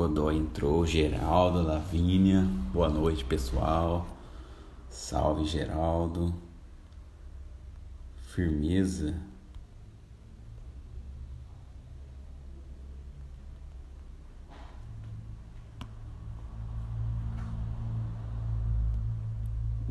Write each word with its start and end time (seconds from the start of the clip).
Godoy 0.00 0.38
entrou, 0.38 0.86
Geraldo, 0.86 1.60
Lavínia. 1.60 2.40
Boa 2.72 2.88
noite, 2.88 3.22
pessoal. 3.22 4.06
Salve, 4.88 5.44
Geraldo. 5.44 6.32
Firmeza. 8.28 9.14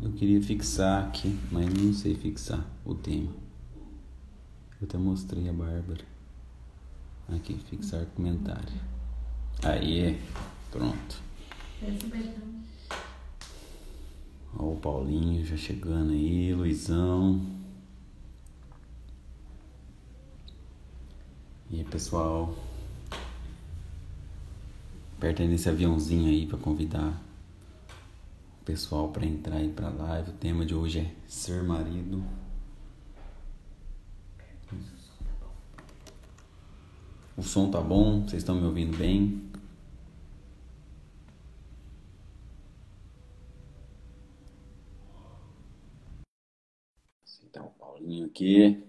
Eu 0.02 0.10
queria 0.14 0.42
fixar 0.42 1.06
aqui, 1.06 1.38
mas 1.52 1.72
não 1.72 1.92
sei 1.92 2.16
fixar 2.16 2.66
o 2.84 2.96
tema. 2.96 3.30
Eu 4.80 4.88
até 4.88 4.98
mostrei 4.98 5.48
a 5.48 5.52
Bárbara. 5.52 6.04
Aqui, 7.28 7.54
fixar 7.70 8.04
comentário. 8.06 8.99
Aí, 9.62 10.18
pronto. 10.70 11.20
Ó, 14.56 14.72
o 14.72 14.76
Paulinho 14.76 15.44
já 15.44 15.56
chegando 15.56 16.12
aí, 16.12 16.54
Luizão. 16.54 17.44
E 21.70 21.76
aí, 21.76 21.84
pessoal. 21.84 22.56
Aperta 25.18 25.44
nesse 25.44 25.68
aviãozinho 25.68 26.30
aí 26.30 26.46
para 26.46 26.56
convidar 26.56 27.22
o 28.62 28.64
pessoal 28.64 29.10
para 29.10 29.26
entrar 29.26 29.56
aí 29.56 29.68
pra 29.68 29.90
live. 29.90 30.30
O 30.30 30.34
tema 30.34 30.64
de 30.64 30.74
hoje 30.74 31.00
é 31.00 31.10
ser 31.28 31.62
marido. 31.62 32.24
O 37.36 37.42
som 37.42 37.70
tá 37.70 37.80
bom? 37.80 38.22
Vocês 38.22 38.42
estão 38.42 38.54
me 38.54 38.66
ouvindo 38.66 38.96
bem? 38.96 39.49
Aqui. 48.00 48.82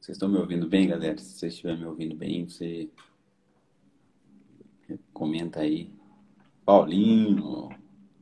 Vocês 0.00 0.16
estão 0.16 0.28
me 0.28 0.36
ouvindo 0.38 0.68
bem, 0.68 0.88
galera? 0.88 1.16
Se 1.18 1.38
vocês 1.38 1.52
estiverem 1.52 1.78
me 1.78 1.86
ouvindo 1.86 2.16
bem, 2.16 2.48
você 2.48 2.90
comenta 5.12 5.60
aí. 5.60 5.92
Paulinho. 6.64 7.68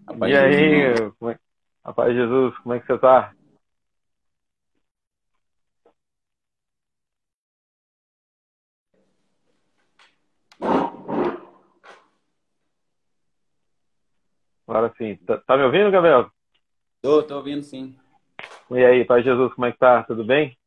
Rapaz 0.07 0.33
e 0.33 0.37
aí, 0.37 0.53
Jesus, 0.53 1.15
é... 1.23 1.39
rapaz 1.85 2.15
Jesus, 2.15 2.59
como 2.59 2.75
é 2.75 2.81
que 2.81 2.87
você 2.87 2.98
tá? 2.98 3.35
Agora 14.69 14.93
sim. 14.98 15.17
Tá, 15.25 15.39
tá, 15.39 15.57
me 15.57 15.63
ouvindo, 15.65 15.91
Gabriel? 15.91 16.31
Tô, 17.07 17.23
tô 17.23 17.37
ouvindo 17.37 17.62
sim. 17.62 17.95
E 18.69 18.85
aí, 18.85 19.05
Pai 19.05 19.23
Jesus, 19.23 19.55
como 19.55 19.65
é 19.65 19.71
que 19.71 19.79
tá? 19.79 20.03
Tudo 20.03 20.25
bem? 20.25 20.59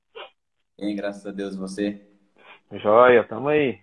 Bem, 0.80 0.96
graças 0.96 1.26
a 1.26 1.32
Deus, 1.32 1.54
você? 1.54 2.02
Joia, 2.72 3.26
tamo 3.26 3.50
aí. 3.50 3.82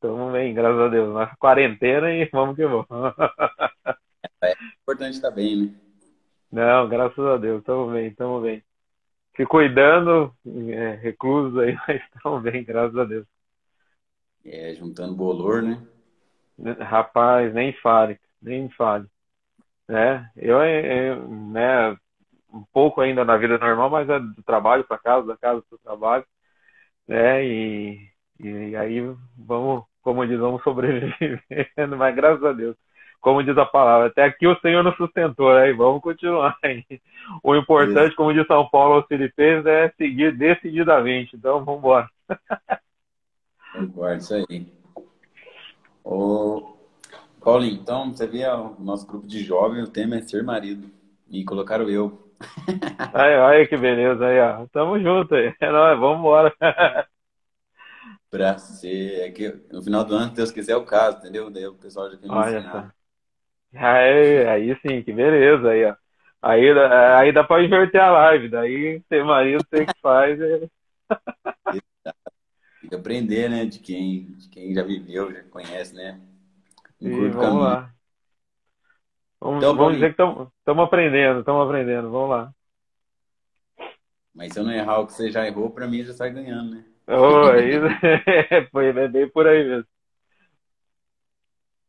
Tamo 0.00 0.30
bem, 0.30 0.54
graças 0.54 0.78
a 0.78 0.86
Deus. 0.86 1.12
Na 1.12 1.34
quarentena 1.34 2.08
e 2.12 2.24
vamos 2.26 2.54
que 2.54 2.64
vamos. 2.64 2.86
É, 4.40 4.52
é 4.52 4.54
importante 4.80 5.14
estar 5.14 5.32
bem, 5.32 5.56
né? 5.56 5.74
Não, 6.52 6.88
graças 6.88 7.18
a 7.18 7.36
Deus, 7.36 7.64
tamo 7.64 7.90
bem, 7.90 8.14
tamo 8.14 8.42
bem. 8.42 8.62
Se 9.36 9.44
cuidando, 9.44 10.32
é, 10.70 10.94
reclusos 10.94 11.58
aí, 11.58 11.76
mas 11.88 12.00
estamos 12.14 12.44
bem, 12.44 12.62
graças 12.62 12.96
a 12.96 13.04
Deus. 13.04 13.26
É, 14.44 14.72
juntando 14.72 15.16
bolor, 15.16 15.64
né? 15.64 15.84
Rapaz, 16.78 17.52
nem 17.52 17.72
fale, 17.72 18.20
nem 18.40 18.70
fale 18.70 19.08
né? 19.88 20.30
Eu, 20.36 20.62
eu, 20.62 21.28
né, 21.28 21.96
um 22.52 22.64
pouco 22.72 23.00
ainda 23.00 23.24
na 23.24 23.36
vida 23.36 23.58
normal, 23.58 23.90
mas 23.90 24.08
é 24.08 24.18
do 24.18 24.42
trabalho 24.42 24.84
para 24.84 24.98
casa, 24.98 25.26
da 25.26 25.36
casa 25.36 25.62
para 25.68 25.76
o 25.76 25.78
trabalho, 25.78 26.24
né? 27.06 27.44
E, 27.44 28.08
e 28.40 28.76
aí 28.76 29.00
vamos, 29.36 29.84
como 30.02 30.26
diz, 30.26 30.38
vamos 30.38 30.62
sobrevivendo, 30.62 31.40
mas 31.96 32.14
graças 32.14 32.44
a 32.44 32.52
Deus, 32.52 32.76
como 33.20 33.42
diz 33.42 33.56
a 33.58 33.66
palavra, 33.66 34.08
até 34.08 34.24
aqui 34.24 34.46
o 34.46 34.58
Senhor 34.60 34.82
nos 34.84 34.96
sustentou, 34.96 35.50
aí 35.50 35.72
né? 35.72 35.76
vamos 35.76 36.00
continuar. 36.00 36.56
Aí. 36.62 36.84
O 37.42 37.54
importante, 37.56 38.14
como 38.14 38.32
diz 38.32 38.46
São 38.46 38.68
Paulo 38.68 38.94
aos 38.94 39.06
Filipenses, 39.06 39.66
é 39.66 39.92
seguir 39.96 40.36
decididamente. 40.36 41.36
Então, 41.36 41.64
vamos 41.64 41.80
embora. 41.80 42.08
Concordo, 43.72 44.16
isso 44.18 44.34
aí. 44.34 44.72
O, 46.04 46.77
Paulinho, 47.48 47.80
então, 47.80 48.12
você 48.12 48.26
vê 48.26 48.46
o 48.46 48.76
nosso 48.78 49.06
grupo 49.06 49.26
de 49.26 49.42
jovens, 49.42 49.88
o 49.88 49.90
tema 49.90 50.16
é 50.16 50.20
ser 50.20 50.42
marido. 50.42 50.90
E 51.30 51.42
colocaram 51.46 51.88
eu. 51.88 52.30
Aí, 53.14 53.38
olha 53.38 53.66
que 53.66 53.74
beleza 53.74 54.26
aí, 54.26 54.38
ó. 54.38 54.66
Tamo 54.66 55.00
junto 55.00 55.34
aí. 55.34 55.54
É 55.58 55.70
nóis, 55.70 55.98
vamos 55.98 56.18
embora. 56.18 56.54
pra 58.30 58.58
ser. 58.58 59.20
É 59.22 59.30
que 59.30 59.48
no 59.72 59.82
final 59.82 60.04
do 60.04 60.14
ano, 60.14 60.28
se 60.28 60.34
Deus 60.34 60.52
quiser, 60.52 60.72
é 60.72 60.76
o 60.76 60.84
caso, 60.84 61.18
entendeu? 61.18 61.48
Daí 61.48 61.66
o 61.66 61.72
pessoal 61.72 62.10
já 62.10 62.18
quer 62.18 62.28
me 62.28 62.38
ensinar. 62.38 62.94
Aí, 63.74 64.46
aí 64.46 64.78
sim, 64.82 65.02
que 65.02 65.12
beleza 65.12 65.70
aí, 65.70 65.86
ó. 65.86 65.96
Aí, 66.42 66.70
aí 67.16 67.32
dá 67.32 67.42
pra 67.44 67.64
inverter 67.64 68.02
a 68.02 68.10
live, 68.10 68.50
daí 68.50 69.02
ser 69.08 69.24
marido, 69.24 69.64
você 69.70 69.86
que 69.86 70.00
faz. 70.02 70.38
É... 70.38 70.68
Tem 72.82 72.90
que 72.90 72.94
aprender, 72.94 73.48
né? 73.48 73.64
De 73.64 73.78
quem, 73.78 74.32
de 74.32 74.48
quem 74.50 74.74
já 74.74 74.82
viveu, 74.82 75.32
já 75.32 75.42
conhece, 75.44 75.94
né? 75.94 76.20
E 77.00 77.08
vamos 77.08 77.36
caminho. 77.36 77.60
lá. 77.60 77.94
Vamos, 79.40 79.58
então, 79.58 79.76
vamos 79.76 79.94
dizer 79.94 80.14
que 80.14 80.22
estamos 80.22 80.84
aprendendo, 80.84 81.40
estamos 81.40 81.64
aprendendo, 81.64 82.10
vamos 82.10 82.30
lá. 82.30 82.52
Mas 84.34 84.52
se 84.52 84.58
eu 84.58 84.64
não 84.64 84.72
errar 84.72 85.00
o 85.00 85.06
que 85.06 85.12
você 85.12 85.30
já 85.30 85.46
errou, 85.46 85.70
para 85.70 85.86
mim 85.86 86.04
já 86.04 86.12
sai 86.12 86.30
ganhando, 86.30 86.74
né? 86.74 86.84
Oh, 87.06 87.48
aí, 87.48 87.72
foi 88.70 88.88
é 88.88 89.08
bem 89.08 89.28
por 89.30 89.46
aí 89.46 89.64
mesmo. 89.64 89.86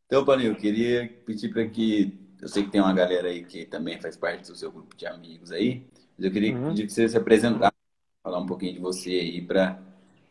Então, 0.06 0.24
Paulinho, 0.24 0.52
eu 0.52 0.56
queria 0.56 1.08
pedir 1.26 1.50
para 1.50 1.68
que. 1.68 2.18
Eu 2.40 2.48
sei 2.48 2.64
que 2.64 2.70
tem 2.70 2.80
uma 2.80 2.92
galera 2.92 3.28
aí 3.28 3.44
que 3.44 3.66
também 3.66 4.00
faz 4.00 4.16
parte 4.16 4.50
do 4.50 4.56
seu 4.56 4.72
grupo 4.72 4.96
de 4.96 5.06
amigos 5.06 5.52
aí, 5.52 5.86
mas 6.16 6.24
eu 6.24 6.32
queria 6.32 6.54
uhum. 6.56 6.70
pedir 6.70 6.86
que 6.86 6.92
você 6.92 7.08
se 7.08 7.16
apresentasse, 7.16 7.76
falar 8.22 8.38
um 8.38 8.46
pouquinho 8.46 8.72
de 8.72 8.80
você 8.80 9.10
aí 9.10 9.40
para 9.42 9.78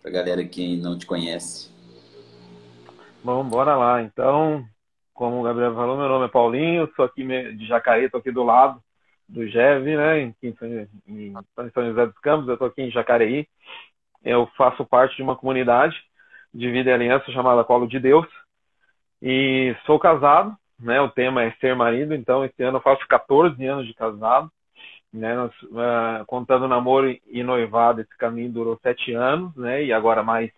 a 0.03 0.09
galera 0.09 0.43
que 0.43 0.75
não 0.77 0.97
te 0.97 1.05
conhece. 1.05 1.69
Bom, 3.23 3.43
bora 3.43 3.75
lá. 3.75 4.01
Então, 4.01 4.65
como 5.13 5.39
o 5.39 5.43
Gabriel 5.43 5.75
falou, 5.75 5.97
meu 5.97 6.07
nome 6.07 6.25
é 6.25 6.29
Paulinho, 6.29 6.89
sou 6.95 7.03
aqui 7.03 7.25
de 7.53 7.67
Jacareí, 7.67 8.05
estou 8.05 8.19
aqui 8.19 8.31
do 8.31 8.43
lado 8.43 8.81
do 9.27 9.45
GEV, 9.45 9.97
né, 9.97 10.21
em, 10.21 10.35
em, 10.41 11.33
São 11.73 11.85
José 11.85 12.05
dos 12.05 12.17
Campos, 12.19 12.47
eu 12.47 12.53
estou 12.53 12.67
aqui 12.67 12.81
em 12.81 12.91
Jacareí. 12.91 13.47
Eu 14.23 14.47
faço 14.57 14.85
parte 14.85 15.17
de 15.17 15.21
uma 15.21 15.35
comunidade 15.35 15.95
de 16.53 16.71
vida 16.71 16.89
e 16.89 16.93
aliança 16.93 17.31
chamada 17.31 17.63
Colo 17.63 17.87
de 17.87 17.99
Deus 17.99 18.25
e 19.21 19.75
sou 19.85 19.99
casado, 19.99 20.55
né, 20.79 21.01
o 21.01 21.09
tema 21.09 21.43
é 21.43 21.51
ser 21.59 21.75
marido, 21.75 22.15
então 22.15 22.43
esse 22.45 22.63
ano 22.63 22.77
eu 22.77 22.81
faço 22.81 23.05
14 23.07 23.63
anos 23.65 23.85
de 23.85 23.93
casado, 23.93 24.49
né, 25.11 25.35
nós, 25.35 25.51
uh, 25.63 26.25
contando 26.25 26.67
namoro 26.67 27.15
e 27.27 27.43
noivado, 27.43 27.99
esse 27.99 28.17
caminho 28.17 28.51
durou 28.51 28.79
sete 28.81 29.13
anos, 29.13 29.53
né, 29.57 29.83
e 29.83 29.91
agora 29.91 30.23
mais 30.23 30.51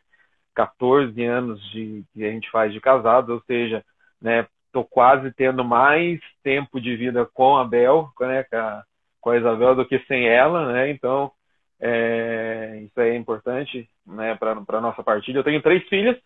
14 0.55 1.23
anos 1.23 1.61
de 1.71 2.03
que 2.13 2.25
a 2.25 2.31
gente 2.31 2.49
faz 2.51 2.73
de 2.73 2.79
casado, 2.79 3.33
ou 3.33 3.41
seja, 3.41 3.83
né, 4.21 4.47
tô 4.71 4.83
quase 4.83 5.31
tendo 5.33 5.63
mais 5.63 6.19
tempo 6.43 6.79
de 6.79 6.95
vida 6.95 7.25
com 7.33 7.57
a 7.57 7.65
Bel, 7.65 8.09
né, 8.19 8.43
com 8.43 8.55
a, 8.55 8.83
com 9.19 9.29
a 9.31 9.37
Isabel 9.37 9.75
do 9.75 9.85
que 9.85 9.99
sem 10.07 10.27
ela, 10.27 10.71
né? 10.71 10.89
Então, 10.89 11.31
é, 11.79 12.81
isso 12.83 12.99
é 12.99 13.15
importante, 13.15 13.89
né, 14.05 14.35
para 14.35 14.81
nossa 14.81 15.03
partilha. 15.03 15.39
Eu 15.39 15.43
tenho 15.43 15.61
três 15.61 15.87
filhas, 15.87 16.17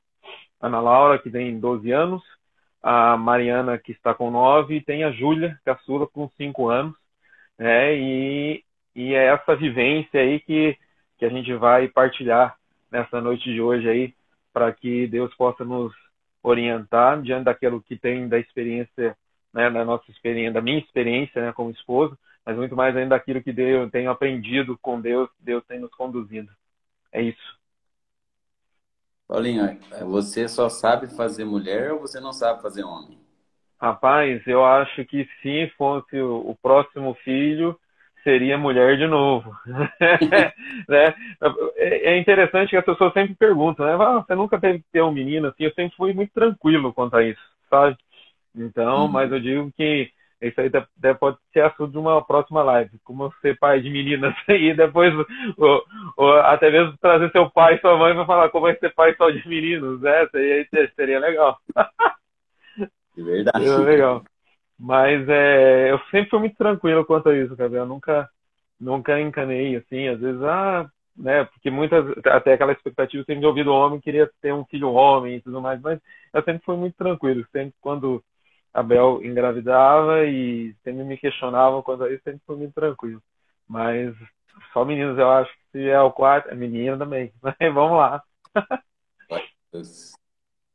Ana 0.62 0.80
Laura, 0.80 1.20
que 1.20 1.30
tem 1.30 1.60
12 1.60 1.92
anos, 1.92 2.24
a 2.82 3.18
Mariana, 3.18 3.78
que 3.78 3.92
está 3.92 4.14
com 4.14 4.30
9, 4.30 4.76
e 4.76 4.82
tem 4.82 5.04
a 5.04 5.12
Júlia, 5.12 5.60
caçula, 5.66 6.08
com 6.08 6.30
5 6.30 6.70
anos, 6.70 6.96
né? 7.58 7.96
E, 7.96 8.64
e 8.96 9.14
é 9.14 9.28
essa 9.28 9.56
vivência 9.56 10.20
aí 10.22 10.40
que, 10.40 10.78
que 11.18 11.26
a 11.26 11.30
gente 11.30 11.54
vai 11.56 11.88
partilhar 11.88 12.56
nessa 12.92 13.22
noite 13.22 13.44
de 13.44 13.62
hoje 13.62 13.90
aí, 13.90 14.14
para 14.54 14.72
que 14.72 15.08
Deus 15.08 15.34
possa 15.36 15.66
nos 15.66 15.94
orientar 16.42 17.22
diante 17.22 17.46
daquilo 17.46 17.82
que 17.82 17.98
tem 17.98 18.28
da 18.28 18.40
experiência, 18.40 19.18
né, 19.54 19.70
da 19.70 19.84
nossa 19.84 20.10
experiência, 20.12 20.54
da 20.54 20.62
minha 20.62 20.80
experiência, 20.80 21.42
né, 21.42 21.52
como 21.52 21.72
esposo, 21.72 22.18
mas 22.46 22.56
muito 22.56 22.76
mais 22.76 22.96
ainda 22.96 23.16
daquilo 23.16 23.42
que 23.42 23.50
eu 23.60 23.90
tenho 23.90 24.12
aprendido 24.12 24.78
com 24.78 25.02
Deus, 25.02 25.30
Deus 25.40 25.64
tem 25.66 25.80
nos 25.80 25.94
conduzido. 25.96 26.52
É 27.12 27.22
isso. 27.22 27.60
Paulinho, 29.28 29.80
você 30.08 30.48
só 30.48 30.70
sabe 30.70 31.08
fazer 31.08 31.46
mulher 31.46 31.92
ou 31.92 32.00
você 32.00 32.20
não 32.20 32.32
sabe 32.32 32.62
fazer 32.62 32.84
homem? 32.84 33.18
Rapaz, 33.82 34.46
eu 34.46 34.64
acho 34.64 35.04
que 35.06 35.28
se 35.42 35.68
fosse 35.78 36.22
o 36.22 36.56
próximo 36.62 37.16
filho, 37.16 37.78
seria 38.26 38.58
mulher 38.58 38.98
de 38.98 39.06
novo. 39.06 39.56
né? 40.90 41.14
É, 41.78 42.14
é 42.14 42.18
interessante 42.18 42.72
que 42.72 42.78
as 42.78 42.84
pessoas 42.84 43.14
sempre 43.14 43.36
perguntam, 43.36 43.86
né? 43.86 43.94
Ah, 43.94 44.24
você 44.26 44.34
nunca 44.34 44.60
teve 44.60 44.80
que 44.80 44.86
ter 44.92 45.04
um 45.04 45.12
menino 45.12 45.48
assim? 45.48 45.64
Eu 45.64 45.74
sempre 45.74 45.96
fui 45.96 46.12
muito 46.12 46.34
tranquilo 46.34 46.92
quanto 46.92 47.16
a 47.16 47.24
isso, 47.24 47.42
sabe? 47.70 47.96
Então, 48.56 49.04
uhum. 49.04 49.08
mas 49.08 49.32
eu 49.32 49.40
digo 49.40 49.72
que 49.78 50.10
isso 50.42 50.60
aí 50.60 50.70
pode 51.16 51.38
ser 51.54 51.62
assunto 51.62 51.92
de 51.92 51.98
uma 51.98 52.24
próxima 52.26 52.64
live. 52.64 53.00
Como 53.04 53.32
ser 53.42 53.58
pai 53.60 53.80
de 53.82 53.90
meninas 53.90 54.34
e 54.50 54.74
depois 54.74 55.14
ou, 55.58 55.84
ou, 56.18 56.34
até 56.40 56.72
mesmo 56.72 56.98
trazer 56.98 57.32
seu 57.32 57.50
pai 57.52 57.76
e 57.76 57.80
sua 57.80 57.96
mãe 57.96 58.16
para 58.16 58.26
falar 58.26 58.50
como 58.50 58.68
é 58.68 58.76
ser 58.76 58.94
pai 58.94 59.16
só 59.16 59.30
de 59.30 59.48
meninos, 59.48 60.02
né? 60.02 60.28
Seria, 60.32 60.92
seria 60.96 61.20
legal. 61.20 61.60
De 63.16 63.22
verdade. 63.24 63.66
Seria 63.66 63.86
legal. 63.86 64.24
Mas 64.78 65.28
é, 65.30 65.92
eu 65.92 66.00
sempre 66.12 66.30
fui 66.30 66.40
muito 66.40 66.58
tranquilo 66.58 67.06
quanto 67.06 67.30
a 67.30 67.38
isso, 67.38 67.56
Gabriel. 67.56 67.86
Nunca, 67.86 68.30
nunca 68.80 69.20
encanei, 69.20 69.76
assim, 69.76 70.08
às 70.08 70.20
vezes, 70.20 70.42
ah, 70.44 70.90
né, 71.16 71.46
porque 71.46 71.72
muitas, 71.72 72.06
até 72.26 72.54
aquela 72.54 72.74
expectativa 72.74 73.24
sempre 73.24 73.54
de 73.54 73.64
do 73.64 73.72
homem, 73.74 74.02
queria 74.02 74.30
ter 74.42 74.54
um 74.54 74.66
filho 74.66 74.92
homem 74.92 75.38
e 75.38 75.42
tudo 75.42 75.62
mais, 75.62 75.82
mas 75.82 76.00
eu 76.34 76.44
sempre 76.44 76.64
fui 76.66 76.76
muito 76.76 76.96
tranquilo. 76.98 77.46
Sempre 77.52 77.74
quando 77.82 78.24
a 78.74 78.84
Bel 78.84 79.24
engravidava 79.24 80.26
e 80.26 80.76
sempre 80.84 81.04
me 81.06 81.18
questionavam 81.18 81.82
quanto 81.82 82.04
a 82.04 82.12
isso, 82.12 82.24
sempre 82.24 82.42
fui 82.46 82.58
muito 82.58 82.74
tranquilo. 82.74 83.22
Mas 83.68 84.14
só 84.74 84.84
meninos, 84.84 85.18
eu 85.18 85.30
acho 85.30 85.52
que 85.52 85.60
se 85.72 85.90
é 85.90 86.00
o 86.02 86.12
quarto, 86.12 86.50
é 86.50 86.56
menina 86.56 86.98
também. 86.98 87.32
Mas 87.42 87.56
vamos 87.74 87.98
lá. 87.98 88.22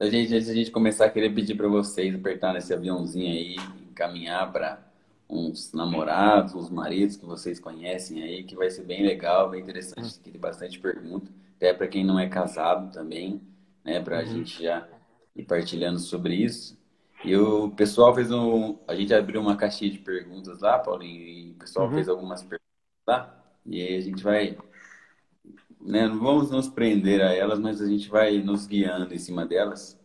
A 0.00 0.06
gente, 0.06 0.34
antes 0.34 0.46
de 0.46 0.52
a 0.52 0.54
gente 0.54 0.70
começar, 0.70 1.10
queria 1.10 1.32
pedir 1.32 1.54
para 1.54 1.68
vocês 1.68 2.14
apertar 2.14 2.54
nesse 2.54 2.72
aviãozinho 2.72 3.30
aí, 3.30 3.56
encaminhar 4.00 4.50
para 4.50 4.82
uns 5.28 5.72
namorados, 5.72 6.54
uns 6.54 6.70
maridos 6.70 7.16
que 7.16 7.26
vocês 7.26 7.60
conhecem 7.60 8.22
aí, 8.22 8.42
que 8.42 8.56
vai 8.56 8.70
ser 8.70 8.82
bem 8.82 9.06
legal, 9.06 9.50
bem 9.50 9.60
interessante, 9.60 10.14
que 10.14 10.30
tem 10.30 10.40
bastante 10.40 10.80
pergunta, 10.80 11.30
até 11.56 11.72
para 11.72 11.86
quem 11.86 12.04
não 12.04 12.18
é 12.18 12.28
casado 12.28 12.90
também, 12.90 13.40
né, 13.84 14.00
para 14.00 14.20
a 14.20 14.22
uhum. 14.22 14.26
gente 14.26 14.62
já 14.62 14.88
ir 15.36 15.44
partilhando 15.44 15.98
sobre 15.98 16.34
isso. 16.34 16.78
E 17.22 17.36
o 17.36 17.70
pessoal 17.72 18.14
fez 18.14 18.32
um. 18.32 18.78
A 18.88 18.94
gente 18.94 19.12
abriu 19.12 19.42
uma 19.42 19.54
caixinha 19.54 19.90
de 19.90 19.98
perguntas 19.98 20.60
lá, 20.60 20.78
Paulinho, 20.78 21.20
e 21.20 21.50
o 21.50 21.54
pessoal 21.54 21.86
uhum. 21.86 21.94
fez 21.94 22.08
algumas 22.08 22.42
perguntas 22.42 22.66
lá, 23.06 23.44
e 23.66 23.80
aí 23.80 23.96
a 23.96 24.00
gente 24.00 24.22
vai. 24.22 24.56
Né, 25.80 26.08
não 26.08 26.18
vamos 26.18 26.50
nos 26.50 26.68
prender 26.68 27.20
a 27.22 27.32
elas, 27.32 27.58
mas 27.58 27.80
a 27.80 27.86
gente 27.86 28.08
vai 28.08 28.38
nos 28.38 28.66
guiando 28.66 29.12
em 29.14 29.18
cima 29.18 29.46
delas. 29.46 29.99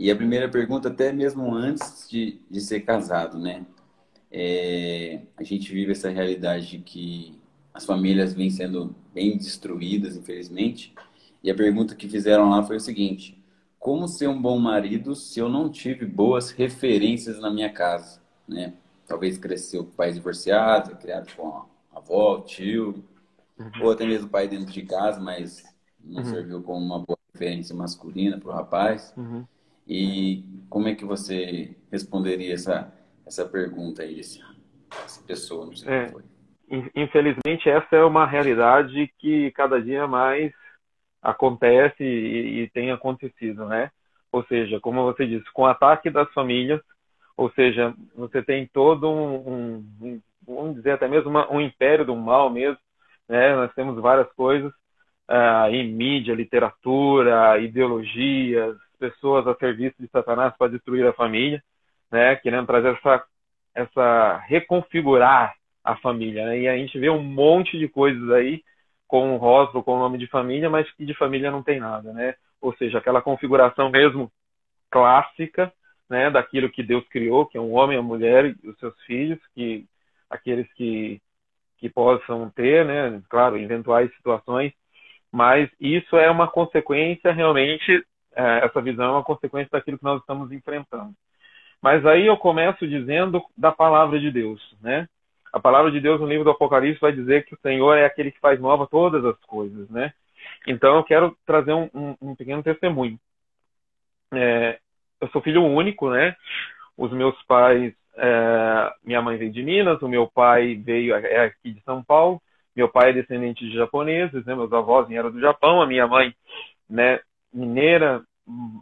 E 0.00 0.10
a 0.10 0.16
primeira 0.16 0.48
pergunta, 0.48 0.88
até 0.88 1.12
mesmo 1.12 1.54
antes 1.54 2.08
de, 2.08 2.40
de 2.50 2.58
ser 2.62 2.80
casado, 2.80 3.38
né? 3.38 3.66
É, 4.32 5.20
a 5.36 5.42
gente 5.42 5.70
vive 5.74 5.92
essa 5.92 6.08
realidade 6.08 6.68
de 6.68 6.78
que 6.78 7.38
as 7.74 7.84
famílias 7.84 8.32
vêm 8.32 8.48
sendo 8.48 8.96
bem 9.12 9.36
destruídas, 9.36 10.16
infelizmente. 10.16 10.94
E 11.42 11.50
a 11.50 11.54
pergunta 11.54 11.94
que 11.94 12.08
fizeram 12.08 12.48
lá 12.48 12.62
foi 12.62 12.76
o 12.76 12.80
seguinte: 12.80 13.44
como 13.78 14.08
ser 14.08 14.26
um 14.26 14.40
bom 14.40 14.58
marido 14.58 15.14
se 15.14 15.38
eu 15.38 15.50
não 15.50 15.68
tive 15.68 16.06
boas 16.06 16.50
referências 16.50 17.38
na 17.38 17.50
minha 17.50 17.70
casa, 17.70 18.22
né? 18.48 18.72
Talvez 19.06 19.36
cresceu 19.36 19.84
com 19.84 19.90
pais 19.90 20.14
divorciados, 20.14 20.96
criado 20.98 21.30
com 21.36 21.46
a 21.46 21.98
avó, 21.98 22.40
tio, 22.40 23.04
uhum. 23.58 23.70
ou 23.82 23.90
até 23.90 24.06
mesmo 24.06 24.30
pai 24.30 24.48
dentro 24.48 24.72
de 24.72 24.80
casa, 24.80 25.20
mas 25.20 25.62
não 26.02 26.22
uhum. 26.22 26.30
serviu 26.30 26.62
como 26.62 26.82
uma 26.82 27.00
boa 27.00 27.18
referência 27.34 27.76
masculina 27.76 28.38
para 28.38 28.48
o 28.48 28.54
rapaz. 28.54 29.12
Uhum. 29.14 29.44
E 29.86 30.44
como 30.68 30.88
é 30.88 30.94
que 30.94 31.04
você 31.04 31.76
responderia 31.90 32.54
essa, 32.54 32.92
essa 33.26 33.44
pergunta 33.48 34.02
aí, 34.02 34.20
essa, 34.20 34.40
essa 35.04 35.22
pessoa? 35.22 35.66
Não 35.66 35.76
sei 35.76 35.92
é, 35.92 36.08
foi. 36.08 36.22
Infelizmente, 36.94 37.68
essa 37.68 37.96
é 37.96 38.04
uma 38.04 38.26
realidade 38.26 39.12
que 39.18 39.50
cada 39.52 39.82
dia 39.82 40.06
mais 40.06 40.52
acontece 41.20 42.02
e, 42.02 42.62
e 42.62 42.70
tem 42.70 42.92
acontecido, 42.92 43.66
né? 43.66 43.90
Ou 44.30 44.44
seja, 44.44 44.78
como 44.80 45.02
você 45.02 45.26
disse, 45.26 45.50
com 45.52 45.62
o 45.62 45.66
ataque 45.66 46.08
das 46.08 46.32
famílias, 46.32 46.80
ou 47.36 47.50
seja, 47.52 47.92
você 48.14 48.42
tem 48.42 48.68
todo 48.72 49.10
um, 49.10 49.34
um, 49.34 49.84
um 50.00 50.20
vamos 50.46 50.76
dizer 50.76 50.92
até 50.92 51.08
mesmo 51.08 51.30
uma, 51.30 51.50
um 51.52 51.60
império 51.60 52.04
do 52.04 52.14
mal 52.14 52.50
mesmo, 52.50 52.78
né? 53.28 53.54
Nós 53.56 53.72
temos 53.74 54.00
várias 54.00 54.30
coisas 54.34 54.70
uh, 55.28 55.68
em 55.70 55.92
mídia, 55.92 56.34
literatura, 56.34 57.58
ideologias, 57.58 58.76
pessoas 59.00 59.46
a 59.46 59.54
serviço 59.56 59.96
de 59.98 60.06
Satanás 60.08 60.54
para 60.56 60.70
destruir 60.70 61.06
a 61.06 61.12
família, 61.12 61.62
né? 62.12 62.36
Querendo 62.36 62.66
trazer 62.66 62.94
essa, 62.94 63.24
essa 63.74 64.36
reconfigurar 64.46 65.54
a 65.82 65.96
família, 65.96 66.44
né? 66.44 66.60
E 66.60 66.68
a 66.68 66.76
gente 66.76 66.98
vê 66.98 67.08
um 67.08 67.22
monte 67.22 67.78
de 67.78 67.88
coisas 67.88 68.30
aí 68.30 68.62
com 69.08 69.34
o 69.34 69.38
rótulo, 69.38 69.82
com 69.82 69.96
o 69.96 69.98
nome 69.98 70.18
de 70.18 70.26
família, 70.26 70.68
mas 70.68 70.88
que 70.92 71.04
de 71.04 71.14
família 71.14 71.50
não 71.50 71.62
tem 71.62 71.80
nada, 71.80 72.12
né? 72.12 72.34
Ou 72.60 72.76
seja, 72.76 72.98
aquela 72.98 73.22
configuração 73.22 73.90
mesmo 73.90 74.30
clássica, 74.90 75.72
né? 76.08 76.30
Daquilo 76.30 76.70
que 76.70 76.82
Deus 76.82 77.06
criou, 77.08 77.46
que 77.46 77.56
é 77.56 77.60
um 77.60 77.72
homem, 77.72 77.98
a 77.98 78.02
mulher 78.02 78.54
e 78.62 78.68
os 78.68 78.78
seus 78.78 78.94
filhos, 79.04 79.40
que 79.54 79.86
aqueles 80.28 80.70
que 80.74 81.20
que 81.78 81.88
possam 81.88 82.50
ter, 82.50 82.84
né? 82.84 83.22
Claro, 83.30 83.56
eventuais 83.56 84.14
situações, 84.14 84.70
mas 85.32 85.70
isso 85.80 86.16
é 86.16 86.30
uma 86.30 86.46
consequência 86.46 87.32
realmente 87.32 88.04
é, 88.34 88.64
essa 88.64 88.80
visão 88.80 89.06
é 89.06 89.12
uma 89.12 89.24
consequência 89.24 89.70
daquilo 89.72 89.98
que 89.98 90.04
nós 90.04 90.20
estamos 90.20 90.52
enfrentando. 90.52 91.14
Mas 91.82 92.04
aí 92.04 92.26
eu 92.26 92.36
começo 92.36 92.86
dizendo 92.86 93.42
da 93.56 93.72
palavra 93.72 94.20
de 94.20 94.30
Deus, 94.30 94.60
né? 94.82 95.08
A 95.52 95.58
palavra 95.58 95.90
de 95.90 96.00
Deus 96.00 96.20
no 96.20 96.26
livro 96.26 96.44
do 96.44 96.50
Apocalipse 96.50 97.00
vai 97.00 97.12
dizer 97.12 97.44
que 97.44 97.54
o 97.54 97.58
Senhor 97.60 97.96
é 97.96 98.04
aquele 98.04 98.30
que 98.30 98.38
faz 98.38 98.60
nova 98.60 98.86
todas 98.86 99.24
as 99.24 99.38
coisas, 99.46 99.88
né? 99.90 100.12
Então 100.66 100.96
eu 100.96 101.04
quero 101.04 101.36
trazer 101.46 101.72
um, 101.72 101.88
um, 101.94 102.16
um 102.20 102.36
pequeno 102.36 102.62
testemunho. 102.62 103.18
É, 104.32 104.78
eu 105.20 105.28
sou 105.28 105.42
filho 105.42 105.64
único, 105.64 106.10
né? 106.10 106.36
Os 106.96 107.10
meus 107.12 107.40
pais, 107.44 107.92
é, 108.16 108.92
minha 109.02 109.20
mãe 109.22 109.36
veio 109.36 109.50
de 109.50 109.62
Minas, 109.62 110.00
o 110.02 110.08
meu 110.08 110.28
pai 110.28 110.76
veio 110.76 111.14
é 111.14 111.46
aqui 111.46 111.72
de 111.72 111.80
São 111.82 112.04
Paulo. 112.04 112.40
Meu 112.76 112.88
pai 112.88 113.10
é 113.10 113.14
descendente 113.14 113.68
de 113.68 113.74
japoneses, 113.74 114.44
né? 114.44 114.54
Meus 114.54 114.72
avós 114.72 115.08
vieram 115.08 115.30
do 115.30 115.40
Japão, 115.40 115.82
a 115.82 115.86
minha 115.86 116.06
mãe, 116.06 116.32
né? 116.88 117.20
Mineira, 117.52 118.22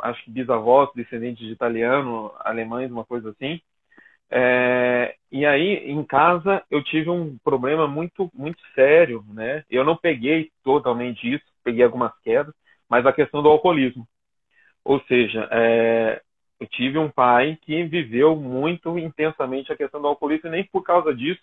acho 0.02 0.24
que 0.24 0.30
bisavós, 0.30 0.90
descendentes 0.94 1.46
de 1.46 1.52
italiano, 1.52 2.32
alemães, 2.40 2.90
uma 2.90 3.04
coisa 3.04 3.30
assim. 3.30 3.60
É, 4.30 5.14
e 5.32 5.46
aí, 5.46 5.90
em 5.90 6.04
casa, 6.04 6.62
eu 6.70 6.82
tive 6.84 7.10
um 7.10 7.38
problema 7.38 7.86
muito, 7.86 8.30
muito 8.34 8.60
sério, 8.74 9.24
né? 9.28 9.64
Eu 9.70 9.84
não 9.84 9.96
peguei 9.96 10.50
totalmente 10.62 11.32
isso, 11.32 11.44
peguei 11.64 11.84
algumas 11.84 12.12
quedas, 12.20 12.54
mas 12.88 13.06
a 13.06 13.12
questão 13.12 13.42
do 13.42 13.48
alcoolismo. 13.48 14.06
Ou 14.84 15.00
seja, 15.04 15.48
é, 15.50 16.22
eu 16.60 16.66
tive 16.66 16.98
um 16.98 17.10
pai 17.10 17.58
que 17.62 17.84
viveu 17.84 18.36
muito 18.36 18.98
intensamente 18.98 19.72
a 19.72 19.76
questão 19.76 20.00
do 20.00 20.08
alcoolismo 20.08 20.48
e 20.48 20.52
nem 20.52 20.64
por 20.64 20.82
causa 20.82 21.14
disso, 21.14 21.42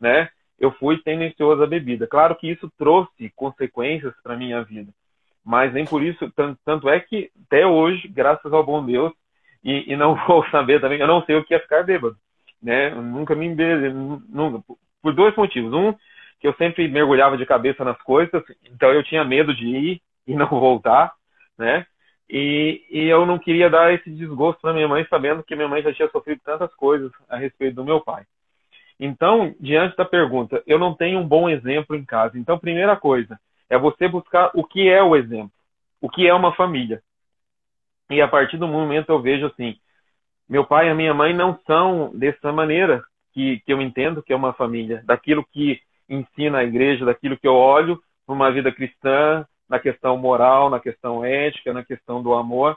né? 0.00 0.28
Eu 0.58 0.72
fui 0.72 0.98
tendencioso 1.02 1.62
à 1.62 1.66
bebida. 1.66 2.06
Claro 2.06 2.36
que 2.36 2.50
isso 2.50 2.70
trouxe 2.78 3.30
consequências 3.34 4.14
para 4.22 4.36
minha 4.36 4.62
vida 4.62 4.92
mas 5.44 5.72
nem 5.72 5.84
por 5.84 6.02
isso, 6.02 6.30
tanto, 6.32 6.58
tanto 6.64 6.88
é 6.88 7.00
que 7.00 7.30
até 7.46 7.66
hoje, 7.66 8.08
graças 8.08 8.52
ao 8.52 8.64
bom 8.64 8.84
Deus, 8.84 9.12
e, 9.64 9.92
e, 9.92 9.96
não 9.96 10.14
vou 10.26 10.44
saber 10.50 10.80
também, 10.80 11.00
eu 11.00 11.06
não 11.06 11.24
sei 11.24 11.36
o 11.36 11.44
que 11.44 11.54
é 11.54 11.58
ficar 11.58 11.82
bêbado, 11.82 12.16
né? 12.62 12.90
Eu 12.92 13.02
nunca 13.02 13.34
me 13.34 13.46
embebe, 13.46 13.90
nunca, 13.90 14.62
por 15.02 15.14
dois 15.14 15.34
motivos. 15.36 15.72
Um, 15.72 15.94
que 16.40 16.48
eu 16.48 16.54
sempre 16.54 16.88
mergulhava 16.88 17.36
de 17.36 17.44
cabeça 17.44 17.84
nas 17.84 18.00
coisas, 18.02 18.42
então 18.64 18.90
eu 18.90 19.04
tinha 19.04 19.22
medo 19.22 19.54
de 19.54 19.66
ir 19.66 20.02
e 20.26 20.34
não 20.34 20.48
voltar, 20.48 21.12
né? 21.58 21.86
E, 22.28 22.82
e 22.90 23.06
eu 23.06 23.26
não 23.26 23.38
queria 23.38 23.68
dar 23.68 23.92
esse 23.92 24.08
desgosto 24.10 24.60
para 24.60 24.72
minha 24.72 24.88
mãe, 24.88 25.06
sabendo 25.10 25.42
que 25.42 25.54
minha 25.54 25.68
mãe 25.68 25.82
já 25.82 25.92
tinha 25.92 26.08
sofrido 26.08 26.40
tantas 26.44 26.72
coisas 26.74 27.12
a 27.28 27.36
respeito 27.36 27.74
do 27.74 27.84
meu 27.84 28.00
pai. 28.00 28.24
Então, 28.98 29.54
diante 29.58 29.96
da 29.96 30.04
pergunta, 30.04 30.62
eu 30.66 30.78
não 30.78 30.94
tenho 30.94 31.18
um 31.18 31.26
bom 31.26 31.48
exemplo 31.48 31.96
em 31.96 32.04
casa. 32.04 32.38
Então, 32.38 32.58
primeira 32.58 32.96
coisa, 32.96 33.38
é 33.70 33.78
você 33.78 34.08
buscar 34.08 34.50
o 34.54 34.64
que 34.64 34.88
é 34.88 35.02
o 35.02 35.16
exemplo, 35.16 35.52
o 36.00 36.10
que 36.10 36.26
é 36.26 36.34
uma 36.34 36.52
família. 36.54 37.02
E 38.10 38.20
a 38.20 38.28
partir 38.28 38.58
do 38.58 38.66
momento 38.66 39.10
eu 39.10 39.22
vejo 39.22 39.46
assim, 39.46 39.76
meu 40.48 40.66
pai 40.66 40.88
e 40.88 40.90
a 40.90 40.94
minha 40.94 41.14
mãe 41.14 41.32
não 41.32 41.58
são 41.66 42.10
dessa 42.12 42.52
maneira 42.52 43.02
que, 43.32 43.60
que 43.60 43.72
eu 43.72 43.80
entendo 43.80 44.22
que 44.22 44.32
é 44.32 44.36
uma 44.36 44.52
família, 44.52 45.02
daquilo 45.06 45.46
que 45.52 45.80
ensina 46.08 46.58
a 46.58 46.64
igreja, 46.64 47.04
daquilo 47.04 47.38
que 47.38 47.46
eu 47.46 47.54
olho 47.54 48.02
para 48.26 48.34
uma 48.34 48.50
vida 48.50 48.72
cristã, 48.72 49.46
na 49.68 49.78
questão 49.78 50.16
moral, 50.16 50.68
na 50.68 50.80
questão 50.80 51.24
ética, 51.24 51.72
na 51.72 51.84
questão 51.84 52.20
do 52.20 52.34
amor. 52.34 52.76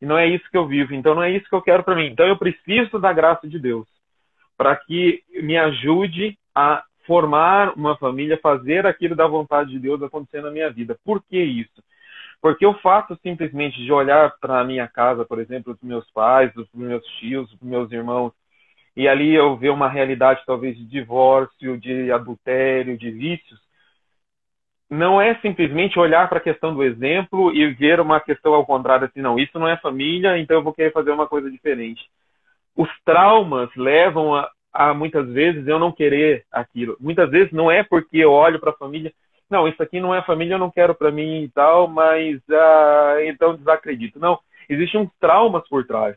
E 0.00 0.06
não 0.06 0.18
é 0.18 0.26
isso 0.26 0.50
que 0.50 0.56
eu 0.56 0.66
vivo, 0.66 0.92
então 0.92 1.14
não 1.14 1.22
é 1.22 1.30
isso 1.30 1.48
que 1.48 1.54
eu 1.54 1.62
quero 1.62 1.84
para 1.84 1.94
mim. 1.94 2.06
Então 2.06 2.26
eu 2.26 2.36
preciso 2.36 2.98
da 2.98 3.12
graça 3.12 3.48
de 3.48 3.60
Deus 3.60 3.86
para 4.56 4.74
que 4.76 5.22
me 5.42 5.56
ajude 5.56 6.36
a 6.54 6.84
formar 7.06 7.72
uma 7.76 7.96
família, 7.96 8.38
fazer 8.42 8.86
aquilo 8.86 9.16
da 9.16 9.26
vontade 9.26 9.70
de 9.70 9.78
Deus 9.78 10.02
acontecer 10.02 10.42
na 10.42 10.50
minha 10.50 10.70
vida. 10.70 10.96
Por 11.04 11.22
que 11.22 11.38
isso? 11.38 11.82
Porque 12.40 12.66
o 12.66 12.74
fato 12.74 13.16
simplesmente 13.22 13.82
de 13.82 13.92
olhar 13.92 14.34
para 14.40 14.60
a 14.60 14.64
minha 14.64 14.88
casa, 14.88 15.24
por 15.24 15.40
exemplo, 15.40 15.74
dos 15.74 15.82
meus 15.82 16.10
pais, 16.10 16.52
dos 16.54 16.68
meus 16.74 17.04
tios, 17.18 17.48
dos 17.50 17.60
meus 17.60 17.92
irmãos, 17.92 18.32
e 18.96 19.08
ali 19.08 19.34
eu 19.34 19.56
ver 19.56 19.70
uma 19.70 19.88
realidade 19.88 20.42
talvez 20.44 20.76
de 20.76 20.84
divórcio, 20.84 21.78
de 21.78 22.10
adultério, 22.10 22.98
de 22.98 23.10
vícios, 23.10 23.60
não 24.90 25.20
é 25.20 25.34
simplesmente 25.36 25.98
olhar 25.98 26.28
para 26.28 26.38
a 26.38 26.42
questão 26.42 26.74
do 26.74 26.84
exemplo 26.84 27.50
e 27.54 27.72
ver 27.72 27.98
uma 27.98 28.20
questão 28.20 28.52
ao 28.52 28.66
contrário, 28.66 29.06
assim, 29.06 29.22
não, 29.22 29.38
isso 29.38 29.58
não 29.58 29.66
é 29.66 29.76
família, 29.78 30.36
então 30.38 30.56
eu 30.58 30.62
vou 30.62 30.74
querer 30.74 30.92
fazer 30.92 31.10
uma 31.10 31.26
coisa 31.26 31.50
diferente. 31.50 32.02
Os 32.76 32.90
traumas 33.04 33.70
levam 33.74 34.34
a, 34.34 34.50
a 34.72 34.94
muitas 34.94 35.28
vezes 35.28 35.66
eu 35.66 35.78
não 35.78 35.92
querer 35.92 36.44
aquilo. 36.50 36.96
Muitas 37.00 37.30
vezes 37.30 37.52
não 37.52 37.70
é 37.70 37.82
porque 37.82 38.18
eu 38.18 38.32
olho 38.32 38.58
para 38.58 38.70
a 38.70 38.76
família, 38.76 39.12
não, 39.50 39.68
isso 39.68 39.82
aqui 39.82 40.00
não 40.00 40.14
é 40.14 40.22
família, 40.22 40.54
eu 40.54 40.58
não 40.58 40.70
quero 40.70 40.94
para 40.94 41.10
mim 41.10 41.42
e 41.42 41.48
tal, 41.50 41.86
mas 41.86 42.40
ah, 42.50 43.16
então 43.24 43.54
desacredito. 43.54 44.18
Não, 44.18 44.38
existem 44.68 45.00
uns 45.02 45.10
traumas 45.20 45.68
por 45.68 45.86
trás. 45.86 46.16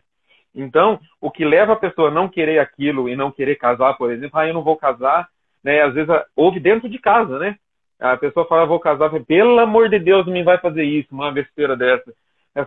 Então, 0.55 0.97
o 1.19 1.29
que 1.29 1.43
leva 1.43 1.74
a 1.74 1.77
pessoa 1.77 2.07
a 2.07 2.13
não 2.13 2.29
querer 2.29 2.59
aquilo 2.59 3.09
e 3.09 3.15
não 3.15 3.29
querer 3.29 3.57
casar, 3.57 3.97
por 3.97 4.09
exemplo, 4.09 4.39
ah, 4.39 4.47
eu 4.47 4.53
não 4.53 4.63
vou 4.63 4.77
casar, 4.77 5.27
né? 5.62 5.81
Às 5.81 5.93
vezes 5.93 6.09
houve 6.33 6.62
dentro 6.62 6.88
de 6.88 6.97
casa, 6.97 7.38
né? 7.38 7.57
A 8.00 8.15
pessoa 8.15 8.47
fala, 8.47 8.65
vou 8.65 8.79
casar, 8.79 9.09
pelo 9.25 9.59
amor 9.59 9.89
de 9.89 10.00
Deus, 10.00 10.25
me 10.27 10.43
vai 10.43 10.57
fazer 10.57 10.83
isso, 10.83 11.13
uma 11.13 11.31
besteira 11.31 11.75
dessa. 11.75 12.13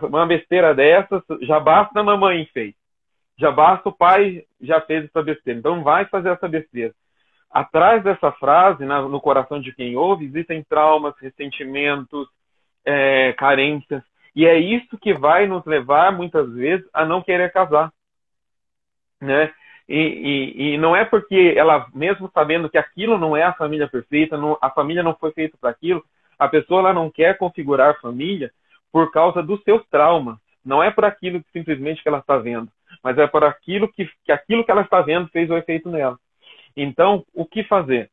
Uma 0.03 0.25
besteira 0.27 0.73
dessa, 0.75 1.23
já 1.41 1.59
basta 1.59 1.99
a 1.99 2.03
mamãe 2.03 2.47
fez. 2.53 2.75
Já 3.39 3.51
basta 3.51 3.87
o 3.87 3.93
pai 3.93 4.43
já 4.59 4.81
fez 4.81 5.05
essa 5.05 5.23
besteira. 5.23 5.59
Então 5.59 5.81
vai 5.81 6.05
fazer 6.05 6.29
essa 6.29 6.47
besteira. 6.47 6.93
Atrás 7.49 8.03
dessa 8.03 8.31
frase, 8.33 8.85
no 8.85 9.19
coração 9.21 9.59
de 9.59 9.73
quem 9.73 9.95
ouve, 9.95 10.25
existem 10.25 10.63
traumas, 10.63 11.15
ressentimentos, 11.19 12.27
é, 12.85 13.33
carências. 13.33 14.03
E 14.35 14.45
é 14.45 14.59
isso 14.59 14.97
que 14.97 15.13
vai 15.13 15.47
nos 15.47 15.65
levar, 15.65 16.11
muitas 16.11 16.51
vezes, 16.53 16.85
a 16.93 17.05
não 17.05 17.21
querer 17.21 17.51
casar. 17.51 17.91
Né? 19.21 19.51
E, 19.87 19.97
e, 19.97 20.73
e, 20.73 20.77
não 20.77 20.95
é 20.95 21.03
porque 21.03 21.53
ela, 21.57 21.87
mesmo 21.95 22.29
sabendo 22.33 22.69
que 22.69 22.77
aquilo 22.77 23.17
não 23.17 23.35
é 23.35 23.43
a 23.43 23.53
família 23.53 23.87
perfeita, 23.87 24.37
não, 24.37 24.57
a 24.61 24.69
família 24.69 25.01
não 25.01 25.15
foi 25.15 25.31
feita 25.31 25.57
para 25.59 25.71
aquilo, 25.71 26.03
a 26.37 26.47
pessoa 26.47 26.81
ela 26.81 26.93
não 26.93 27.09
quer 27.09 27.37
configurar 27.37 27.89
a 27.89 27.99
família 27.99 28.51
por 28.91 29.11
causa 29.11 29.41
dos 29.41 29.63
seus 29.63 29.83
traumas. 29.87 30.37
Não 30.63 30.83
é 30.83 30.91
por 30.91 31.05
aquilo 31.05 31.41
que 31.41 31.51
simplesmente 31.51 32.03
que 32.03 32.07
ela 32.07 32.19
está 32.19 32.37
vendo, 32.37 32.69
mas 33.03 33.17
é 33.17 33.27
por 33.27 33.43
aquilo 33.43 33.91
que, 33.91 34.09
que 34.25 34.31
aquilo 34.31 34.63
que 34.63 34.71
ela 34.71 34.81
está 34.81 35.01
vendo 35.01 35.29
fez 35.29 35.49
o 35.49 35.57
efeito 35.57 35.89
nela. 35.89 36.17
Então, 36.75 37.25
o 37.33 37.45
que 37.45 37.63
fazer? 37.63 38.09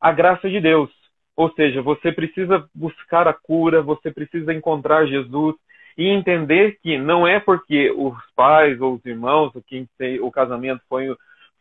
A 0.00 0.12
graça 0.12 0.48
de 0.48 0.60
Deus. 0.60 0.90
Ou 1.36 1.52
seja, 1.52 1.80
você 1.80 2.10
precisa 2.10 2.68
buscar 2.74 3.28
a 3.28 3.32
cura, 3.32 3.80
você 3.80 4.10
precisa 4.10 4.52
encontrar 4.52 5.06
Jesus 5.06 5.54
e 5.96 6.06
entender 6.08 6.78
que 6.82 6.98
não 6.98 7.26
é 7.26 7.40
porque 7.40 7.90
os 7.90 8.16
pais 8.34 8.80
ou 8.80 8.94
os 8.94 9.04
irmãos, 9.04 9.54
ou 9.54 9.62
quem 9.62 9.88
sei, 9.96 10.20
o 10.20 10.30
casamento 10.30 10.82
foi, 10.88 11.14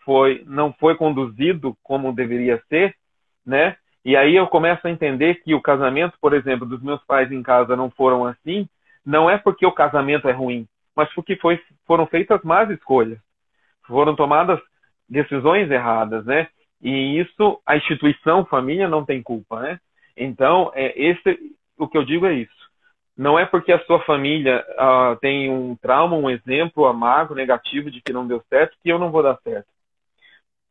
foi 0.04 0.44
não 0.46 0.74
foi 0.74 0.96
conduzido 0.96 1.76
como 1.84 2.14
deveria 2.14 2.62
ser, 2.70 2.96
né? 3.46 3.76
E 4.06 4.16
aí 4.16 4.36
eu 4.36 4.48
começo 4.48 4.88
a 4.88 4.90
entender 4.90 5.42
que 5.44 5.54
o 5.54 5.62
casamento, 5.62 6.18
por 6.22 6.34
exemplo, 6.34 6.68
dos 6.68 6.82
meus 6.82 7.04
pais 7.06 7.32
em 7.32 7.44
casa 7.44 7.76
não 7.76 7.90
foram 7.90 8.26
assim, 8.26 8.68
não 9.06 9.30
é 9.30 9.38
porque 9.38 9.66
o 9.66 9.72
casamento 9.72 10.28
é 10.28 10.32
ruim, 10.32 10.68
mas 10.98 11.14
porque 11.14 11.36
foi, 11.36 11.62
foram 11.86 12.08
feitas 12.08 12.42
más 12.42 12.68
escolhas, 12.72 13.20
foram 13.86 14.16
tomadas 14.16 14.60
decisões 15.08 15.70
erradas, 15.70 16.26
né? 16.26 16.48
E 16.82 17.20
isso, 17.20 17.62
a 17.64 17.78
instituição 17.78 18.44
família 18.44 18.90
não 18.90 19.06
tem 19.06 19.22
culpa, 19.22 19.62
né? 19.62 19.80
Então, 20.18 20.72
é, 20.74 21.00
esse, 21.00 21.56
o 21.78 21.88
que 21.88 22.00
eu 22.00 22.04
digo 22.04 22.26
é 22.26 22.34
isso. 22.34 22.68
Não 23.16 23.38
é 23.38 23.46
porque 23.46 23.72
a 23.72 23.84
sua 23.86 24.00
família 24.06 24.66
uh, 24.72 25.16
tem 25.18 25.52
um 25.52 25.76
trauma, 25.76 26.16
um 26.16 26.32
exemplo 26.32 26.88
amargo, 26.88 27.36
negativo 27.36 27.92
de 27.92 28.02
que 28.02 28.12
não 28.12 28.28
deu 28.28 28.44
certo, 28.50 28.76
que 28.82 28.90
eu 28.90 28.98
não 28.98 29.12
vou 29.12 29.22
dar 29.22 29.38
certo. 29.44 29.68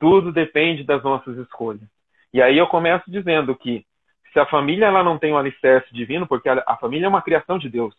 Tudo 0.00 0.32
depende 0.32 0.82
das 0.82 1.04
nossas 1.04 1.38
escolhas. 1.38 1.88
E 2.34 2.42
aí 2.42 2.58
eu 2.58 2.66
começo 2.66 3.08
dizendo 3.08 3.54
que 3.54 3.86
se 4.32 4.40
a 4.40 4.46
família 4.46 4.86
ela 4.86 5.04
não 5.04 5.18
tem 5.18 5.32
um 5.32 5.38
alicerce 5.38 5.92
divino, 5.94 6.26
porque 6.26 6.48
a, 6.48 6.64
a 6.66 6.76
família 6.76 7.06
é 7.06 7.08
uma 7.08 7.22
criação 7.22 7.58
de 7.58 7.68
Deus. 7.68 7.94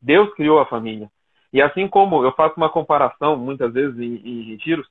Deus 0.00 0.32
criou 0.34 0.60
a 0.60 0.66
família. 0.66 1.10
E 1.54 1.62
assim 1.62 1.86
como 1.86 2.24
eu 2.24 2.32
faço 2.32 2.56
uma 2.56 2.68
comparação, 2.68 3.36
muitas 3.36 3.72
vezes 3.72 3.96
em, 3.96 4.16
em 4.16 4.42
retiros, 4.50 4.88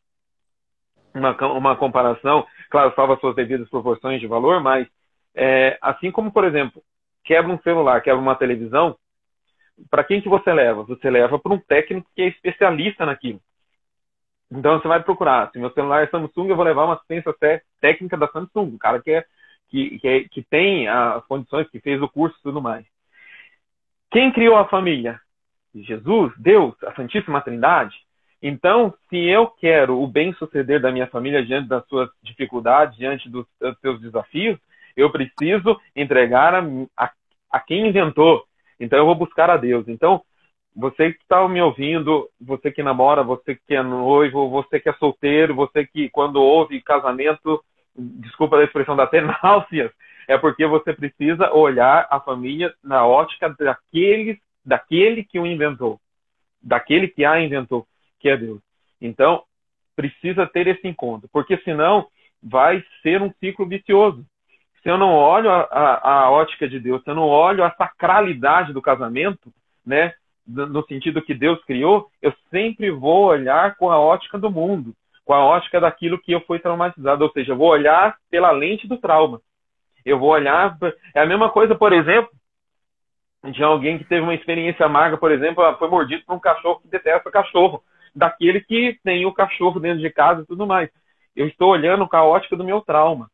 uma, 1.14 1.36
uma 1.48 1.76
comparação, 1.76 2.48
claro, 2.70 2.94
salva 2.96 3.18
suas 3.18 3.36
devidas 3.36 3.70
proporções 3.70 4.22
de 4.22 4.28
valor, 4.28 4.62
mas 4.62 4.88
é, 5.36 5.78
assim 5.82 6.10
como, 6.10 6.32
por 6.32 6.46
exemplo, 6.46 6.82
quebra 7.26 7.52
um 7.52 7.60
celular, 7.64 8.02
quebra 8.02 8.22
uma 8.22 8.38
televisão, 8.38 8.96
para 9.90 10.06
quem 10.06 10.22
que 10.22 10.30
você 10.30 10.54
leva? 10.54 10.84
Você 10.84 11.10
leva 11.10 11.38
para 11.38 11.54
um 11.54 11.60
técnico 11.60 12.10
que 12.16 12.22
é 12.22 12.28
especialista 12.30 13.06
naquilo. 13.06 13.42
Então 14.50 14.80
você 14.80 14.88
vai 14.88 15.04
procurar, 15.04 15.52
se 15.52 15.60
meu 15.60 15.72
celular 15.72 16.04
é 16.04 16.08
Samsung, 16.08 16.48
eu 16.48 16.56
vou 16.56 16.64
levar 16.64 16.86
uma 16.86 16.94
assistência 16.94 17.36
técnica 17.82 18.16
da 18.16 18.30
Samsung, 18.30 18.76
o 18.76 18.80
cara 18.80 19.02
que, 19.02 19.12
é, 19.12 19.26
que, 19.68 20.00
que, 20.00 20.08
é, 20.08 20.24
que 20.30 20.42
tem 20.42 20.88
as 20.88 21.26
condições, 21.26 21.70
que 21.70 21.82
fez 21.82 22.02
o 22.02 22.08
curso 22.08 22.38
e 22.40 22.44
tudo 22.44 22.62
mais. 22.62 22.86
Quem 24.10 24.32
criou 24.32 24.56
a 24.56 24.70
família? 24.70 25.20
Jesus, 25.76 26.34
Deus, 26.38 26.76
a 26.84 26.94
Santíssima 26.94 27.42
Trindade. 27.42 27.96
Então, 28.42 28.94
se 29.10 29.18
eu 29.18 29.48
quero 29.48 30.02
o 30.02 30.06
bem-suceder 30.06 30.82
da 30.82 30.92
minha 30.92 31.08
família 31.08 31.46
diante 31.46 31.68
das 31.68 31.86
suas 31.88 32.10
dificuldades, 32.22 32.98
diante 32.98 33.30
dos, 33.30 33.46
dos 33.60 33.80
seus 33.80 34.02
desafios, 34.02 34.60
eu 34.96 35.10
preciso 35.10 35.80
entregar 35.96 36.54
a, 36.54 36.64
a, 36.98 37.12
a, 37.52 37.60
quem 37.60 37.88
inventou. 37.88 38.44
Então, 38.80 39.00
eu 39.00 39.06
vou 39.06 39.16
buscar 39.16 39.50
a 39.50 39.58
Deus. 39.58 39.88
Então, 39.88 40.22
você 40.76 41.14
que 41.14 41.22
está 41.22 41.48
me 41.48 41.62
ouvindo, 41.62 42.30
você 42.40 42.72
que 42.72 42.84
namora, 42.84 43.24
você 43.24 43.56
que 43.56 43.76
é 43.76 43.82
noivo, 43.82 44.50
você 44.50 44.80
que 44.80 44.90
é 44.90 44.94
solteiro, 44.94 45.56
você 45.56 45.86
que, 45.86 46.10
quando 46.10 46.42
houve 46.42 46.82
casamento, 46.82 47.64
desculpa 47.96 48.58
a 48.58 48.64
expressão 48.64 48.96
da 48.96 49.10
náuseas, 49.42 49.92
é 50.28 50.38
porque 50.38 50.66
você 50.66 50.94
precisa 50.94 51.52
olhar 51.54 52.08
a 52.10 52.20
família 52.20 52.74
na 52.84 53.06
ótica 53.06 53.50
daquele, 53.50 54.40
daquele 54.66 55.24
que 55.24 55.40
o 55.40 55.46
inventou, 55.46 56.00
daquele 56.62 57.08
que 57.08 57.26
a 57.26 57.42
inventou 57.42 57.88
que 58.20 58.30
é 58.30 58.38
Deus. 58.38 58.62
Então, 59.02 59.44
precisa 59.96 60.48
ter 60.48 60.68
esse 60.68 60.88
encontro, 60.88 61.30
porque 61.32 61.58
senão 61.58 62.08
vai 62.42 62.84
ser 63.02 63.22
um 63.22 63.32
ciclo 63.40 63.66
vicioso. 63.68 64.26
Se 64.82 64.90
eu 64.90 64.98
não 64.98 65.14
olho 65.14 65.50
a, 65.50 65.62
a, 65.62 66.20
a 66.24 66.32
ótica 66.32 66.68
de 66.68 66.80
Deus, 66.80 67.04
se 67.04 67.10
eu 67.10 67.16
não 67.16 67.28
olho 67.28 67.64
a 67.64 67.72
sacralidade 67.72 68.74
do 68.74 68.82
casamento, 68.82 69.54
né, 69.86 70.14
no 70.46 70.86
sentido 70.86 71.22
que 71.22 71.34
Deus 71.34 71.64
criou, 71.64 72.10
eu 72.22 72.34
sempre 72.50 72.92
vou 72.92 73.26
olhar 73.26 73.76
com 73.76 73.90
a 73.90 74.00
ótica 74.00 74.38
do 74.38 74.52
mundo, 74.52 74.94
com 75.24 75.34
a 75.34 75.44
ótica 75.44 75.80
daquilo 75.80 76.20
que 76.20 76.34
eu 76.34 76.42
fui 76.42 76.60
traumatizado, 76.60 77.24
ou 77.24 77.32
seja, 77.32 77.54
eu 77.54 77.58
vou 77.58 77.70
olhar 77.70 78.18
pela 78.30 78.52
lente 78.52 78.88
do 78.88 78.98
trauma. 78.98 79.40
Eu 80.04 80.20
vou 80.20 80.30
olhar. 80.30 80.78
É 81.16 81.22
a 81.22 81.26
mesma 81.26 81.50
coisa, 81.50 81.76
por 81.76 81.94
exemplo, 81.94 82.30
de 83.52 83.64
alguém 83.64 83.98
que 83.98 84.06
teve 84.06 84.22
uma 84.22 84.34
experiência 84.34 84.86
amarga, 84.86 85.18
por 85.18 85.32
exemplo, 85.32 85.64
foi 85.78 85.90
mordido 85.90 86.24
por 86.26 86.36
um 86.36 86.40
cachorro 86.40 86.80
que 86.80 86.88
detesta 86.88 87.30
cachorro 87.30 87.84
daquele 88.16 88.62
que 88.62 88.98
tem 89.04 89.26
o 89.26 89.34
cachorro 89.34 89.80
dentro 89.80 90.00
de 90.00 90.10
casa 90.10 90.42
e 90.42 90.46
tudo 90.46 90.66
mais. 90.66 90.90
Eu 91.36 91.48
estou 91.48 91.72
olhando 91.72 92.08
com 92.08 92.16
a 92.16 92.24
ótica 92.24 92.56
do 92.56 92.64
meu 92.64 92.80
trauma. 92.82 93.30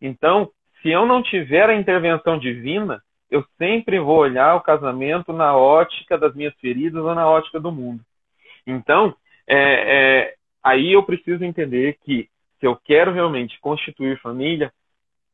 Então, 0.00 0.50
se 0.80 0.90
eu 0.90 1.06
não 1.06 1.22
tiver 1.22 1.68
a 1.68 1.74
intervenção 1.74 2.38
divina, 2.38 3.00
eu 3.30 3.44
sempre 3.56 4.00
vou 4.00 4.18
olhar 4.18 4.56
o 4.56 4.60
casamento 4.60 5.32
na 5.32 5.56
ótica 5.56 6.18
das 6.18 6.34
minhas 6.34 6.54
feridas 6.56 7.02
ou 7.02 7.14
na 7.14 7.28
ótica 7.28 7.60
do 7.60 7.70
mundo. 7.70 8.00
Então, 8.66 9.14
é, 9.46 9.56
é, 9.56 10.34
aí 10.62 10.92
eu 10.92 11.02
preciso 11.02 11.44
entender 11.44 11.98
que 12.04 12.28
se 12.58 12.66
eu 12.66 12.76
quero 12.76 13.12
realmente 13.12 13.58
constituir 13.60 14.20
família, 14.20 14.72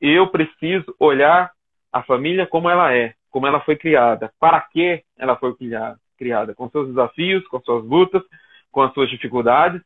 eu 0.00 0.28
preciso 0.28 0.94
olhar 0.98 1.50
a 1.92 2.02
família 2.02 2.46
como 2.46 2.68
ela 2.68 2.94
é, 2.94 3.14
como 3.30 3.46
ela 3.46 3.60
foi 3.60 3.76
criada, 3.76 4.32
para 4.38 4.60
que 4.60 5.02
ela 5.18 5.36
foi 5.36 5.54
criada, 6.16 6.54
com 6.54 6.68
seus 6.70 6.88
desafios, 6.88 7.46
com 7.48 7.60
suas 7.60 7.84
lutas, 7.84 8.22
com 8.70 8.82
as 8.82 8.92
suas 8.92 9.10
dificuldades. 9.10 9.80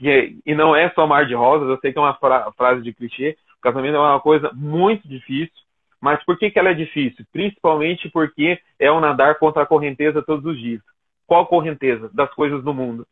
E, 0.00 0.38
e 0.44 0.54
não 0.54 0.74
é 0.74 0.90
só 0.90 1.06
mar 1.06 1.26
de 1.26 1.34
rosas, 1.34 1.68
eu 1.68 1.78
sei 1.78 1.92
que 1.92 1.98
é 1.98 2.02
uma 2.02 2.14
fra 2.14 2.50
frase 2.52 2.82
de 2.82 2.92
clichê. 2.92 3.36
O 3.58 3.60
casamento 3.60 3.96
é 3.96 4.00
uma 4.00 4.20
coisa 4.20 4.50
muito 4.52 5.08
difícil. 5.08 5.64
Mas 6.00 6.22
por 6.24 6.38
que, 6.38 6.50
que 6.50 6.58
ela 6.58 6.70
é 6.70 6.74
difícil? 6.74 7.24
Principalmente 7.32 8.10
porque 8.10 8.60
é 8.78 8.92
um 8.92 9.00
nadar 9.00 9.38
contra 9.38 9.62
a 9.62 9.66
correnteza 9.66 10.22
todos 10.22 10.44
os 10.44 10.60
dias. 10.60 10.82
Qual 11.26 11.46
correnteza? 11.46 12.10
Das 12.12 12.30
coisas 12.34 12.62
do 12.62 12.74
mundo. 12.74 13.06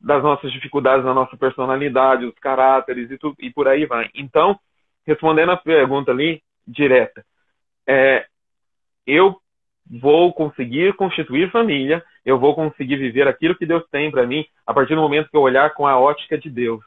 Das 0.00 0.22
nossas 0.22 0.50
dificuldades 0.50 1.04
na 1.04 1.12
nossa 1.12 1.36
personalidade, 1.36 2.24
os 2.24 2.34
caráteres 2.38 3.10
e, 3.10 3.18
tu, 3.18 3.34
e 3.38 3.50
por 3.50 3.68
aí 3.68 3.84
vai. 3.84 4.08
Então, 4.14 4.58
respondendo 5.06 5.52
a 5.52 5.56
pergunta 5.58 6.10
ali, 6.10 6.42
direta. 6.66 7.22
É, 7.86 8.24
eu 9.10 9.36
vou 9.90 10.32
conseguir 10.32 10.94
constituir 10.94 11.50
família, 11.50 12.02
eu 12.24 12.38
vou 12.38 12.54
conseguir 12.54 12.96
viver 12.96 13.26
aquilo 13.26 13.56
que 13.56 13.66
Deus 13.66 13.84
tem 13.90 14.10
para 14.10 14.26
mim 14.26 14.44
a 14.66 14.72
partir 14.72 14.94
do 14.94 15.00
momento 15.00 15.28
que 15.28 15.36
eu 15.36 15.40
olhar 15.40 15.74
com 15.74 15.86
a 15.86 15.98
ótica 15.98 16.38
de 16.38 16.48
Deus. 16.48 16.84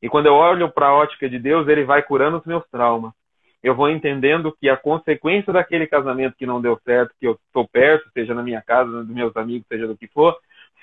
E 0.00 0.08
quando 0.08 0.26
eu 0.26 0.34
olho 0.34 0.70
para 0.70 0.88
a 0.88 0.94
ótica 0.94 1.28
de 1.28 1.38
Deus, 1.38 1.66
ele 1.66 1.84
vai 1.84 2.02
curando 2.02 2.36
os 2.36 2.44
meus 2.44 2.64
traumas. 2.68 3.12
Eu 3.62 3.74
vou 3.74 3.90
entendendo 3.90 4.54
que 4.60 4.68
a 4.68 4.76
consequência 4.76 5.52
daquele 5.52 5.86
casamento 5.86 6.36
que 6.36 6.46
não 6.46 6.60
deu 6.60 6.78
certo, 6.84 7.12
que 7.18 7.26
eu 7.26 7.32
estou 7.46 7.66
perto, 7.66 8.08
seja 8.12 8.32
na 8.32 8.42
minha 8.42 8.62
casa, 8.62 8.90
dos 8.90 9.08
meus 9.08 9.36
amigos, 9.36 9.66
seja 9.66 9.88
do 9.88 9.96
que 9.96 10.06
for, 10.06 10.36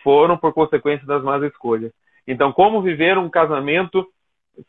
foram 0.03 0.37
por 0.37 0.53
consequência 0.53 1.07
das 1.07 1.23
más 1.23 1.41
escolhas. 1.43 1.93
Então, 2.27 2.51
como 2.51 2.81
viver 2.81 3.17
um 3.17 3.29
casamento 3.29 4.05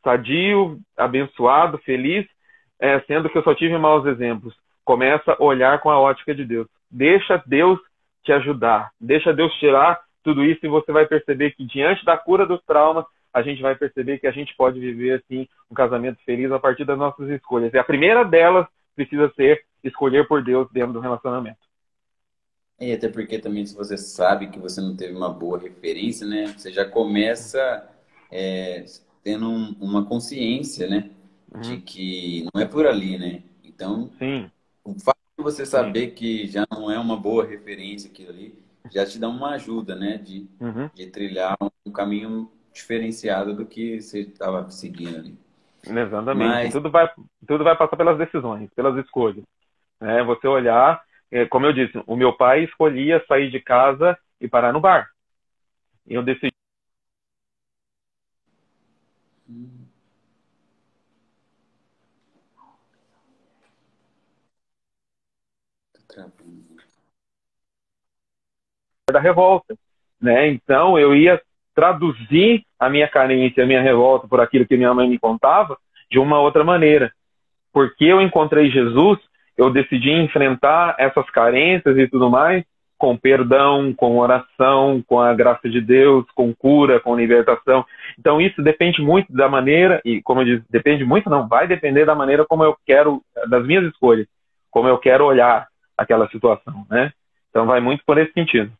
sadio, 0.02 0.78
abençoado, 0.97 1.78
feliz, 1.78 2.26
é, 2.78 3.00
sendo 3.00 3.28
que 3.28 3.37
eu 3.37 3.42
só 3.42 3.54
tive 3.54 3.76
maus 3.78 4.06
exemplos? 4.06 4.54
Começa 4.85 5.33
a 5.33 5.43
olhar 5.43 5.81
com 5.81 5.91
a 5.91 5.99
ótica 5.99 6.35
de 6.35 6.45
Deus. 6.45 6.67
Deixa 6.91 7.43
Deus 7.47 7.79
te 8.23 8.33
ajudar. 8.33 8.91
Deixa 9.00 9.33
Deus 9.33 9.53
tirar 9.55 10.00
tudo 10.23 10.45
isso 10.45 10.64
e 10.64 10.69
você 10.69 10.91
vai 10.91 11.07
perceber 11.07 11.53
que 11.53 11.64
diante 11.64 12.05
da 12.05 12.17
cura 12.17 12.47
dos 12.47 12.62
traumas, 12.64 13.05
a 13.33 13.43
gente 13.43 13.61
vai 13.61 13.75
perceber 13.75 14.19
que 14.19 14.26
a 14.26 14.31
gente 14.31 14.55
pode 14.57 14.81
viver 14.81 15.21
assim 15.21 15.47
um 15.71 15.75
casamento 15.75 16.19
feliz 16.25 16.50
a 16.50 16.59
partir 16.59 16.85
das 16.85 16.99
nossas 16.99 17.29
escolhas. 17.29 17.73
E 17.75 17.79
a 17.79 17.85
primeira 17.85 18.25
delas 18.25 18.67
precisa 18.95 19.31
ser 19.35 19.64
escolher 19.83 20.26
por 20.26 20.43
Deus 20.43 20.69
dentro 20.73 20.93
do 20.93 21.00
relacionamento. 21.00 21.59
E 22.81 22.93
até 22.93 23.09
porque 23.09 23.38
também 23.38 23.64
se 23.67 23.75
você 23.75 23.97
sabe 23.97 24.49
que 24.49 24.59
você 24.59 24.81
não 24.81 24.97
teve 24.97 25.14
uma 25.14 25.29
boa 25.29 25.59
referência, 25.59 26.26
né? 26.26 26.47
Você 26.47 26.73
já 26.73 26.85
começa 26.85 27.88
é, 28.31 28.85
tendo 29.23 29.49
um, 29.49 29.76
uma 29.81 30.05
consciência, 30.05 30.88
né? 30.88 31.11
Uhum. 31.53 31.61
De 31.61 31.76
que 31.79 32.47
não 32.53 32.61
é 32.61 32.67
por 32.67 32.87
ali, 32.87 33.19
né? 33.19 33.43
Então, 33.62 34.11
Sim. 34.19 34.50
O 34.85 34.95
fato 35.00 35.19
de 35.37 35.43
você 35.43 35.64
saber 35.64 36.09
que 36.09 36.47
já 36.47 36.67
não 36.71 36.91
é 36.91 36.99
uma 36.99 37.17
boa 37.17 37.45
referência 37.45 38.11
aquilo 38.11 38.31
ali, 38.31 38.62
já 38.93 39.05
te 39.07 39.19
dá 39.19 39.29
uma 39.29 39.55
ajuda, 39.55 39.95
né? 39.95 40.19
De, 40.19 40.47
uhum. 40.61 40.88
de 40.95 41.07
trilhar 41.07 41.57
um 41.87 41.91
caminho 41.91 42.50
diferenciado 42.73 43.55
do 43.55 43.64
que 43.64 44.00
você 44.00 44.21
estava 44.21 44.71
seguindo 44.71 45.17
ali. 45.17 45.38
Exatamente. 45.87 46.49
Mas... 46.49 46.73
Tudo, 46.73 46.91
vai, 46.91 47.11
tudo 47.47 47.64
vai 47.64 47.76
passar 47.76 47.97
pelas 47.97 48.19
decisões, 48.19 48.71
pelas 48.75 48.97
escolhas. 49.05 49.45
É, 50.00 50.23
você 50.23 50.47
olhar, 50.47 51.03
é, 51.31 51.47
como 51.47 51.67
eu 51.67 51.73
disse, 51.73 52.03
o 52.07 52.17
meu 52.17 52.33
pai 52.37 52.64
escolhia 52.64 53.25
sair 53.26 53.50
de 53.50 53.61
casa 53.61 54.19
e 54.41 54.49
parar 54.49 54.73
no 54.73 54.81
bar. 54.81 55.09
E 56.07 56.14
eu 56.14 56.23
decidi. 56.23 56.53
Da 69.14 69.21
revolta, 69.21 69.76
né? 70.21 70.49
Então 70.49 70.99
eu 70.99 71.14
ia 71.14 71.40
traduzir 71.73 72.64
a 72.80 72.90
minha 72.90 73.06
carência, 73.06 73.62
a 73.62 73.66
minha 73.66 73.80
revolta 73.80 74.26
por 74.26 74.40
aquilo 74.40 74.66
que 74.66 74.76
minha 74.76 74.92
mãe 74.92 75.09
me 75.09 75.21
contava 75.21 75.78
de 76.11 76.18
uma 76.18 76.40
outra 76.40 76.64
maneira. 76.64 77.12
Porque 77.73 78.06
eu 78.06 78.21
encontrei 78.21 78.73
Jesus, 78.73 79.21
eu 79.56 79.71
decidi 79.71 80.11
enfrentar 80.11 80.97
essas 80.99 81.30
carências 81.30 81.97
e 81.97 82.09
tudo 82.09 82.28
mais 82.28 82.64
com 82.99 83.16
perdão, 83.16 83.94
com 83.94 84.18
oração, 84.18 85.00
com 85.06 85.21
a 85.21 85.33
graça 85.33 85.71
de 85.71 85.80
Deus, 85.80 86.25
com 86.35 86.52
cura, 86.52 86.99
com 86.99 87.14
libertação. 87.14 87.85
Então 88.18 88.40
isso 88.40 88.61
depende 88.61 89.00
muito 89.00 89.33
da 89.33 89.49
maneira 89.49 90.00
e 90.04 90.21
como 90.23 90.40
eu 90.40 90.44
disse, 90.44 90.64
depende 90.68 91.04
muito 91.04 91.30
não, 91.30 91.47
vai 91.47 91.68
depender 91.68 92.04
da 92.04 92.16
maneira 92.16 92.44
como 92.44 92.64
eu 92.64 92.76
quero 92.85 93.23
das 93.49 93.64
minhas 93.64 93.85
escolhas, 93.85 94.26
como 94.73 94.88
eu 94.88 94.99
quero 94.99 95.25
olhar 95.25 95.68
aquela 95.97 96.28
situação, 96.30 96.85
né? 96.90 97.12
Então 97.50 97.64
vai 97.64 97.80
muito 97.80 98.02
por 98.04 98.18
esse 98.18 98.33
sentido. 98.33 98.73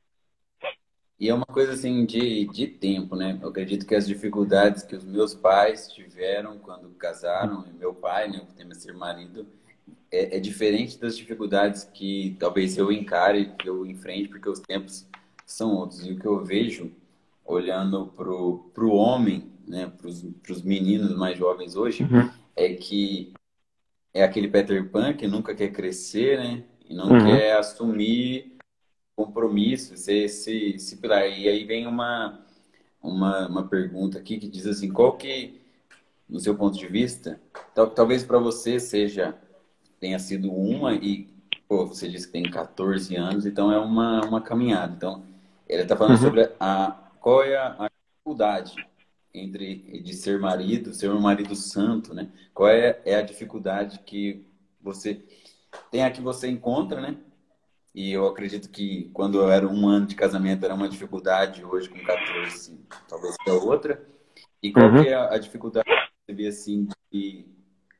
E 1.18 1.28
é 1.28 1.35
uma 1.35 1.47
coisa 1.47 1.73
assim 1.73 2.04
de, 2.04 2.47
de 2.47 2.66
tempo, 2.66 3.14
né? 3.14 3.38
Eu 3.40 3.49
acredito 3.49 3.87
que 3.87 3.94
as 3.94 4.06
dificuldades 4.06 4.83
que 4.83 4.97
os 4.97 5.04
meus 5.04 5.35
pais 5.35 5.88
tiveram 5.88 6.59
quando 6.59 6.88
casaram, 6.90 7.64
e 7.68 7.78
meu 7.78 7.94
pai, 7.94 8.28
né, 8.28 8.40
que 8.40 8.54
tem 8.54 8.66
meu 8.66 8.75
ser 8.75 8.92
marido, 8.92 9.47
é, 10.11 10.37
é, 10.37 10.40
diferente 10.40 10.99
das 10.99 11.16
dificuldades 11.16 11.85
que 11.85 12.37
talvez 12.38 12.76
eu 12.76 12.90
encare, 12.90 13.52
que 13.59 13.68
eu 13.68 13.87
enfrente, 13.87 14.28
porque 14.28 14.49
os 14.49 14.61
tempos 14.61 15.06
são 15.47 15.75
outros. 15.75 16.04
E 16.04 16.12
o 16.12 16.18
que 16.18 16.26
eu 16.26 16.44
vejo, 16.44 16.92
olhando 17.44 18.07
pro, 18.09 18.70
pro 18.74 18.92
homem, 18.92 19.50
né, 19.66 19.90
pros, 19.98 20.22
pros 20.42 20.62
meninos 20.62 21.16
mais 21.16 21.38
jovens 21.38 21.77
hoje, 21.77 22.05
uhum. 22.05 22.29
é 22.57 22.74
que 22.74 23.33
é 24.12 24.22
aquele 24.22 24.48
Peter 24.48 24.88
Pan 24.90 25.12
que 25.12 25.27
nunca 25.27 25.55
quer 25.55 25.70
crescer, 25.72 26.38
né? 26.38 26.64
E 26.88 26.94
não 26.94 27.11
uhum. 27.11 27.24
quer 27.24 27.57
assumir 27.57 28.53
compromisso, 29.16 29.96
se, 29.96 30.29
se, 30.29 30.79
se 30.79 30.96
pilar. 30.96 31.27
E 31.29 31.48
aí 31.48 31.64
vem 31.64 31.87
uma, 31.87 32.44
uma, 33.03 33.48
uma 33.48 33.68
pergunta 33.68 34.18
aqui 34.18 34.38
que 34.38 34.48
diz 34.48 34.66
assim, 34.66 34.90
qual 34.90 35.16
que, 35.16 35.61
no 36.29 36.40
seu 36.40 36.55
ponto 36.57 36.77
de 36.77 36.87
vista, 36.87 37.40
tal, 37.74 37.90
talvez 37.90 38.24
para 38.24 38.38
você 38.38 38.81
seja, 38.81 39.37
tenha 40.00 40.18
sido 40.18 40.53
uma 40.53 40.94
e, 40.94 41.29
pô, 41.68 41.87
você 41.87 42.09
disse 42.09 42.27
que 42.27 42.33
tem 42.33 42.50
14 42.50 43.14
anos, 43.16 43.46
então 43.46 43.70
é 43.70 43.79
uma, 43.79 44.24
uma 44.24 44.40
caminhada. 44.40 44.94
Então, 44.96 45.22
ele 45.68 45.83
está 45.83 45.96
falando 45.96 46.16
uhum. 46.16 46.22
sobre 46.22 46.50
a, 46.59 47.11
qual 47.20 47.42
é 47.42 47.57
a, 47.57 47.85
a 47.85 47.90
dificuldade 47.90 48.87
entre 49.33 50.00
de 50.00 50.14
ser 50.14 50.38
marido, 50.38 50.94
ser 50.94 51.11
um 51.11 51.20
marido 51.20 51.57
santo, 51.57 52.14
né? 52.14 52.29
Qual 52.53 52.68
é, 52.68 53.00
é 53.05 53.16
a 53.16 53.22
dificuldade 53.22 53.98
que 54.07 54.46
você 54.81 55.20
tem 55.90 56.05
a 56.05 56.11
que 56.11 56.20
você 56.20 56.48
encontra, 56.48 57.00
né? 57.00 57.16
E 57.94 58.11
eu 58.11 58.26
acredito 58.26 58.68
que 58.70 59.09
quando 59.12 59.38
eu 59.38 59.48
era 59.48 59.68
um 59.68 59.87
ano 59.87 60.07
de 60.07 60.16
casamento 60.16 60.64
era 60.64 60.74
uma 60.74 60.88
dificuldade, 60.88 61.64
hoje 61.64 61.88
com 61.88 62.02
14 62.02 62.76
talvez 63.09 63.37
seja 63.44 63.57
outra. 63.57 64.04
E 64.61 64.72
qual 64.72 64.90
uhum. 64.90 65.02
é 65.02 65.14
a, 65.14 65.38
dificuldade 65.38 65.85
que 65.87 66.26
você 66.26 66.35
vê 66.35 66.48
assim 66.48 66.88
de 67.12 67.46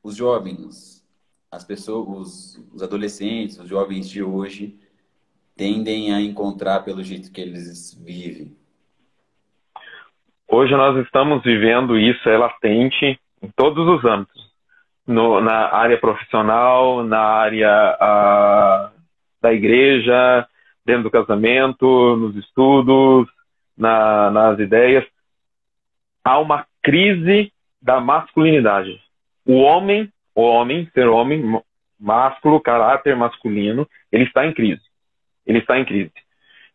os 0.03 0.15
jovens, 0.17 1.07
as 1.49 1.63
pessoas, 1.63 2.07
os, 2.07 2.73
os 2.73 2.83
adolescentes, 2.83 3.57
os 3.57 3.69
jovens 3.69 4.09
de 4.09 4.21
hoje 4.21 4.77
tendem 5.55 6.13
a 6.13 6.19
encontrar 6.19 6.81
pelo 6.81 7.01
jeito 7.01 7.31
que 7.31 7.39
eles 7.39 7.93
vivem? 7.93 8.53
Hoje 10.47 10.73
nós 10.73 11.03
estamos 11.05 11.41
vivendo 11.41 11.97
isso, 11.97 12.27
é 12.27 12.37
latente 12.37 13.17
em 13.41 13.49
todos 13.55 13.87
os 13.87 14.03
âmbitos. 14.03 14.45
No, 15.07 15.39
na 15.39 15.73
área 15.73 15.99
profissional, 15.99 17.03
na 17.03 17.19
área 17.19 18.91
uh, 18.91 18.94
da 19.45 19.53
igreja, 19.53 20.47
dentro 20.83 21.03
do 21.03 21.11
casamento, 21.11 22.15
nos 22.15 22.35
estudos, 22.35 23.27
na, 23.77 24.31
nas 24.31 24.59
ideias. 24.59 25.05
Há 26.23 26.39
uma 26.39 26.65
crise 26.81 27.51
da 27.79 27.99
masculinidade. 27.99 28.99
O 29.45 29.57
homem, 29.57 30.11
o 30.33 30.41
homem, 30.41 30.89
ser 30.93 31.07
homem, 31.07 31.61
másculo, 31.99 32.59
caráter 32.59 33.15
masculino, 33.15 33.87
ele 34.11 34.23
está 34.23 34.45
em 34.45 34.53
crise. 34.53 34.81
Ele 35.45 35.59
está 35.59 35.77
em 35.77 35.85
crise. 35.85 36.11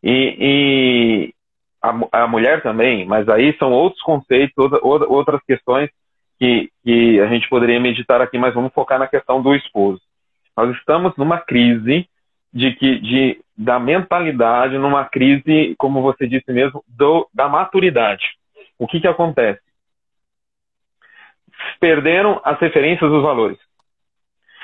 E, 0.02 0.36
e 0.38 1.34
a, 1.82 2.22
a, 2.22 2.28
mulher 2.28 2.62
também, 2.62 3.04
mas 3.04 3.28
aí 3.28 3.56
são 3.58 3.72
outros 3.72 4.00
conceitos, 4.02 4.54
outra, 4.80 5.08
outras 5.08 5.42
questões 5.44 5.90
que, 6.38 6.70
que 6.84 7.20
a 7.20 7.26
gente 7.26 7.48
poderia 7.48 7.80
meditar 7.80 8.20
aqui, 8.20 8.38
mas 8.38 8.54
vamos 8.54 8.72
focar 8.72 8.98
na 8.98 9.08
questão 9.08 9.42
do 9.42 9.54
esposo. 9.54 10.00
Nós 10.56 10.74
estamos 10.76 11.16
numa 11.16 11.38
crise 11.38 12.08
de 12.52 12.72
que 12.74 12.98
de, 13.00 13.40
da 13.56 13.78
mentalidade 13.78 14.76
numa 14.78 15.04
crise, 15.04 15.74
como 15.78 16.02
você 16.02 16.26
disse 16.26 16.52
mesmo, 16.52 16.84
do, 16.88 17.28
da 17.32 17.48
maturidade. 17.48 18.24
O 18.78 18.86
que, 18.86 19.00
que 19.00 19.06
acontece? 19.06 19.60
Perderam 21.78 22.40
as 22.44 22.58
referências 22.58 23.10
dos 23.10 23.22
valores. 23.22 23.58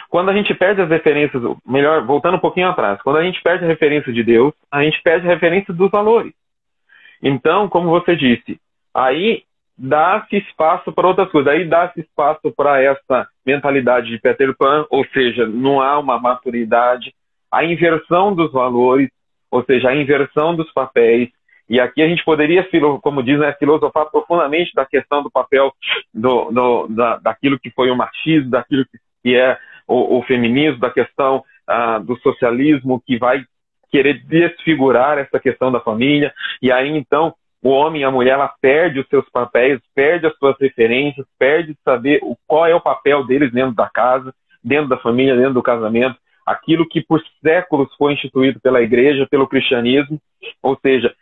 Quando 0.08 0.30
a 0.30 0.32
gente 0.32 0.54
perde 0.54 0.80
as 0.80 0.88
referências, 0.88 1.42
melhor, 1.66 2.04
voltando 2.04 2.36
um 2.36 2.40
pouquinho 2.40 2.68
atrás, 2.68 3.00
quando 3.02 3.16
a 3.16 3.24
gente 3.24 3.42
perde 3.42 3.64
a 3.64 3.68
referência 3.68 4.12
de 4.12 4.22
Deus, 4.22 4.54
a 4.70 4.82
gente 4.82 5.00
perde 5.02 5.26
a 5.26 5.30
referência 5.30 5.74
dos 5.74 5.90
valores. 5.90 6.32
Então, 7.22 7.68
como 7.68 7.90
você 7.90 8.14
disse, 8.14 8.60
aí 8.94 9.42
dá-se 9.76 10.36
espaço 10.36 10.92
para 10.92 11.08
outras 11.08 11.30
coisas, 11.30 11.52
aí 11.52 11.64
dá-se 11.66 12.00
espaço 12.00 12.52
para 12.56 12.80
essa 12.82 13.28
mentalidade 13.44 14.08
de 14.08 14.18
Peter 14.18 14.56
Pan, 14.56 14.86
ou 14.90 15.04
seja, 15.08 15.46
não 15.46 15.80
há 15.80 15.98
uma 15.98 16.18
maturidade, 16.18 17.14
a 17.56 17.64
inversão 17.64 18.34
dos 18.34 18.52
valores, 18.52 19.08
ou 19.50 19.64
seja, 19.64 19.88
a 19.88 19.96
inversão 19.96 20.54
dos 20.54 20.70
papéis. 20.72 21.30
E 21.68 21.80
aqui 21.80 22.02
a 22.02 22.08
gente 22.08 22.22
poderia, 22.22 22.68
como 23.02 23.22
diz, 23.22 23.38
né, 23.38 23.52
filosofar 23.58 24.10
profundamente 24.10 24.72
da 24.74 24.84
questão 24.84 25.22
do 25.22 25.30
papel 25.30 25.72
do, 26.12 26.50
do, 26.50 26.86
da, 26.88 27.16
daquilo 27.16 27.58
que 27.58 27.70
foi 27.70 27.90
o 27.90 27.96
machismo, 27.96 28.50
daquilo 28.50 28.84
que 29.22 29.34
é 29.34 29.58
o, 29.88 30.18
o 30.18 30.22
feminismo, 30.24 30.80
da 30.80 30.90
questão 30.90 31.42
ah, 31.66 31.98
do 31.98 32.16
socialismo, 32.18 33.02
que 33.04 33.18
vai 33.18 33.42
querer 33.90 34.22
desfigurar 34.24 35.16
essa 35.16 35.40
questão 35.40 35.72
da 35.72 35.80
família. 35.80 36.32
E 36.60 36.70
aí, 36.70 36.90
então, 36.90 37.34
o 37.62 37.70
homem 37.70 38.02
e 38.02 38.04
a 38.04 38.10
mulher 38.10 38.34
ela 38.34 38.52
perde 38.60 39.00
os 39.00 39.08
seus 39.08 39.28
papéis, 39.30 39.80
perde 39.94 40.26
as 40.26 40.36
suas 40.36 40.56
referências, 40.60 41.26
perde 41.38 41.72
de 41.72 41.78
saber 41.82 42.20
o, 42.22 42.36
qual 42.46 42.66
é 42.66 42.74
o 42.74 42.80
papel 42.80 43.26
deles 43.26 43.50
dentro 43.50 43.74
da 43.74 43.88
casa, 43.88 44.32
dentro 44.62 44.88
da 44.88 44.98
família, 44.98 45.34
dentro 45.34 45.54
do 45.54 45.62
casamento 45.62 46.16
aquilo 46.46 46.88
que 46.88 47.00
por 47.00 47.20
séculos 47.42 47.92
foi 47.96 48.12
instituído 48.12 48.60
pela 48.60 48.80
igreja, 48.80 49.26
pelo 49.28 49.48
cristianismo. 49.48 50.20
Ou 50.62 50.78
seja, 50.80 51.12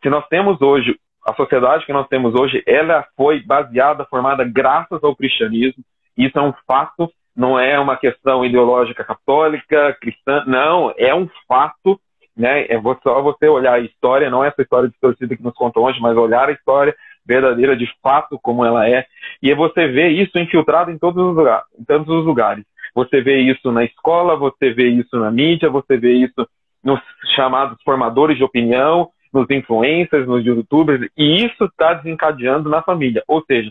se 0.00 0.08
nós 0.08 0.26
temos 0.28 0.62
hoje, 0.62 0.96
a 1.26 1.34
sociedade 1.34 1.84
que 1.84 1.92
nós 1.92 2.06
temos 2.08 2.34
hoje, 2.34 2.62
ela 2.66 3.04
foi 3.16 3.40
baseada, 3.40 4.06
formada 4.06 4.44
graças 4.44 5.02
ao 5.02 5.16
cristianismo. 5.16 5.82
Isso 6.16 6.38
é 6.38 6.42
um 6.42 6.54
fato, 6.66 7.10
não 7.36 7.58
é 7.58 7.78
uma 7.78 7.96
questão 7.96 8.44
ideológica 8.44 9.04
católica, 9.04 9.96
cristã, 10.00 10.44
não, 10.46 10.94
é 10.96 11.14
um 11.14 11.28
fato. 11.46 12.00
Né? 12.36 12.66
É 12.68 12.80
só 13.02 13.20
você 13.20 13.48
olhar 13.48 13.74
a 13.74 13.80
história, 13.80 14.30
não 14.30 14.44
é 14.44 14.48
essa 14.48 14.62
história 14.62 14.88
distorcida 14.88 15.36
que 15.36 15.42
nos 15.42 15.54
contou 15.54 15.84
hoje, 15.86 16.00
mas 16.00 16.16
olhar 16.16 16.48
a 16.48 16.52
história 16.52 16.94
verdadeira 17.26 17.76
de 17.76 17.86
fato 18.00 18.38
como 18.40 18.64
ela 18.64 18.88
é. 18.88 19.04
E 19.42 19.52
você 19.54 19.88
vê 19.88 20.08
isso 20.08 20.38
infiltrado 20.38 20.90
em 20.90 20.98
todos 20.98 21.36
os 21.36 21.46
em 21.78 21.84
todos 21.84 22.08
os 22.08 22.24
lugares. 22.24 22.64
Você 22.94 23.20
vê 23.20 23.40
isso 23.40 23.70
na 23.72 23.84
escola, 23.84 24.36
você 24.36 24.72
vê 24.72 24.88
isso 24.88 25.18
na 25.18 25.30
mídia, 25.30 25.70
você 25.70 25.96
vê 25.96 26.12
isso 26.12 26.48
nos 26.82 27.00
chamados 27.34 27.80
formadores 27.82 28.36
de 28.36 28.44
opinião, 28.44 29.10
nos 29.32 29.48
influencers, 29.50 30.26
nos 30.26 30.44
youtubers, 30.44 31.08
e 31.16 31.44
isso 31.44 31.64
está 31.64 31.94
desencadeando 31.94 32.68
na 32.68 32.82
família. 32.82 33.22
Ou 33.28 33.44
seja, 33.44 33.70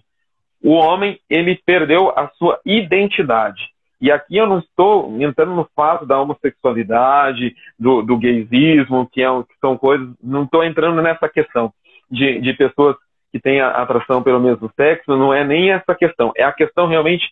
o 0.64 0.72
homem 0.72 1.20
ele 1.30 1.60
perdeu 1.66 2.10
a 2.10 2.30
sua 2.38 2.60
identidade. 2.66 3.70
E 4.00 4.12
aqui 4.12 4.38
eu 4.38 4.46
não 4.46 4.60
estou 4.60 5.20
entrando 5.20 5.56
no 5.56 5.68
fato 5.76 6.06
da 6.06 6.20
homossexualidade, 6.20 7.56
do, 7.80 8.04
do 8.04 8.18
gaysismo, 8.18 9.10
que, 9.12 9.24
é, 9.24 9.28
que 9.44 9.56
são 9.60 9.76
coisas, 9.78 10.08
não 10.22 10.44
estou 10.44 10.64
entrando 10.64 11.02
nessa 11.02 11.28
questão 11.28 11.74
de, 12.10 12.40
de 12.40 12.54
pessoas 12.54 12.96
que 13.32 13.40
têm 13.40 13.60
atração 13.60 14.22
pelo 14.22 14.40
mesmo 14.40 14.72
sexo, 14.76 15.18
não 15.18 15.34
é 15.34 15.44
nem 15.44 15.72
essa 15.72 15.96
questão. 15.96 16.32
É 16.38 16.44
a 16.44 16.52
questão 16.52 16.88
realmente, 16.88 17.26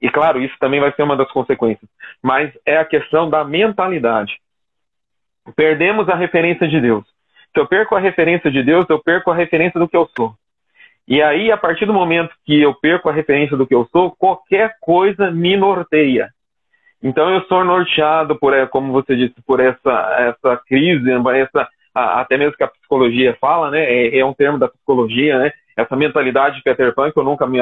e 0.00 0.10
claro, 0.10 0.42
isso 0.42 0.54
também 0.58 0.80
vai 0.80 0.92
ser 0.92 1.02
uma 1.02 1.16
das 1.16 1.30
consequências, 1.30 1.88
mas 2.22 2.52
é 2.64 2.76
a 2.76 2.84
questão 2.84 3.28
da 3.30 3.44
mentalidade. 3.44 4.38
Perdemos 5.54 6.08
a 6.08 6.14
referência 6.14 6.66
de 6.68 6.80
Deus. 6.80 7.04
Se 7.54 7.60
eu 7.60 7.66
perco 7.66 7.94
a 7.94 8.00
referência 8.00 8.50
de 8.50 8.62
Deus, 8.62 8.84
eu 8.88 9.02
perco 9.02 9.30
a 9.30 9.34
referência 9.34 9.80
do 9.80 9.88
que 9.88 9.96
eu 9.96 10.08
sou. 10.16 10.34
E 11.08 11.22
aí, 11.22 11.52
a 11.52 11.56
partir 11.56 11.86
do 11.86 11.94
momento 11.94 12.34
que 12.44 12.60
eu 12.60 12.74
perco 12.74 13.08
a 13.08 13.12
referência 13.12 13.56
do 13.56 13.66
que 13.66 13.74
eu 13.74 13.88
sou, 13.92 14.10
qualquer 14.10 14.76
coisa 14.80 15.30
me 15.30 15.56
norteia. 15.56 16.30
Então, 17.02 17.30
eu 17.30 17.42
sou 17.44 17.64
norteado 17.64 18.36
por, 18.36 18.52
é, 18.52 18.66
como 18.66 18.92
você 18.92 19.14
disse, 19.14 19.34
por 19.46 19.60
essa, 19.60 20.16
essa 20.18 20.56
crise, 20.66 21.08
essa, 21.12 21.68
até 21.94 22.36
mesmo 22.36 22.56
que 22.56 22.64
a 22.64 22.68
psicologia 22.68 23.36
fala, 23.40 23.70
né? 23.70 23.84
É, 23.84 24.18
é 24.18 24.24
um 24.24 24.34
termo 24.34 24.58
da 24.58 24.68
psicologia, 24.68 25.38
né? 25.38 25.52
Essa 25.76 25.94
mentalidade 25.94 26.56
de 26.56 26.62
Peter 26.62 26.92
Pan 26.94 27.12
que 27.12 27.18
eu 27.18 27.24
nunca 27.24 27.46
me 27.46 27.58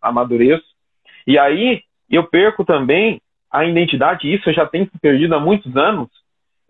amadureço. 0.00 0.64
E 1.26 1.38
aí, 1.38 1.82
eu 2.08 2.24
perco 2.24 2.64
também 2.64 3.20
a 3.50 3.64
identidade, 3.64 4.32
isso 4.32 4.52
já 4.52 4.66
tem 4.66 4.86
se 4.86 4.98
perdido 4.98 5.34
há 5.34 5.40
muitos 5.40 5.76
anos, 5.76 6.08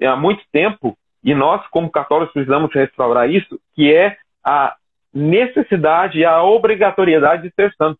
há 0.00 0.16
muito 0.16 0.42
tempo, 0.52 0.96
e 1.22 1.34
nós, 1.34 1.66
como 1.68 1.90
católicos, 1.90 2.32
precisamos 2.32 2.72
restaurar 2.72 3.28
isso, 3.28 3.58
que 3.74 3.92
é 3.92 4.16
a 4.44 4.76
necessidade 5.12 6.18
e 6.18 6.24
a 6.24 6.42
obrigatoriedade 6.42 7.42
de 7.42 7.54
ser 7.54 7.74
santo. 7.74 7.98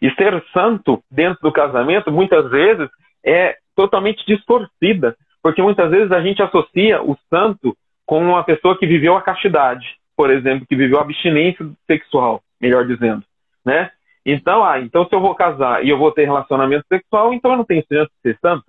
E 0.00 0.10
ser 0.14 0.42
santo 0.52 1.02
dentro 1.10 1.40
do 1.42 1.52
casamento, 1.52 2.10
muitas 2.10 2.50
vezes, 2.50 2.88
é 3.24 3.56
totalmente 3.76 4.24
distorcida, 4.26 5.16
porque 5.42 5.60
muitas 5.60 5.90
vezes 5.90 6.10
a 6.12 6.20
gente 6.20 6.42
associa 6.42 7.02
o 7.02 7.16
santo 7.28 7.76
com 8.06 8.20
uma 8.20 8.44
pessoa 8.44 8.78
que 8.78 8.86
viveu 8.86 9.16
a 9.16 9.22
castidade, 9.22 9.96
por 10.16 10.30
exemplo, 10.30 10.66
que 10.66 10.76
viveu 10.76 10.98
a 10.98 11.02
abstinência 11.02 11.66
sexual, 11.86 12.42
melhor 12.60 12.86
dizendo, 12.86 13.22
né? 13.64 13.90
Então, 14.24 14.64
ah, 14.64 14.80
então 14.80 15.06
se 15.06 15.14
eu 15.14 15.20
vou 15.20 15.34
casar 15.34 15.84
e 15.84 15.90
eu 15.90 15.98
vou 15.98 16.10
ter 16.10 16.24
relacionamento 16.24 16.86
sexual, 16.88 17.34
então 17.34 17.52
eu 17.52 17.58
não 17.58 17.64
tenho 17.64 17.84
chance 17.90 18.10
de 18.10 18.32
ser 18.32 18.38
santo. 18.40 18.64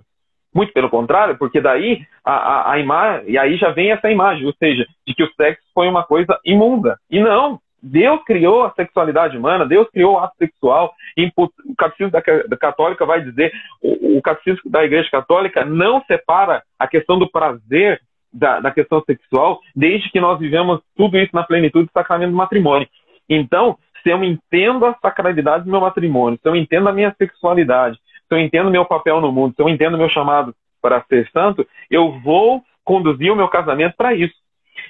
Muito 0.54 0.72
pelo 0.72 0.90
contrário, 0.90 1.38
porque 1.38 1.60
daí 1.60 2.06
a, 2.24 2.34
a, 2.34 2.72
a 2.74 2.80
imagem, 2.80 3.30
e 3.30 3.38
aí 3.38 3.58
já 3.58 3.72
vem 3.72 3.92
essa 3.92 4.10
imagem, 4.10 4.46
ou 4.46 4.54
seja, 4.54 4.86
de 5.06 5.14
que 5.14 5.24
o 5.24 5.34
sexo 5.34 5.64
foi 5.74 5.88
uma 5.88 6.04
coisa 6.04 6.40
imunda. 6.46 6.98
E 7.10 7.20
não, 7.20 7.60
Deus 7.86 8.24
criou 8.24 8.64
a 8.64 8.72
sexualidade 8.72 9.38
humana, 9.38 9.66
Deus 9.66 9.88
criou 9.90 10.16
o 10.16 10.18
ato 10.18 10.36
sexual. 10.38 10.94
o 11.36 11.76
catecismo 11.78 12.12
da, 12.12 12.22
da 12.48 12.58
católica 12.58 13.06
vai 13.06 13.22
dizer, 13.22 13.54
o, 13.82 14.18
o 14.18 14.22
catecismo 14.22 14.72
da 14.72 14.84
Igreja 14.84 15.10
Católica 15.12 15.64
não 15.64 16.02
separa 16.06 16.64
a 16.80 16.88
questão 16.88 17.20
do 17.20 17.30
prazer 17.30 18.02
da, 18.34 18.60
da, 18.60 18.72
questão 18.72 19.02
sexual, 19.04 19.60
desde 19.76 20.10
que 20.10 20.20
nós 20.20 20.40
vivemos 20.40 20.82
tudo 20.98 21.18
isso 21.18 21.34
na 21.34 21.44
plenitude 21.44 21.86
do 21.86 21.92
sacramento 21.92 22.32
do 22.32 22.38
matrimônio. 22.38 22.88
Então, 23.30 23.78
se 24.06 24.12
eu 24.12 24.24
entendo 24.24 24.86
a 24.86 24.94
sacralidade 25.02 25.64
do 25.66 25.72
meu 25.72 25.82
matrimônio, 25.82 26.38
se 26.40 26.48
eu 26.48 26.56
entendo 26.56 26.88
a 26.88 26.94
minha 26.94 27.12
sexualidade, 27.18 27.98
se 27.98 28.36
eu 28.36 28.38
entendo 28.38 28.70
meu 28.70 28.86
papel 28.86 29.20
no 29.20 29.32
mundo, 29.32 29.56
se 29.56 29.62
eu 29.64 29.68
entendo 29.68 29.98
meu 29.98 30.10
chamado 30.10 30.56
para 30.80 31.04
ser 31.06 31.28
santo, 31.32 31.68
eu 31.90 32.20
vou 32.20 32.64
conduzir 32.84 33.32
o 33.32 33.36
meu 33.36 33.48
casamento 33.48 33.96
para 33.98 34.14
isso. 34.14 34.36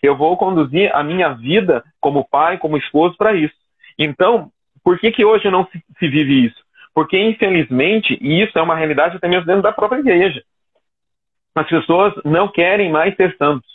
Eu 0.04 0.18
vou 0.18 0.36
conduzir 0.36 0.94
a 0.94 1.02
minha 1.02 1.30
vida 1.30 1.82
como 2.02 2.28
pai, 2.28 2.58
como 2.58 2.76
esposo 2.76 3.16
para 3.16 3.34
isso. 3.34 3.56
Então, 3.98 4.50
por 4.84 5.00
que, 5.00 5.10
que 5.14 5.24
hoje 5.24 5.50
não 5.50 5.66
se, 5.68 5.82
se 5.98 6.10
vive 6.10 6.48
isso? 6.48 6.62
Porque, 6.94 7.18
infelizmente, 7.18 8.18
e 8.20 8.44
isso 8.44 8.60
é 8.60 8.62
uma 8.62 8.76
realidade 8.76 9.16
até 9.16 9.30
mesmo 9.30 9.46
dentro 9.46 9.62
da 9.62 9.72
própria 9.72 10.00
igreja, 10.00 10.44
as 11.56 11.68
pessoas 11.70 12.14
não 12.26 12.50
querem 12.50 12.92
mais 12.92 13.16
ser 13.16 13.34
santos. 13.38 13.70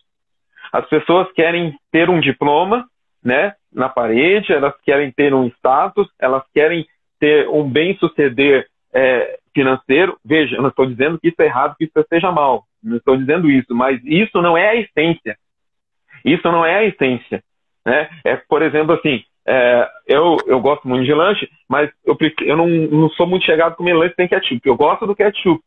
As 0.71 0.87
pessoas 0.87 1.33
querem 1.33 1.75
ter 1.91 2.11
um 2.11 2.21
diploma 2.21 2.87
né, 3.25 3.55
na 3.73 3.89
parede, 3.89 4.53
elas 4.53 4.75
querem 4.83 5.11
ter 5.13 5.33
um 5.35 5.47
status, 5.47 6.09
elas 6.19 6.43
querem 6.53 6.87
ter 7.19 7.49
um 7.49 7.69
bem-suceder 7.69 8.67
é, 8.93 9.39
financeiro. 9.55 10.17
Veja, 10.25 10.57
eu 10.57 10.63
não 10.63 10.71
estou 10.71 10.87
dizendo 10.87 11.19
que 11.19 11.29
isso 11.29 11.41
é 11.41 11.47
errado, 11.47 11.77
que 11.77 11.85
isso 11.85 12.07
seja 12.09 12.33
mal. 12.33 12.65
Não 12.83 12.97
estou 12.97 13.17
dizendo 13.17 13.51
isso, 13.51 13.75
mas 13.75 14.01
isso 14.05 14.41
não 14.41 14.57
é 14.57 14.71
a 14.71 14.77
essência. 14.77 15.37
Isso 16.25 16.51
não 16.51 16.65
é 16.65 16.77
a 16.77 16.85
essência. 16.85 17.43
Né? 17.85 18.09
É, 18.25 18.37
por 18.37 18.63
exemplo, 18.63 18.95
assim, 18.95 19.23
é, 19.47 19.89
eu, 20.07 20.37
eu 20.47 20.61
gosto 20.61 20.87
muito 20.89 21.05
de 21.05 21.15
lanche, 21.15 21.49
mas 21.69 21.91
eu, 22.05 22.17
eu 22.43 22.57
não, 22.57 22.67
não 22.67 23.11
sou 23.11 23.27
muito 23.27 23.45
chegado 23.45 23.77
com 23.77 23.85
lanche 23.85 24.15
sem 24.15 24.29
ketchup. 24.29 24.61
Eu 24.65 24.77
gosto 24.77 25.07
do 25.07 25.15
ketchup. 25.15 25.63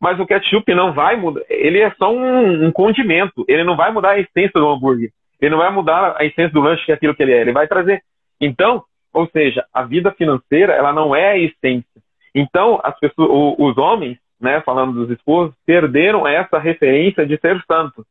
Mas 0.00 0.18
o 0.20 0.26
ketchup 0.26 0.72
não 0.74 0.92
vai 0.92 1.16
mudar. 1.16 1.42
Ele 1.48 1.80
é 1.80 1.90
só 1.98 2.12
um, 2.12 2.66
um 2.66 2.72
condimento. 2.72 3.44
Ele 3.48 3.64
não 3.64 3.76
vai 3.76 3.90
mudar 3.92 4.10
a 4.10 4.20
essência 4.20 4.52
do 4.54 4.68
hambúrguer. 4.68 5.10
Ele 5.40 5.50
não 5.50 5.58
vai 5.58 5.70
mudar 5.70 6.16
a 6.18 6.24
essência 6.24 6.52
do 6.52 6.60
lanche 6.60 6.84
que 6.84 6.92
é 6.92 6.94
aquilo 6.94 7.14
que 7.14 7.22
ele 7.22 7.32
é. 7.32 7.40
Ele 7.40 7.52
vai 7.52 7.66
trazer. 7.66 8.02
Então, 8.40 8.84
ou 9.12 9.28
seja, 9.28 9.64
a 9.72 9.82
vida 9.82 10.10
financeira 10.12 10.72
ela 10.72 10.92
não 10.92 11.14
é 11.14 11.30
a 11.30 11.38
essência. 11.38 12.02
Então, 12.34 12.80
as 12.84 12.98
pessoas, 12.98 13.56
os 13.58 13.78
homens, 13.78 14.18
né, 14.40 14.60
falando 14.60 14.92
dos 14.92 15.10
esposos, 15.10 15.54
perderam 15.66 16.26
essa 16.26 16.58
referência 16.58 17.26
de 17.26 17.38
ser 17.38 17.60
santos. 17.66 18.04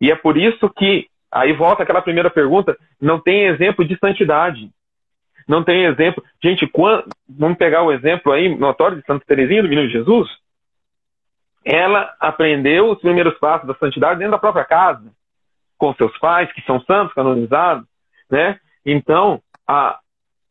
E 0.00 0.10
é 0.10 0.16
por 0.16 0.36
isso 0.36 0.68
que, 0.70 1.06
aí 1.30 1.52
volta 1.52 1.82
aquela 1.82 2.02
primeira 2.02 2.30
pergunta, 2.30 2.76
não 3.00 3.20
tem 3.20 3.46
exemplo 3.46 3.84
de 3.84 3.96
santidade. 3.98 4.70
Não 5.46 5.62
tem 5.62 5.84
exemplo. 5.84 6.24
Gente, 6.42 6.66
quando, 6.66 7.04
vamos 7.28 7.58
pegar 7.58 7.82
o 7.82 7.92
exemplo 7.92 8.32
aí 8.32 8.56
notório 8.56 8.96
de 8.96 9.06
Santa 9.06 9.24
Teresinha 9.26 9.62
do 9.62 9.68
Menino 9.68 9.88
Jesus. 9.90 10.28
Ela 11.64 12.14
aprendeu 12.20 12.90
os 12.90 13.00
primeiros 13.00 13.38
passos 13.38 13.66
da 13.66 13.74
santidade 13.74 14.18
dentro 14.18 14.32
da 14.32 14.38
própria 14.38 14.64
casa, 14.64 15.10
com 15.78 15.94
seus 15.94 16.16
pais, 16.18 16.52
que 16.52 16.62
são 16.62 16.80
santos, 16.82 17.14
canonizados, 17.14 17.86
né? 18.30 18.58
Então, 18.84 19.40
a, 19.66 19.98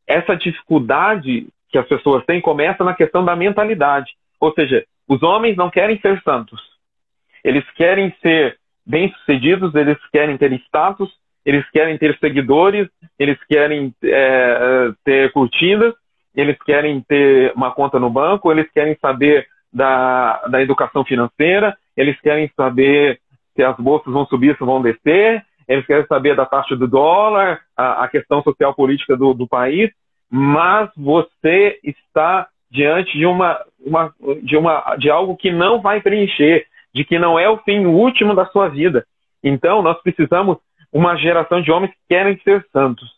essa 0.08 0.36
dificuldade 0.36 1.48
que 1.70 1.78
as 1.78 1.88
pessoas 1.88 2.26
têm 2.26 2.42
começa 2.42 2.84
na 2.84 2.94
questão 2.94 3.26
da 3.26 3.36
mentalidade. 3.36 4.12
Ou 4.40 4.54
seja, 4.54 4.86
os 5.08 5.24
homens 5.24 5.58
não 5.58 5.70
querem 5.70 6.00
ser 6.00 6.22
santos. 6.22 6.62
Eles 7.44 7.64
querem 7.72 8.14
ser 8.22 8.58
bem-sucedidos, 8.86 9.74
eles 9.76 9.98
querem 10.12 10.38
ter 10.38 10.52
status, 10.54 11.10
eles 11.46 11.70
querem 11.72 11.98
ter 11.98 12.18
seguidores, 12.20 12.88
eles 13.18 13.38
querem 13.46 13.94
é, 14.04 14.92
ter 15.04 15.32
curtidas, 15.32 15.94
eles 16.36 16.58
querem 16.64 17.02
ter 17.02 17.52
uma 17.56 17.72
conta 17.72 18.00
no 18.00 18.10
banco, 18.10 18.52
eles 18.52 18.70
querem 18.72 18.98
saber 19.02 19.48
da, 19.72 20.46
da 20.48 20.62
educação 20.62 21.04
financeira, 21.04 21.76
eles 21.98 22.20
querem 22.22 22.50
saber 22.56 23.20
se 23.56 23.64
as 23.64 23.76
bolsas 23.78 24.12
vão 24.12 24.26
subir, 24.26 24.58
se 24.58 24.64
vão 24.64 24.82
descer, 24.82 25.44
eles 25.68 25.86
querem 25.86 26.06
saber 26.08 26.36
da 26.36 26.46
taxa 26.46 26.76
do 26.76 26.88
dólar, 26.88 27.62
a, 27.76 28.04
a 28.04 28.08
questão 28.08 28.42
social 28.42 28.74
política 28.74 29.16
do, 29.16 29.34
do 29.34 29.48
país, 29.48 29.92
mas 30.30 30.90
você 30.98 31.80
está 31.84 32.48
diante 32.70 33.18
de 33.18 33.26
uma, 33.26 33.62
uma, 33.80 34.14
de 34.42 34.58
uma 34.58 34.96
de 34.98 35.10
algo 35.10 35.38
que 35.38 35.52
não 35.52 35.80
vai 35.80 36.02
preencher, 36.02 36.66
de 36.94 37.06
que 37.06 37.20
não 37.20 37.38
é 37.38 37.48
o 37.48 37.60
fim 37.60 37.86
último 37.86 38.36
da 38.36 38.46
sua 38.48 38.68
vida. 38.68 39.06
Então, 39.44 39.82
nós 39.82 40.02
precisamos 40.02 40.58
uma 40.92 41.16
geração 41.16 41.62
de 41.62 41.72
homens 41.72 41.92
que 41.92 42.00
querem 42.10 42.38
ser 42.44 42.66
santos. 42.72 43.10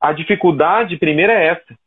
A 0.00 0.12
dificuldade 0.12 0.96
primeira 0.96 1.32
é 1.32 1.46
essa. 1.48 1.78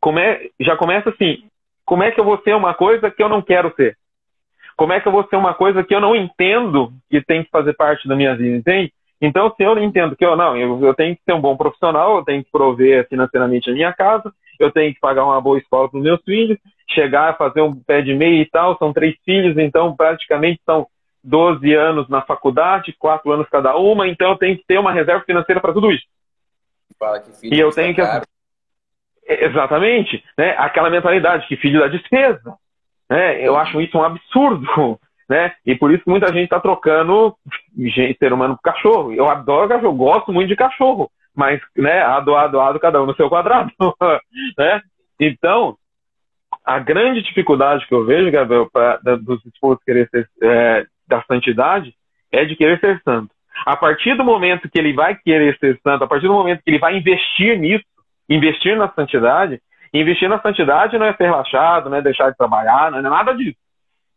Como 0.00 0.18
é, 0.18 0.48
já 0.60 0.76
começa 0.76 1.10
assim: 1.10 1.44
como 1.84 2.02
é 2.02 2.10
que 2.10 2.20
eu 2.20 2.24
vou 2.24 2.38
ser 2.42 2.54
uma 2.54 2.74
coisa 2.74 3.10
que 3.10 3.22
eu 3.22 3.28
não 3.28 3.42
quero 3.42 3.74
ser? 3.74 3.96
Como 4.80 4.94
é 4.94 4.98
que 4.98 5.06
eu 5.06 5.12
vou 5.12 5.28
ser 5.28 5.36
uma 5.36 5.52
coisa 5.52 5.84
que 5.84 5.94
eu 5.94 6.00
não 6.00 6.16
entendo 6.16 6.90
que 7.10 7.20
tem 7.20 7.44
que 7.44 7.50
fazer 7.50 7.74
parte 7.74 8.08
da 8.08 8.16
minha 8.16 8.34
vida, 8.34 8.56
entende? 8.56 8.90
Então, 9.20 9.52
se 9.54 9.62
eu 9.62 9.78
entendo 9.78 10.16
que 10.16 10.24
eu 10.24 10.34
não, 10.34 10.56
eu, 10.56 10.82
eu, 10.82 10.94
tenho 10.94 11.14
que 11.14 11.22
ser 11.22 11.34
um 11.34 11.40
bom 11.40 11.54
profissional, 11.54 12.16
eu 12.16 12.24
tenho 12.24 12.42
que 12.42 12.50
prover 12.50 13.06
financeiramente 13.06 13.68
a 13.68 13.74
minha 13.74 13.92
casa, 13.92 14.32
eu 14.58 14.72
tenho 14.72 14.94
que 14.94 14.98
pagar 14.98 15.26
uma 15.26 15.38
boa 15.38 15.58
escola 15.58 15.86
para 15.86 15.98
os 15.98 16.02
meus 16.02 16.22
filhos, 16.22 16.56
chegar 16.88 17.28
a 17.28 17.34
fazer 17.34 17.60
um 17.60 17.74
pé 17.74 18.00
de 18.00 18.14
meia 18.14 18.40
e 18.40 18.46
tal, 18.48 18.78
são 18.78 18.90
três 18.90 19.14
filhos, 19.22 19.58
então 19.58 19.94
praticamente 19.94 20.62
são 20.64 20.86
12 21.22 21.74
anos 21.74 22.08
na 22.08 22.22
faculdade, 22.22 22.96
quatro 22.98 23.30
anos 23.32 23.50
cada 23.50 23.76
uma, 23.76 24.08
então 24.08 24.30
eu 24.30 24.38
tenho 24.38 24.56
que 24.56 24.64
ter 24.66 24.78
uma 24.78 24.92
reserva 24.92 25.22
financeira 25.26 25.60
para 25.60 25.74
tudo 25.74 25.92
isso. 25.92 26.06
e 27.42 27.60
eu 27.60 27.68
tenho 27.70 27.94
que. 27.94 28.00
Caro. 28.00 28.24
Exatamente, 29.28 30.24
né? 30.38 30.54
aquela 30.56 30.88
mentalidade 30.88 31.46
que 31.46 31.58
filho 31.58 31.80
da 31.80 31.88
despesa. 31.88 32.56
Né? 33.10 33.46
Eu 33.46 33.56
acho 33.56 33.80
isso 33.80 33.98
um 33.98 34.04
absurdo 34.04 34.98
né? 35.28 35.52
E 35.64 35.76
por 35.76 35.92
isso 35.92 36.02
que 36.02 36.10
muita 36.10 36.26
gente 36.28 36.44
está 36.44 36.58
trocando 36.58 37.36
ser 38.18 38.32
humano 38.32 38.56
por 38.56 38.62
cachorro. 38.62 39.12
Eu 39.12 39.28
adoro 39.28 39.68
cachorro, 39.68 39.94
gosto 39.94 40.32
muito 40.32 40.48
de 40.48 40.56
cachorro, 40.56 41.08
mas, 41.34 41.60
né, 41.76 42.02
ado, 42.02 42.34
ado, 42.34 42.60
ado, 42.60 42.80
cada 42.80 43.00
um 43.00 43.06
no 43.06 43.14
seu 43.14 43.28
quadrado, 43.28 43.70
né? 44.58 44.82
Então, 45.20 45.76
a 46.64 46.80
grande 46.80 47.22
dificuldade 47.22 47.86
que 47.86 47.94
eu 47.94 48.04
vejo, 48.04 48.30
Gabriel, 48.30 48.68
pra, 48.72 48.96
da, 48.96 49.14
dos 49.14 49.44
esposos 49.46 49.82
querer 49.84 50.08
ser, 50.10 50.28
é, 50.42 50.84
da 51.06 51.22
santidade, 51.22 51.94
é 52.32 52.44
de 52.44 52.56
querer 52.56 52.80
ser 52.80 53.00
santo. 53.04 53.30
A 53.64 53.76
partir 53.76 54.16
do 54.16 54.24
momento 54.24 54.68
que 54.68 54.78
ele 54.78 54.92
vai 54.92 55.14
querer 55.14 55.56
ser 55.58 55.78
santo, 55.82 56.02
a 56.02 56.08
partir 56.08 56.26
do 56.26 56.32
momento 56.32 56.62
que 56.64 56.70
ele 56.70 56.78
vai 56.78 56.96
investir 56.96 57.56
nisso, 57.56 57.84
investir 58.28 58.76
na 58.76 58.88
santidade, 58.92 59.60
investir 59.92 60.28
na 60.28 60.40
santidade 60.40 60.98
não 60.98 61.06
é 61.06 61.14
ser 61.14 61.24
relaxado, 61.24 61.90
não 61.90 61.96
é 61.96 62.02
deixar 62.02 62.30
de 62.30 62.36
trabalhar, 62.36 62.90
não 62.90 62.98
é 62.98 63.02
nada 63.02 63.34
disso. 63.34 63.58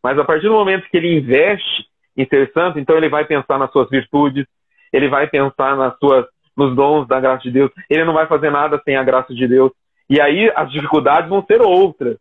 Mas 0.03 0.19
a 0.19 0.25
partir 0.25 0.47
do 0.47 0.53
momento 0.53 0.88
que 0.89 0.97
ele 0.97 1.17
investe 1.17 1.86
em 2.15 2.25
ser 2.27 2.51
santo, 2.53 2.77
então 2.77 2.95
ele 2.95 3.09
vai 3.09 3.25
pensar 3.25 3.57
nas 3.57 3.71
suas 3.71 3.89
virtudes, 3.89 4.45
ele 4.91 5.09
vai 5.09 5.27
pensar 5.27 5.75
nas 5.75 5.97
suas, 5.97 6.25
nos 6.55 6.75
dons 6.75 7.07
da 7.07 7.19
graça 7.19 7.43
de 7.43 7.51
Deus, 7.51 7.71
ele 7.89 8.03
não 8.03 8.13
vai 8.13 8.27
fazer 8.27 8.51
nada 8.51 8.79
sem 8.83 8.95
a 8.95 9.03
graça 9.03 9.33
de 9.33 9.47
Deus. 9.47 9.71
E 10.09 10.21
aí 10.21 10.51
as 10.55 10.71
dificuldades 10.71 11.29
vão 11.29 11.43
ser 11.43 11.62
outras. 11.62 12.17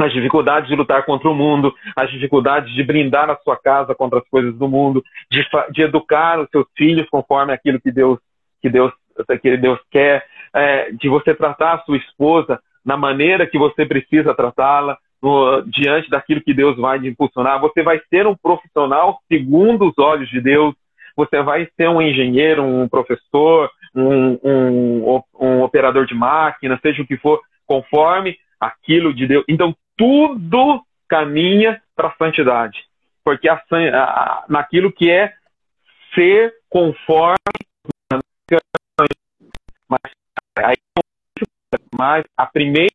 As 0.00 0.12
dificuldades 0.12 0.68
de 0.68 0.76
lutar 0.76 1.04
contra 1.04 1.28
o 1.28 1.34
mundo, 1.34 1.74
as 1.96 2.10
dificuldades 2.10 2.72
de 2.72 2.84
brindar 2.84 3.28
a 3.30 3.36
sua 3.38 3.56
casa 3.56 3.94
contra 3.94 4.20
as 4.20 4.28
coisas 4.28 4.54
do 4.56 4.68
mundo, 4.68 5.02
de, 5.30 5.44
de 5.72 5.82
educar 5.82 6.38
os 6.38 6.48
seus 6.50 6.66
filhos 6.76 7.08
conforme 7.08 7.52
aquilo 7.52 7.80
que 7.80 7.90
Deus, 7.90 8.18
que 8.62 8.68
Deus, 8.68 8.92
que 9.42 9.56
Deus 9.56 9.80
quer, 9.90 10.24
é, 10.54 10.90
de 10.92 11.08
você 11.08 11.34
tratar 11.34 11.74
a 11.74 11.78
sua 11.80 11.96
esposa 11.96 12.60
na 12.84 12.96
maneira 12.96 13.46
que 13.46 13.58
você 13.58 13.84
precisa 13.84 14.34
tratá-la, 14.34 14.96
diante 15.66 16.08
daquilo 16.08 16.40
que 16.40 16.54
Deus 16.54 16.76
vai 16.76 17.00
te 17.00 17.08
impulsionar. 17.08 17.60
Você 17.60 17.82
vai 17.82 18.00
ser 18.08 18.26
um 18.26 18.36
profissional 18.36 19.20
segundo 19.28 19.88
os 19.88 19.98
olhos 19.98 20.28
de 20.30 20.40
Deus. 20.40 20.74
Você 21.16 21.42
vai 21.42 21.68
ser 21.76 21.88
um 21.88 22.00
engenheiro, 22.00 22.62
um 22.62 22.88
professor, 22.88 23.68
um, 23.94 24.38
um, 24.44 25.22
um 25.40 25.62
operador 25.62 26.06
de 26.06 26.14
máquina, 26.14 26.78
seja 26.80 27.02
o 27.02 27.06
que 27.06 27.16
for, 27.16 27.40
conforme 27.66 28.36
aquilo 28.60 29.12
de 29.12 29.26
Deus. 29.26 29.44
Então, 29.48 29.74
tudo 29.96 30.80
caminha 31.08 31.82
para 31.96 32.08
a 32.08 32.14
santidade. 32.16 32.78
Porque 33.24 33.48
a, 33.48 33.54
a, 33.54 34.44
naquilo 34.48 34.92
que 34.92 35.10
é 35.10 35.32
ser 36.14 36.54
conforme. 36.70 37.36
Mas, 39.88 40.12
aí, 40.58 40.76
mas 41.98 42.24
a 42.36 42.46
primeira 42.46 42.94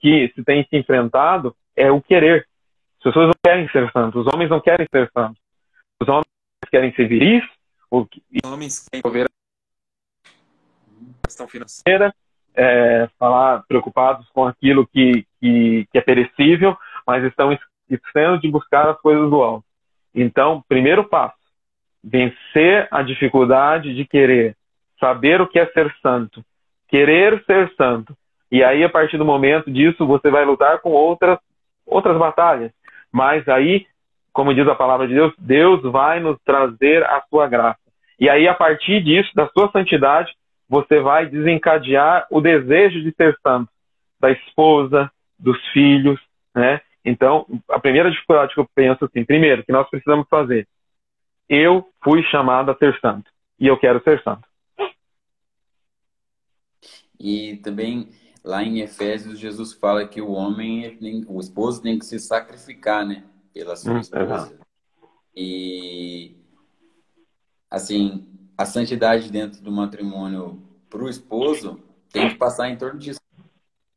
que 0.00 0.32
se 0.34 0.44
tem 0.44 0.64
se 0.64 0.76
enfrentado 0.76 1.54
é 1.76 1.90
o 1.90 2.00
querer. 2.00 2.46
As 2.98 3.04
pessoas 3.04 3.26
não 3.26 3.34
querem 3.44 3.68
ser 3.70 3.90
santos, 3.90 4.26
os 4.26 4.32
homens 4.32 4.48
não 4.48 4.60
querem 4.60 4.86
ser 4.90 5.10
santos. 5.12 5.42
Os 6.00 6.08
homens 6.08 6.26
querem 6.70 6.94
ser 6.94 7.08
viris, 7.08 7.44
os 7.90 8.06
homens 8.44 8.88
querem 8.88 9.02
resolver 9.04 9.26
a 9.26 11.26
questão 11.26 11.48
financeira, 11.48 12.14
é, 12.54 13.08
falar 13.18 13.64
preocupados 13.66 14.28
com 14.30 14.46
aquilo 14.46 14.86
que, 14.86 15.26
que, 15.40 15.88
que, 15.90 15.98
é 15.98 16.00
perecível, 16.00 16.76
mas 17.06 17.24
estão 17.24 17.52
esquecendo 17.52 18.40
de 18.40 18.50
buscar 18.50 18.88
as 18.88 19.00
coisas 19.00 19.28
do 19.30 19.42
alto. 19.42 19.64
Então, 20.14 20.64
primeiro 20.68 21.04
passo, 21.04 21.36
vencer 22.02 22.88
a 22.90 23.02
dificuldade 23.02 23.94
de 23.94 24.04
querer, 24.04 24.56
saber 24.98 25.40
o 25.40 25.46
que 25.46 25.58
é 25.58 25.66
ser 25.66 25.94
santo, 26.02 26.44
querer 26.88 27.44
ser 27.44 27.72
santo, 27.76 28.16
e 28.50 28.64
aí, 28.64 28.82
a 28.82 28.88
partir 28.88 29.18
do 29.18 29.24
momento 29.24 29.70
disso, 29.70 30.06
você 30.06 30.30
vai 30.30 30.44
lutar 30.44 30.80
com 30.80 30.90
outras, 30.90 31.38
outras 31.86 32.16
batalhas. 32.16 32.72
Mas 33.12 33.46
aí, 33.48 33.86
como 34.32 34.54
diz 34.54 34.66
a 34.66 34.74
palavra 34.74 35.06
de 35.06 35.14
Deus, 35.14 35.34
Deus 35.38 35.82
vai 35.82 36.20
nos 36.20 36.38
trazer 36.44 37.04
a 37.04 37.22
sua 37.28 37.46
graça. 37.46 37.80
E 38.18 38.28
aí, 38.28 38.48
a 38.48 38.54
partir 38.54 39.02
disso, 39.02 39.30
da 39.34 39.48
sua 39.48 39.70
santidade, 39.70 40.32
você 40.68 41.00
vai 41.00 41.26
desencadear 41.26 42.26
o 42.30 42.40
desejo 42.40 43.02
de 43.02 43.12
ser 43.14 43.36
santo, 43.42 43.70
da 44.18 44.30
esposa, 44.30 45.10
dos 45.38 45.58
filhos, 45.68 46.20
né? 46.54 46.80
Então, 47.04 47.46
a 47.70 47.78
primeira 47.78 48.10
dificuldade 48.10 48.54
que 48.54 48.60
eu 48.60 48.68
penso 48.74 49.04
assim, 49.04 49.24
primeiro, 49.24 49.64
que 49.64 49.72
nós 49.72 49.88
precisamos 49.88 50.26
fazer, 50.28 50.66
eu 51.48 51.88
fui 52.02 52.22
chamado 52.24 52.70
a 52.70 52.76
ser 52.76 52.98
santo 53.00 53.30
e 53.58 53.66
eu 53.66 53.78
quero 53.78 54.02
ser 54.02 54.22
santo. 54.22 54.46
E 57.18 57.56
também 57.56 58.08
lá 58.48 58.64
em 58.64 58.80
Efésios, 58.80 59.38
Jesus 59.38 59.74
fala 59.74 60.08
que 60.08 60.22
o 60.22 60.30
homem, 60.30 60.96
o 61.28 61.38
esposo 61.38 61.82
tem 61.82 61.98
que 61.98 62.06
se 62.06 62.18
sacrificar, 62.18 63.04
né? 63.06 63.24
Pela 63.52 63.76
sua 63.76 63.92
hum, 63.92 63.98
esposa. 63.98 64.58
E, 65.36 66.34
assim, 67.70 68.26
a 68.56 68.64
santidade 68.64 69.30
dentro 69.30 69.60
do 69.60 69.70
matrimônio 69.70 70.62
para 70.88 71.04
o 71.04 71.10
esposo 71.10 71.78
tem 72.10 72.30
que 72.30 72.36
passar 72.36 72.70
em 72.70 72.78
torno 72.78 72.98
disso. 72.98 73.20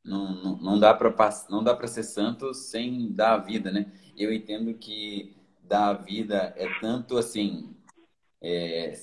Não, 0.04 0.36
não, 0.44 0.58
não 0.58 0.80
dá 0.80 0.94
para 0.94 1.16
não 1.50 1.64
dá 1.64 1.74
para 1.74 1.88
ser 1.88 2.04
santo 2.04 2.54
sem 2.54 3.10
dar 3.10 3.36
a 3.36 3.38
vida, 3.38 3.72
né? 3.72 3.90
Eu 4.18 4.34
entendo 4.34 4.74
que 4.74 5.34
dar 5.64 5.92
a 5.92 5.94
vida 5.94 6.54
é 6.58 6.68
tanto 6.82 7.18
assim 7.18 7.74
é, 8.42 9.00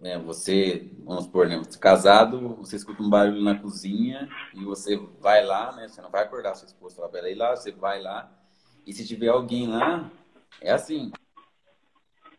né, 0.00 0.18
você, 0.18 0.90
vamos 1.04 1.24
supor, 1.24 1.48
né, 1.48 1.58
você 1.58 1.78
casado, 1.78 2.56
você 2.56 2.76
escuta 2.76 3.02
um 3.02 3.10
barulho 3.10 3.42
na 3.42 3.58
cozinha 3.58 4.28
e 4.54 4.64
você 4.64 4.96
vai 5.20 5.44
lá, 5.44 5.72
né, 5.72 5.88
você 5.88 6.00
não 6.00 6.10
vai 6.10 6.22
acordar 6.22 6.54
sua 6.54 6.66
esposa, 6.66 6.96
falar 6.96 7.08
para 7.08 7.20
ela 7.20 7.30
ir 7.30 7.34
lá, 7.34 7.56
você 7.56 7.72
vai 7.72 8.00
lá, 8.00 8.30
e 8.86 8.92
se 8.92 9.06
tiver 9.06 9.28
alguém 9.28 9.66
lá, 9.66 10.10
é 10.60 10.70
assim, 10.70 11.10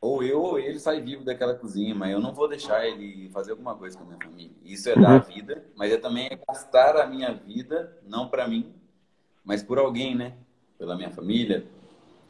ou 0.02 0.24
eu 0.24 0.41
ou 0.41 0.58
ele 0.60 0.80
sai 0.80 1.02
vivo 1.02 1.26
daquela 1.26 1.54
cozinha, 1.54 1.93
mas 1.93 2.12
eu 2.12 2.19
não 2.19 2.34
vou 2.34 2.48
deixar 2.48 2.88
ele 2.88 3.30
fazer 3.30 3.52
alguma 3.52 3.76
coisa 3.76 3.98
com 3.98 4.04
a 4.06 4.08
minha 4.08 4.19
família. 4.24 4.56
Isso 4.63 4.89
é 4.89 4.95
dar 4.95 5.12
a 5.12 5.13
uhum. 5.15 5.34
vida, 5.34 5.65
mas 5.76 5.91
é 5.91 5.98
também 5.98 6.28
é 6.28 6.39
gastar 6.48 6.95
a 6.95 7.06
minha 7.06 7.34
vida, 7.34 7.98
não 8.08 8.30
para 8.30 8.48
mim, 8.48 8.74
mas 9.43 9.62
por 9.62 9.78
alguém, 9.78 10.15
né? 10.15 10.34
Pela 10.78 10.95
minha 10.95 11.12
família, 11.12 11.65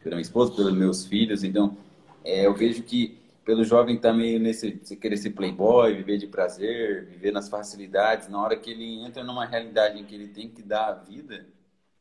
pela 0.02 0.16
minha 0.16 0.24
esposa, 0.24 0.52
pelos 0.56 0.74
meus 0.74 1.06
filhos. 1.06 1.44
Então, 1.44 1.78
é, 2.24 2.48
eu 2.48 2.56
vejo 2.56 2.82
que 2.82 3.19
pelo 3.50 3.64
jovem 3.64 3.96
que 3.96 4.04
tá 4.04 4.14
meio 4.14 4.40
nesse 4.40 4.74
querer 4.98 5.18
ser 5.18 5.32
playboy, 5.32 5.96
viver 5.96 6.20
de 6.20 6.28
prazer, 6.28 7.08
viver 7.08 7.32
nas 7.32 7.50
facilidades, 7.50 8.28
na 8.28 8.40
hora 8.40 8.56
que 8.56 8.70
ele 8.70 9.04
entra 9.04 9.24
numa 9.24 9.44
realidade 9.44 10.00
em 10.00 10.06
que 10.06 10.14
ele 10.14 10.28
tem 10.28 10.48
que 10.48 10.62
dar 10.62 10.90
a 10.90 10.94
vida, 10.94 11.48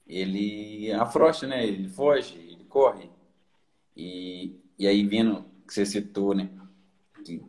ele 0.07 0.93
afrouxa, 0.93 1.47
né? 1.47 1.67
Ele 1.67 1.89
foge, 1.89 2.37
ele 2.37 2.65
corre. 2.65 3.09
E, 3.97 4.61
e 4.79 4.87
aí 4.87 5.03
vindo, 5.07 5.43
que 5.67 5.73
você 5.73 5.87
citou, 5.87 6.35
né? 6.35 6.51
Que 7.25 7.43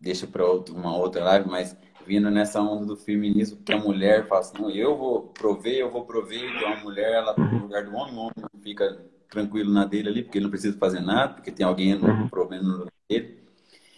deixa 0.00 0.26
para 0.26 0.44
uma 0.72 0.96
outra 0.96 1.22
live, 1.22 1.48
mas 1.48 1.76
vindo 2.04 2.32
nessa 2.32 2.60
onda 2.60 2.86
do 2.86 2.96
feminismo, 2.96 3.62
que 3.62 3.72
a 3.72 3.78
mulher 3.78 4.26
fala 4.26 4.40
assim, 4.40 4.60
não, 4.60 4.68
eu 4.68 4.98
vou 4.98 5.28
prover, 5.28 5.76
eu 5.76 5.92
vou 5.92 6.04
prover, 6.04 6.42
então 6.42 6.72
a 6.72 6.80
mulher, 6.80 7.12
ela 7.12 7.36
no 7.36 7.60
lugar 7.60 7.84
do 7.84 7.94
homem, 7.94 8.16
o 8.16 8.18
homem 8.18 8.34
fica 8.64 9.00
tranquilo 9.28 9.72
na 9.72 9.84
dele 9.84 10.08
ali, 10.08 10.22
porque 10.22 10.38
ele 10.38 10.44
não 10.44 10.50
precisa 10.50 10.78
fazer 10.78 11.00
nada, 11.00 11.34
porque 11.34 11.52
tem 11.52 11.64
alguém 11.64 11.94
uhum. 11.94 12.28
provendo 12.28 12.64
no 12.64 12.76
lugar 12.78 12.92
dele. 13.08 13.38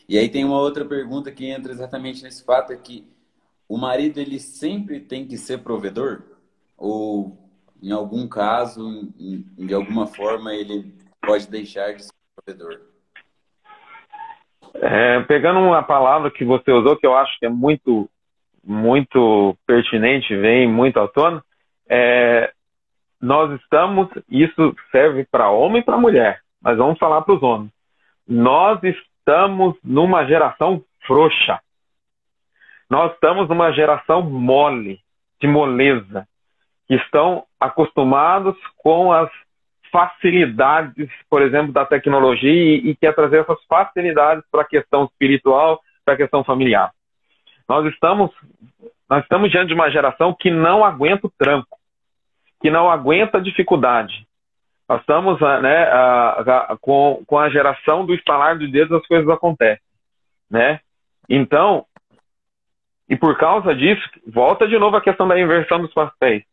E 0.08 0.18
aí 0.18 0.28
tem 0.28 0.44
uma 0.44 0.58
outra 0.58 0.84
pergunta 0.84 1.30
que 1.30 1.46
entra 1.46 1.72
exatamente 1.72 2.22
nesse 2.22 2.44
fato, 2.44 2.72
é 2.72 2.76
que 2.76 3.06
o 3.68 3.78
marido 3.78 4.18
ele 4.18 4.40
sempre 4.40 4.98
tem 5.00 5.26
que 5.26 5.36
ser 5.36 5.58
provedor? 5.58 6.22
Ou 6.76 7.38
em 7.82 7.92
algum 7.92 8.26
caso, 8.26 9.08
de 9.16 9.72
alguma 9.72 10.06
forma, 10.06 10.52
ele 10.52 10.92
pode 11.22 11.48
deixar 11.48 11.94
de 11.94 12.04
ser 12.04 12.12
provedor? 12.44 12.80
É, 14.74 15.20
pegando 15.22 15.60
uma 15.60 15.82
palavra 15.82 16.30
que 16.30 16.44
você 16.44 16.70
usou, 16.70 16.96
que 16.96 17.06
eu 17.06 17.16
acho 17.16 17.38
que 17.38 17.46
é 17.46 17.48
muito, 17.48 18.08
muito 18.64 19.56
pertinente, 19.66 20.36
vem 20.36 20.68
muito 20.68 20.98
à 20.98 21.08
tona, 21.08 21.42
é, 21.88 22.52
nós 23.20 23.52
estamos, 23.60 24.08
isso 24.28 24.74
serve 24.90 25.24
para 25.30 25.50
homem 25.50 25.82
e 25.82 25.84
para 25.84 25.98
mulher, 25.98 26.40
mas 26.62 26.78
vamos 26.78 26.98
falar 26.98 27.22
para 27.22 27.34
os 27.34 27.42
homens. 27.42 27.70
Nós 28.26 28.82
estamos 28.82 29.76
numa 29.84 30.24
geração 30.24 30.82
frouxa. 31.06 31.60
Nós 32.88 33.12
estamos 33.12 33.48
numa 33.48 33.72
geração 33.72 34.22
mole, 34.22 35.00
de 35.40 35.46
moleza, 35.46 36.26
que 36.86 36.94
estão 36.94 37.44
acostumados 37.58 38.56
com 38.78 39.12
as 39.12 39.30
facilidades, 39.92 41.08
por 41.28 41.42
exemplo, 41.42 41.72
da 41.72 41.84
tecnologia 41.84 42.50
e, 42.50 42.90
e 42.90 42.96
quer 42.96 43.14
trazer 43.14 43.40
essas 43.40 43.62
facilidades 43.64 44.44
para 44.50 44.62
a 44.62 44.66
questão 44.66 45.04
espiritual, 45.04 45.80
para 46.04 46.14
a 46.14 46.16
questão 46.16 46.42
familiar. 46.42 46.90
Nós 47.68 47.86
estamos, 47.92 48.30
nós 49.08 49.22
estamos 49.22 49.50
diante 49.50 49.68
de 49.68 49.74
uma 49.74 49.90
geração 49.90 50.34
que 50.38 50.50
não 50.50 50.84
aguenta 50.84 51.26
o 51.26 51.32
tranco, 51.38 51.78
que 52.60 52.70
não 52.70 52.90
aguenta 52.90 53.40
dificuldade, 53.40 54.26
nós 54.88 55.00
estamos 55.02 55.40
ah, 55.40 55.60
né, 55.60 55.84
a, 55.84 56.72
a, 56.72 56.76
com, 56.80 57.22
com 57.24 57.38
a 57.38 57.48
geração 57.48 58.04
do 58.04 58.12
estalar 58.12 58.58
de 58.58 58.66
dedos, 58.66 59.00
as 59.00 59.06
coisas 59.06 59.28
acontecem. 59.28 59.82
Né? 60.50 60.80
Então, 61.28 61.86
e 63.08 63.16
por 63.16 63.38
causa 63.38 63.72
disso, 63.72 64.02
volta 64.26 64.66
de 64.66 64.76
novo 64.78 64.96
a 64.96 65.00
questão 65.00 65.28
da 65.28 65.38
inversão 65.38 65.80
dos 65.80 65.94
papéis. 65.94 66.44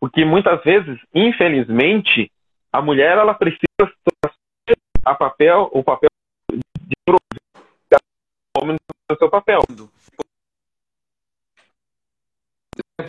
Porque 0.00 0.24
muitas 0.24 0.62
vezes, 0.64 0.98
infelizmente, 1.14 2.32
a 2.72 2.80
mulher 2.80 3.18
ela 3.18 3.34
precisa 3.34 3.64
a 5.04 5.14
papel, 5.14 5.70
o 5.72 5.84
papel 5.84 6.08
de 6.50 6.94
o 7.10 8.62
homem 8.62 8.76
no 9.10 9.16
seu 9.18 9.28
papel. 9.28 9.60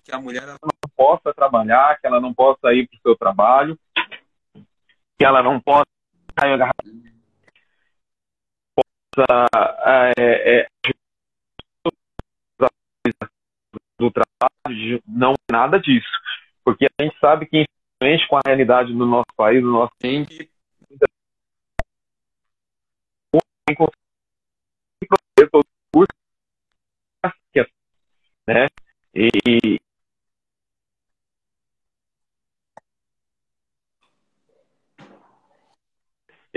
que 0.04 0.14
a 0.14 0.20
mulher 0.20 0.44
ela 0.44 0.58
possa 1.00 1.34
trabalhar, 1.34 1.98
que 1.98 2.06
ela 2.06 2.20
não 2.20 2.34
possa 2.34 2.74
ir 2.74 2.86
para 2.90 2.98
o 2.98 3.02
seu 3.02 3.16
trabalho, 3.16 3.80
que 5.18 5.24
ela 5.24 5.42
não 5.42 5.62
possa 5.62 5.86
possa 8.76 9.48
é, 10.18 10.60
é, 10.60 10.68
do 13.98 14.12
trabalho, 14.12 15.02
não 15.08 15.32
é 15.32 15.52
nada 15.52 15.80
disso. 15.80 16.08
Porque 16.66 16.86
a 16.86 17.04
gente 17.04 17.18
sabe 17.20 17.46
que, 17.46 17.64
infelizmente, 18.02 18.28
com 18.28 18.36
a 18.38 18.42
realidade 18.46 18.94
do 18.94 19.06
nosso 19.06 19.34
país, 19.38 19.62
do 19.62 19.72
nosso 19.72 19.94
gente, 20.04 20.50
né? 28.48 28.68
E, 29.14 29.80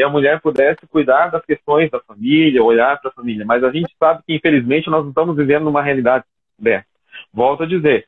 a 0.03 0.09
mulher 0.09 0.41
pudesse 0.41 0.87
cuidar 0.87 1.29
das 1.29 1.45
questões 1.45 1.91
da 1.91 2.01
família, 2.01 2.63
olhar 2.63 3.01
para 3.01 3.11
a 3.11 3.15
família. 3.15 3.45
Mas 3.45 3.63
a 3.63 3.71
gente 3.71 3.95
sabe 3.99 4.23
que, 4.27 4.35
infelizmente, 4.35 4.91
nós 4.91 5.03
não 5.03 5.11
estamos 5.11 5.37
vivendo 5.37 5.65
numa 5.65 5.83
realidade 5.83 6.25
dessa. 6.59 6.87
Volto 7.33 7.63
a 7.65 7.67
dizer, 7.67 8.07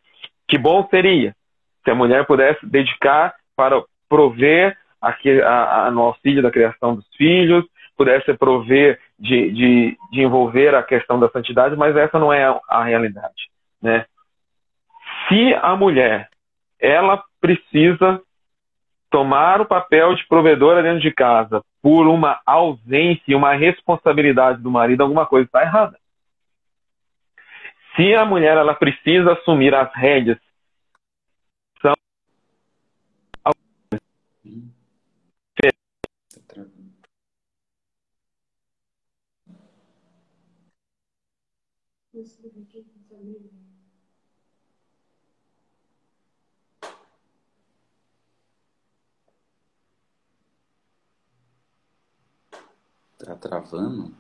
que 0.49 0.59
bom 0.59 0.87
seria 0.89 1.35
se 1.85 1.91
a 1.91 1.95
mulher 1.95 2.27
pudesse 2.27 2.65
dedicar 2.67 3.35
para 3.57 3.83
prover 4.09 4.77
aqui, 5.01 5.41
a, 5.43 5.87
a, 5.87 5.91
no 5.91 6.03
auxílio 6.03 6.43
da 6.43 6.51
criação 6.51 6.97
dos 6.97 7.07
filhos, 7.17 7.65
pudesse 7.97 8.33
prover 8.35 8.99
de, 9.19 9.51
de, 9.53 9.99
de, 10.11 10.23
envolver 10.23 10.75
a 10.75 10.83
questão 10.83 11.21
da 11.21 11.29
santidade, 11.29 11.77
mas 11.77 11.97
essa 11.97 12.19
não 12.19 12.33
é 12.33 12.45
a, 12.45 12.59
a 12.69 12.85
realidade. 12.85 13.51
Né? 13.81 14.07
Se 15.29 15.55
a 15.55 15.77
mulher 15.77 16.29
ela 16.81 17.23
precisa 17.41 18.21
tomar 19.15 19.61
o 19.61 19.67
papel 19.67 20.13
de 20.17 20.27
provedora 20.27 20.83
dentro 20.83 20.99
de 20.99 21.13
casa 21.13 21.63
por 21.81 22.09
uma 22.09 22.41
ausência 22.45 23.23
e 23.29 23.35
uma 23.37 23.55
responsabilidade 23.55 24.61
do 24.61 24.73
marido, 24.73 25.05
alguma 25.05 25.25
coisa 25.25 25.47
está 25.47 25.63
errada. 25.63 25.97
Se 27.95 28.13
a 28.17 28.25
mulher 28.25 28.57
ela 28.57 28.75
precisa 28.75 29.35
assumir 29.35 29.73
as 29.73 29.95
rédeas, 29.95 30.37
são 31.81 31.95
Tá 53.25 53.35
travando? 53.35 54.15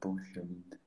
Poxa 0.00 0.40
vida. 0.42 0.80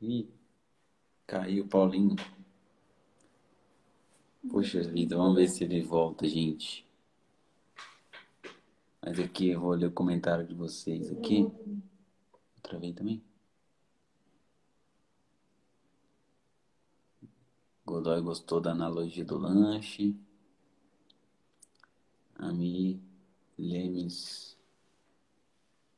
Ih, 0.00 0.28
caiu 1.26 1.68
Paulinho. 1.68 2.16
Poxa 4.50 4.82
vida, 4.82 5.16
vamos 5.16 5.36
ver 5.36 5.48
se 5.48 5.62
ele 5.62 5.80
volta, 5.80 6.26
gente. 6.26 6.87
Mas 9.00 9.18
aqui 9.18 9.50
eu 9.50 9.60
vou 9.60 9.72
ler 9.72 9.86
o 9.86 9.92
comentário 9.92 10.46
de 10.46 10.54
vocês 10.54 11.10
aqui. 11.10 11.50
Travei 12.62 12.92
também. 12.92 13.22
Godoy 17.86 18.20
gostou 18.20 18.60
da 18.60 18.72
analogia 18.72 19.24
do 19.24 19.38
lanche. 19.38 20.14
Ami 22.34 23.02
Lemes. 23.56 24.56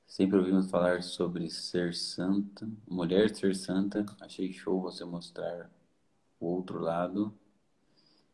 Sempre 0.06 0.38
ouvimos 0.38 0.70
falar 0.70 1.02
sobre 1.02 1.48
ser 1.50 1.94
santa, 1.94 2.68
mulher 2.88 3.34
ser 3.34 3.54
santa. 3.54 4.04
Achei 4.20 4.52
show 4.52 4.80
você 4.80 5.04
mostrar 5.04 5.70
o 6.38 6.46
outro 6.46 6.78
lado. 6.78 7.32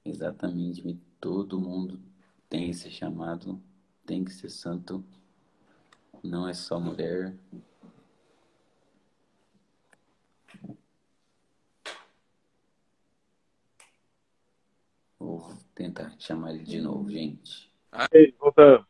Exatamente, 0.05 1.01
todo 1.21 1.61
mundo 1.61 2.01
tem 2.49 2.71
esse 2.71 2.91
chamado 2.91 3.61
tem 4.07 4.25
que 4.25 4.33
ser 4.33 4.49
santo, 4.49 5.05
não 6.23 6.49
é 6.49 6.55
só 6.55 6.79
mulher. 6.79 7.35
Vou 15.19 15.53
tentar 15.75 16.15
chamar 16.19 16.55
ele 16.55 16.63
de 16.63 16.81
novo, 16.81 17.11
gente. 17.11 17.71
Ei, 18.13 18.33
voltando. 18.39 18.87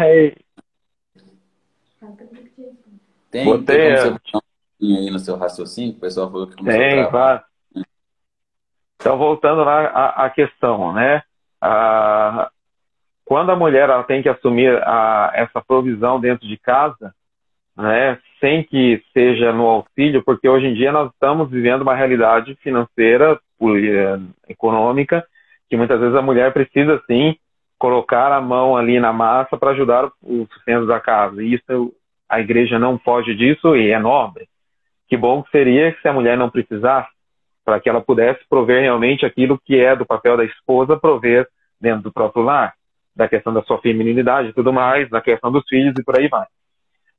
Ei. 0.00 0.36
Tem, 3.30 3.44
Botei, 3.44 3.96
tem 3.96 4.18
como 4.32 4.42
você 4.78 4.98
aí 4.98 5.10
no 5.10 5.18
seu 5.18 5.36
raciocínio? 5.36 5.96
O 5.96 6.00
pessoal 6.00 6.30
falou 6.30 6.46
que 6.46 6.56
começou 6.56 6.80
Tem, 6.80 7.10
claro. 7.10 7.44
Então, 8.96 9.16
voltando 9.16 9.64
lá 9.64 9.86
à, 9.86 10.26
à 10.26 10.30
questão, 10.30 10.92
né? 10.92 11.22
A, 11.60 12.50
quando 13.28 13.50
a 13.50 13.56
mulher 13.56 13.90
tem 14.06 14.22
que 14.22 14.28
assumir 14.28 14.74
a, 14.82 15.30
essa 15.34 15.60
provisão 15.60 16.18
dentro 16.18 16.48
de 16.48 16.56
casa, 16.56 17.14
né, 17.76 18.18
sem 18.40 18.64
que 18.64 19.02
seja 19.12 19.52
no 19.52 19.66
auxílio, 19.66 20.24
porque 20.24 20.48
hoje 20.48 20.66
em 20.66 20.72
dia 20.72 20.90
nós 20.90 21.12
estamos 21.12 21.50
vivendo 21.50 21.82
uma 21.82 21.94
realidade 21.94 22.54
financeira, 22.62 23.38
eh, 23.60 24.18
econômica, 24.48 25.22
que 25.68 25.76
muitas 25.76 26.00
vezes 26.00 26.16
a 26.16 26.22
mulher 26.22 26.54
precisa 26.54 27.02
sim 27.06 27.36
colocar 27.78 28.32
a 28.32 28.40
mão 28.40 28.74
ali 28.74 28.98
na 28.98 29.12
massa 29.12 29.58
para 29.58 29.72
ajudar 29.72 30.10
o 30.22 30.46
sustento 30.50 30.86
da 30.86 30.98
casa. 30.98 31.42
E 31.42 31.52
isso 31.52 31.92
a 32.26 32.40
igreja 32.40 32.78
não 32.78 32.98
foge 32.98 33.34
disso 33.34 33.76
e 33.76 33.90
é 33.90 33.98
nobre. 33.98 34.48
Que 35.06 35.18
bom 35.18 35.42
que 35.42 35.50
seria 35.50 35.94
se 36.00 36.08
a 36.08 36.14
mulher 36.14 36.38
não 36.38 36.48
precisasse, 36.48 37.10
para 37.62 37.78
que 37.78 37.90
ela 37.90 38.00
pudesse 38.00 38.40
prover 38.48 38.80
realmente 38.80 39.26
aquilo 39.26 39.60
que 39.62 39.78
é 39.78 39.94
do 39.94 40.06
papel 40.06 40.38
da 40.38 40.46
esposa 40.46 40.96
prover 40.96 41.46
dentro 41.78 42.04
do 42.04 42.12
próprio 42.12 42.42
lar 42.42 42.72
da 43.18 43.28
questão 43.28 43.52
da 43.52 43.64
sua 43.64 43.80
feminilidade 43.80 44.50
e 44.50 44.52
tudo 44.52 44.72
mais, 44.72 45.10
da 45.10 45.20
questão 45.20 45.50
dos 45.50 45.66
filhos 45.68 45.92
e 45.98 46.04
por 46.04 46.16
aí 46.16 46.28
vai. 46.28 46.46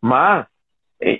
Mas 0.02 0.48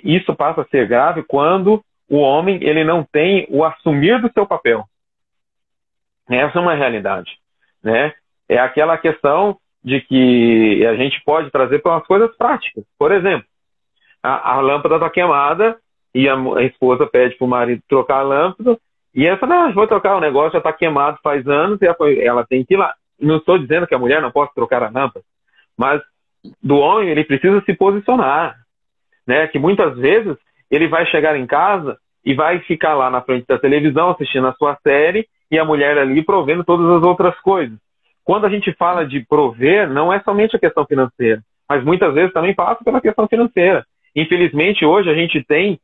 isso 0.02 0.34
passa 0.34 0.62
a 0.62 0.68
ser 0.68 0.88
grave 0.88 1.22
quando 1.22 1.84
o 2.08 2.16
homem 2.16 2.58
ele 2.62 2.82
não 2.82 3.04
tem 3.04 3.46
o 3.50 3.62
assumir 3.62 4.20
do 4.22 4.32
seu 4.32 4.46
papel. 4.46 4.84
Essa 6.30 6.58
é 6.58 6.62
uma 6.62 6.74
realidade, 6.74 7.30
né? 7.84 8.14
É 8.48 8.58
aquela 8.58 8.96
questão 8.96 9.58
de 9.84 10.00
que 10.00 10.84
a 10.86 10.96
gente 10.96 11.22
pode 11.24 11.50
trazer 11.50 11.80
para 11.80 11.92
umas 11.92 12.06
coisas 12.06 12.34
práticas. 12.36 12.84
Por 12.98 13.12
exemplo, 13.12 13.46
a, 14.22 14.54
a 14.54 14.60
lâmpada 14.60 14.94
está 14.94 15.10
queimada 15.10 15.76
e 16.14 16.26
a, 16.26 16.34
a 16.34 16.62
esposa 16.64 17.06
pede 17.06 17.36
para 17.36 17.44
o 17.44 17.48
marido 17.48 17.82
trocar 17.86 18.20
a 18.20 18.22
lâmpada 18.22 18.78
e 19.14 19.36
fala, 19.36 19.66
não, 19.66 19.74
vou 19.74 19.86
trocar 19.86 20.16
o 20.16 20.20
negócio, 20.20 20.52
já 20.52 20.58
está 20.58 20.72
queimado 20.72 21.18
faz 21.22 21.46
anos 21.46 21.78
e 21.82 21.86
ela 22.24 22.46
tem 22.46 22.64
que 22.64 22.74
ir 22.74 22.76
lá 22.78 22.94
não 23.20 23.36
estou 23.36 23.58
dizendo 23.58 23.86
que 23.86 23.94
a 23.94 23.98
mulher 23.98 24.20
não 24.22 24.30
possa 24.30 24.52
trocar 24.54 24.82
a 24.82 24.86
lâmpada, 24.86 25.22
mas 25.76 26.00
do 26.62 26.76
homem 26.76 27.08
ele 27.08 27.24
precisa 27.24 27.62
se 27.62 27.74
posicionar, 27.74 28.56
né? 29.26 29.46
Que 29.48 29.58
muitas 29.58 29.96
vezes 29.96 30.36
ele 30.70 30.88
vai 30.88 31.06
chegar 31.06 31.36
em 31.36 31.46
casa 31.46 31.98
e 32.24 32.34
vai 32.34 32.60
ficar 32.60 32.94
lá 32.94 33.10
na 33.10 33.20
frente 33.22 33.46
da 33.46 33.58
televisão 33.58 34.10
assistindo 34.10 34.46
a 34.46 34.54
sua 34.54 34.78
série 34.82 35.26
e 35.50 35.58
a 35.58 35.64
mulher 35.64 35.98
ali 35.98 36.22
provendo 36.22 36.64
todas 36.64 36.86
as 36.86 37.02
outras 37.02 37.38
coisas. 37.40 37.78
Quando 38.24 38.46
a 38.46 38.50
gente 38.50 38.72
fala 38.74 39.06
de 39.06 39.24
prover, 39.26 39.88
não 39.90 40.12
é 40.12 40.20
somente 40.20 40.54
a 40.54 40.60
questão 40.60 40.84
financeira, 40.86 41.42
mas 41.68 41.82
muitas 41.82 42.14
vezes 42.14 42.32
também 42.32 42.54
passa 42.54 42.84
pela 42.84 43.00
questão 43.00 43.26
financeira. 43.26 43.84
Infelizmente, 44.14 44.84
hoje 44.84 45.10
a 45.10 45.14
gente 45.14 45.42
tem 45.44 45.80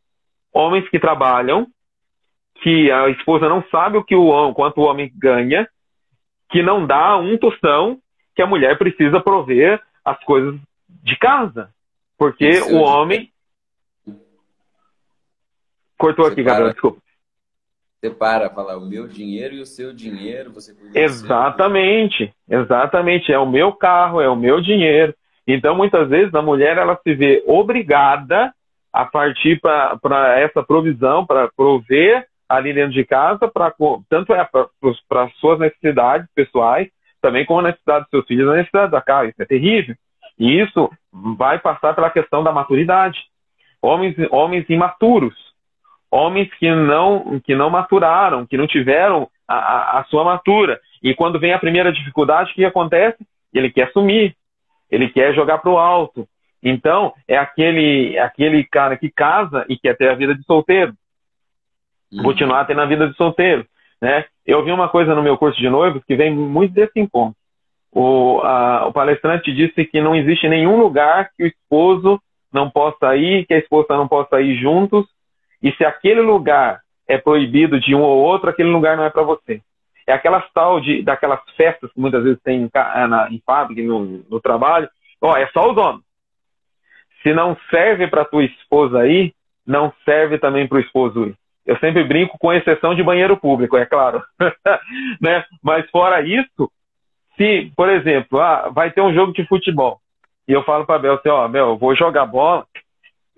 homens 0.52 0.88
que 0.88 0.98
trabalham, 0.98 1.66
que 2.62 2.90
a 2.90 3.08
esposa 3.10 3.48
não 3.48 3.62
sabe 3.70 3.98
o 3.98 4.04
que 4.04 4.14
o 4.14 4.54
quanto 4.54 4.80
o 4.80 4.84
homem 4.84 5.10
ganha, 5.16 5.68
que 6.50 6.62
não 6.62 6.86
dá 6.86 7.16
um 7.16 7.36
tostão 7.36 7.98
que 8.34 8.42
a 8.42 8.46
mulher 8.46 8.78
precisa 8.78 9.20
prover 9.20 9.82
as 10.04 10.22
coisas 10.24 10.58
de 10.88 11.16
casa. 11.18 11.70
Porque 12.18 12.48
Isso, 12.48 12.74
o 12.74 12.80
homem. 12.80 13.30
Cortou 15.98 16.26
aqui, 16.26 16.42
Gabriel, 16.42 16.72
desculpa. 16.72 17.00
Separa, 18.00 18.50
fala 18.50 18.76
o 18.76 18.86
meu 18.86 19.08
dinheiro 19.08 19.54
e 19.54 19.60
o 19.60 19.66
seu 19.66 19.92
dinheiro, 19.92 20.52
você 20.52 20.76
Exatamente, 20.94 22.32
exatamente. 22.48 23.32
É 23.32 23.38
o 23.38 23.50
meu 23.50 23.72
carro, 23.72 24.20
é 24.20 24.28
o 24.28 24.36
meu 24.36 24.60
dinheiro. 24.60 25.14
Então, 25.46 25.74
muitas 25.74 26.08
vezes, 26.08 26.34
a 26.34 26.42
mulher 26.42 26.76
ela 26.76 26.98
se 27.02 27.14
vê 27.14 27.42
obrigada 27.46 28.52
a 28.92 29.04
partir 29.04 29.60
para 29.60 30.38
essa 30.40 30.62
provisão, 30.62 31.24
para 31.24 31.48
prover 31.56 32.26
ali 32.48 32.72
dentro 32.72 32.92
de 32.92 33.04
casa, 33.04 33.48
pra, 33.48 33.72
tanto 34.08 34.32
é 34.32 34.48
para 35.08 35.28
suas 35.40 35.58
necessidades 35.58 36.28
pessoais, 36.34 36.88
também 37.20 37.44
como 37.44 37.60
a 37.60 37.64
necessidade 37.64 38.04
dos 38.04 38.10
seus 38.10 38.26
filhos, 38.26 38.48
a 38.48 38.56
necessidade 38.56 38.92
da 38.92 39.00
casa. 39.00 39.30
Isso 39.30 39.42
é 39.42 39.46
terrível. 39.46 39.96
E 40.38 40.60
isso 40.60 40.90
vai 41.36 41.58
passar 41.58 41.94
pela 41.94 42.10
questão 42.10 42.44
da 42.44 42.52
maturidade. 42.52 43.18
Homens, 43.82 44.14
homens 44.30 44.68
imaturos, 44.68 45.34
homens 46.10 46.52
que 46.54 46.70
não, 46.70 47.40
que 47.40 47.54
não 47.54 47.70
maturaram, 47.70 48.46
que 48.46 48.56
não 48.56 48.66
tiveram 48.66 49.28
a, 49.48 49.54
a, 49.54 50.00
a 50.00 50.04
sua 50.04 50.24
matura. 50.24 50.80
E 51.02 51.14
quando 51.14 51.38
vem 51.38 51.52
a 51.52 51.58
primeira 51.58 51.92
dificuldade, 51.92 52.52
o 52.52 52.54
que 52.54 52.64
acontece? 52.64 53.18
Ele 53.52 53.70
quer 53.70 53.90
sumir, 53.92 54.34
ele 54.90 55.08
quer 55.08 55.34
jogar 55.34 55.58
para 55.58 55.70
o 55.70 55.78
alto. 55.78 56.28
Então, 56.62 57.12
é 57.28 57.36
aquele, 57.36 58.18
aquele 58.18 58.64
cara 58.64 58.96
que 58.96 59.10
casa 59.10 59.64
e 59.68 59.78
quer 59.78 59.96
ter 59.96 60.10
a 60.10 60.14
vida 60.14 60.34
de 60.34 60.44
solteiro. 60.44 60.92
Uhum. 62.12 62.22
Continuar 62.22 62.64
tendo 62.66 62.80
a 62.80 62.86
vida 62.86 63.08
de 63.08 63.16
solteiro. 63.16 63.66
Né? 64.00 64.24
Eu 64.46 64.64
vi 64.64 64.72
uma 64.72 64.88
coisa 64.88 65.14
no 65.14 65.22
meu 65.22 65.36
curso 65.36 65.58
de 65.58 65.68
noivos 65.68 66.02
que 66.04 66.16
vem 66.16 66.34
muito 66.34 66.74
desse 66.74 66.98
encontro. 66.98 67.36
O, 67.92 68.40
a, 68.42 68.86
o 68.86 68.92
palestrante 68.92 69.52
disse 69.54 69.84
que 69.86 70.00
não 70.00 70.14
existe 70.14 70.48
nenhum 70.48 70.78
lugar 70.78 71.30
que 71.36 71.44
o 71.44 71.46
esposo 71.46 72.20
não 72.52 72.70
possa 72.70 73.16
ir, 73.16 73.46
que 73.46 73.54
a 73.54 73.58
esposa 73.58 73.96
não 73.96 74.06
possa 74.06 74.40
ir 74.40 74.56
juntos, 74.56 75.06
e 75.62 75.72
se 75.72 75.84
aquele 75.84 76.20
lugar 76.20 76.80
é 77.08 77.16
proibido 77.16 77.80
de 77.80 77.94
um 77.94 78.02
ou 78.02 78.18
outro, 78.18 78.50
aquele 78.50 78.68
lugar 78.68 78.96
não 78.96 79.04
é 79.04 79.10
para 79.10 79.22
você. 79.22 79.60
É 80.06 80.12
aquela 80.12 80.40
tal 80.54 80.80
de, 80.80 81.02
daquelas 81.02 81.40
festas 81.56 81.90
que 81.92 82.00
muitas 82.00 82.22
vezes 82.22 82.40
tem 82.42 82.62
em, 82.62 82.70
na, 83.08 83.28
em 83.30 83.42
fábrica, 83.44 83.82
no, 83.82 84.24
no 84.28 84.40
trabalho. 84.40 84.88
Ó, 85.20 85.36
é 85.36 85.46
só 85.48 85.70
os 85.70 85.76
homens. 85.76 86.04
Se 87.22 87.32
não 87.32 87.56
serve 87.70 88.06
para 88.06 88.24
tua 88.24 88.44
esposa 88.44 89.00
aí, 89.00 89.32
não 89.66 89.92
serve 90.04 90.38
também 90.38 90.68
para 90.68 90.76
o 90.76 90.80
esposo 90.80 91.26
ir. 91.26 91.34
Eu 91.66 91.76
sempre 91.78 92.04
brinco 92.04 92.38
com 92.38 92.52
exceção 92.52 92.94
de 92.94 93.02
banheiro 93.02 93.36
público, 93.36 93.76
é 93.76 93.84
claro. 93.84 94.22
né? 95.20 95.44
Mas 95.62 95.88
fora 95.90 96.20
isso, 96.22 96.70
se, 97.36 97.72
por 97.76 97.90
exemplo, 97.90 98.40
ah, 98.40 98.70
vai 98.72 98.90
ter 98.90 99.00
um 99.00 99.12
jogo 99.12 99.32
de 99.32 99.46
futebol, 99.46 99.98
e 100.46 100.52
eu 100.52 100.62
falo 100.62 100.86
para 100.86 100.98
Bel 100.98 101.14
assim, 101.14 101.28
ó, 101.28 101.46
Bel, 101.48 101.70
eu 101.70 101.76
vou 101.76 101.94
jogar 101.94 102.24
bola, 102.26 102.64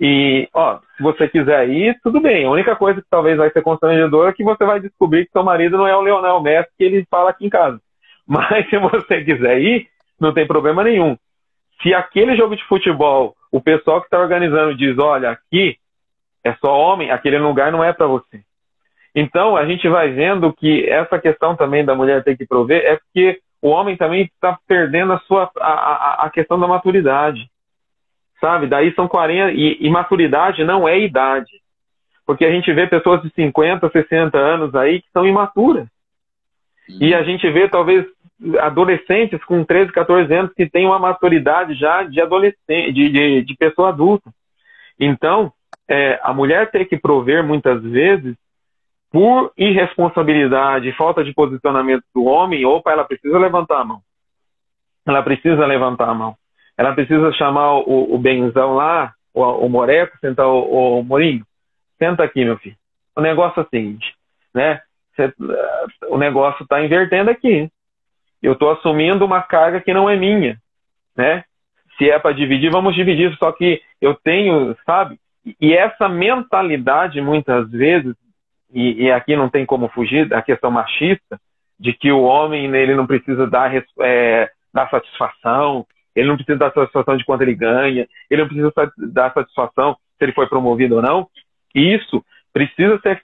e, 0.01 0.49
ó, 0.55 0.79
se 0.97 1.03
você 1.03 1.29
quiser 1.29 1.69
ir, 1.69 1.99
tudo 2.03 2.21
bem. 2.21 2.45
A 2.45 2.51
única 2.51 2.77
coisa 2.77 3.03
que 3.03 3.09
talvez 3.11 3.37
vai 3.37 3.51
ser 3.51 3.63
constrangedora 3.63 4.31
é 4.31 4.33
que 4.33 4.45
você 4.45 4.65
vai 4.65 4.79
descobrir 4.79 5.27
que 5.27 5.33
seu 5.33 5.43
marido 5.43 5.77
não 5.77 5.89
é 5.89 5.97
o 5.97 6.01
Leonel 6.01 6.41
Messi 6.41 6.71
que 6.79 6.85
ele 6.85 7.07
fala 7.11 7.31
aqui 7.31 7.47
em 7.47 7.51
casa. 7.51 7.81
Mas 8.27 8.69
se 8.69 8.79
você 8.79 9.25
quiser 9.25 9.61
ir, 9.61 9.89
não 10.21 10.33
tem 10.33 10.47
problema 10.47 10.85
nenhum. 10.85 11.17
Se 11.83 11.93
aquele 11.95 12.37
jogo 12.37 12.55
de 12.55 12.65
futebol, 12.65 13.35
o 13.51 13.61
pessoal 13.61 14.01
que 14.01 14.07
está 14.07 14.21
organizando 14.21 14.77
diz, 14.77 14.97
olha, 14.99 15.31
aqui 15.31 15.77
é 16.49 16.57
só 16.61 16.77
homem, 16.77 17.11
aquele 17.11 17.39
lugar 17.39 17.71
não 17.71 17.83
é 17.83 17.93
para 17.93 18.07
você. 18.07 18.41
Então, 19.15 19.57
a 19.57 19.67
gente 19.67 19.89
vai 19.89 20.11
vendo 20.11 20.53
que 20.53 20.89
essa 20.89 21.19
questão 21.19 21.57
também 21.57 21.85
da 21.85 21.95
mulher 21.95 22.23
ter 22.23 22.37
que 22.37 22.47
prover 22.47 22.85
é 22.85 22.97
porque 22.97 23.41
o 23.61 23.69
homem 23.69 23.97
também 23.97 24.23
está 24.23 24.59
perdendo 24.67 25.13
a 25.13 25.19
sua 25.21 25.51
a, 25.59 25.73
a, 25.73 26.27
a 26.27 26.31
questão 26.31 26.59
da 26.59 26.69
maturidade 26.69 27.49
sabe? 28.41 28.67
Daí 28.67 28.93
são 28.95 29.09
40. 29.09 29.53
E, 29.53 29.79
e 29.81 29.91
maturidade 29.91 30.65
não 30.65 30.89
é 30.89 30.99
idade. 30.99 31.51
Porque 32.27 32.45
a 32.45 32.51
gente 32.51 32.73
vê 32.73 32.87
pessoas 32.87 33.23
de 33.23 33.31
50, 33.31 33.89
60 33.89 34.37
anos 34.39 34.75
aí 34.75 35.01
que 35.01 35.11
são 35.13 35.27
imaturas. 35.27 35.87
Uhum. 36.89 36.99
E 37.01 37.15
a 37.15 37.23
gente 37.23 37.49
vê, 37.51 37.69
talvez, 37.69 38.07
adolescentes 38.61 39.43
com 39.45 39.65
13, 39.65 39.93
14 39.93 40.33
anos 40.33 40.53
que 40.55 40.69
têm 40.69 40.87
uma 40.87 40.99
maturidade 40.99 41.75
já 41.75 42.03
de 42.03 42.21
adolescente, 42.21 42.93
de, 42.93 43.09
de, 43.09 43.43
de 43.43 43.57
pessoa 43.57 43.89
adulta. 43.89 44.31
Então, 44.99 45.53
é, 45.89 46.21
a 46.23 46.35
mulher 46.35 46.71
ter 46.71 46.85
que 46.85 46.99
prover 46.99 47.43
muitas 47.43 47.83
vezes 47.83 48.37
por 49.11 49.53
irresponsabilidade, 49.57 50.93
falta 50.93 51.25
de 51.25 51.33
posicionamento 51.33 52.05
do 52.15 52.25
homem, 52.25 52.67
opa, 52.67 52.93
ela 52.93 53.05
precisa 53.05 53.39
levantar 53.39 53.81
a 53.81 53.85
mão. 53.85 54.01
Ela 55.07 55.23
precisa 55.23 55.65
levantar 55.65 56.09
a 56.11 56.15
mão. 56.15 56.37
Ela 56.77 56.95
precisa 56.95 57.33
chamar 57.33 57.73
o, 57.79 58.15
o 58.15 58.19
Benzão 58.19 58.75
lá, 58.75 59.15
o, 59.33 59.43
o 59.43 59.69
Moreco, 59.69 60.19
sentar 60.19 60.47
o, 60.47 60.99
o 61.01 61.03
Morinho. 61.03 61.45
Senta 61.99 62.23
aqui, 62.23 62.45
meu 62.45 62.59
filho. 62.59 62.77
O 63.17 63.21
negócio 63.21 63.61
é 63.61 63.65
o 63.65 63.69
seguinte, 63.69 64.15
né? 64.55 64.81
Cê, 65.17 65.33
o 66.09 66.19
negócio 66.19 66.63
está 66.63 66.85
invertendo 66.85 67.31
aqui. 67.31 67.69
Eu 68.41 68.53
estou 68.53 68.71
assumindo 68.71 69.25
uma 69.25 69.43
carga 69.43 69.81
que 69.81 69.93
não 69.93 70.09
é 70.09 70.17
minha, 70.17 70.57
né? 71.17 71.45
Se 71.97 72.09
é 72.09 72.19
para 72.19 72.35
dividir, 72.35 72.71
vamos 72.71 72.95
dividir. 72.95 73.37
Só 73.39 73.51
que 73.51 73.83
eu 74.01 74.15
tenho, 74.15 74.77
sabe? 74.87 75.19
E 75.61 75.73
essa 75.73 76.09
mentalidade, 76.09 77.21
muitas 77.21 77.71
vezes, 77.71 78.15
e, 78.73 79.05
e 79.05 79.11
aqui 79.11 79.37
não 79.37 79.49
tem 79.49 79.65
como 79.65 79.89
fugir 79.89 80.29
da 80.29 80.43
questão 80.43 80.71
machista, 80.71 81.41
de 81.79 81.93
que 81.93 82.11
o 82.11 82.23
homem 82.23 82.65
ele 82.75 82.95
não 82.95 83.07
precisa 83.07 83.47
dar, 83.47 83.73
é, 84.01 84.51
dar 84.75 84.91
satisfação, 84.91 85.87
ele 86.15 86.29
não 86.29 86.37
precisa 86.37 86.59
dar 86.59 86.73
satisfação 86.73 87.17
de 87.17 87.25
quanto 87.25 87.43
ele 87.43 87.55
ganha, 87.55 88.07
ele 88.29 88.43
não 88.43 88.49
precisa 88.49 88.73
dar 89.13 89.33
satisfação 89.33 89.95
se 90.19 90.25
ele 90.25 90.33
foi 90.33 90.49
promovido 90.49 90.97
ou 90.97 91.03
não. 91.03 91.29
Isso 91.75 92.25
precisa 92.53 92.99
ser 93.01 93.23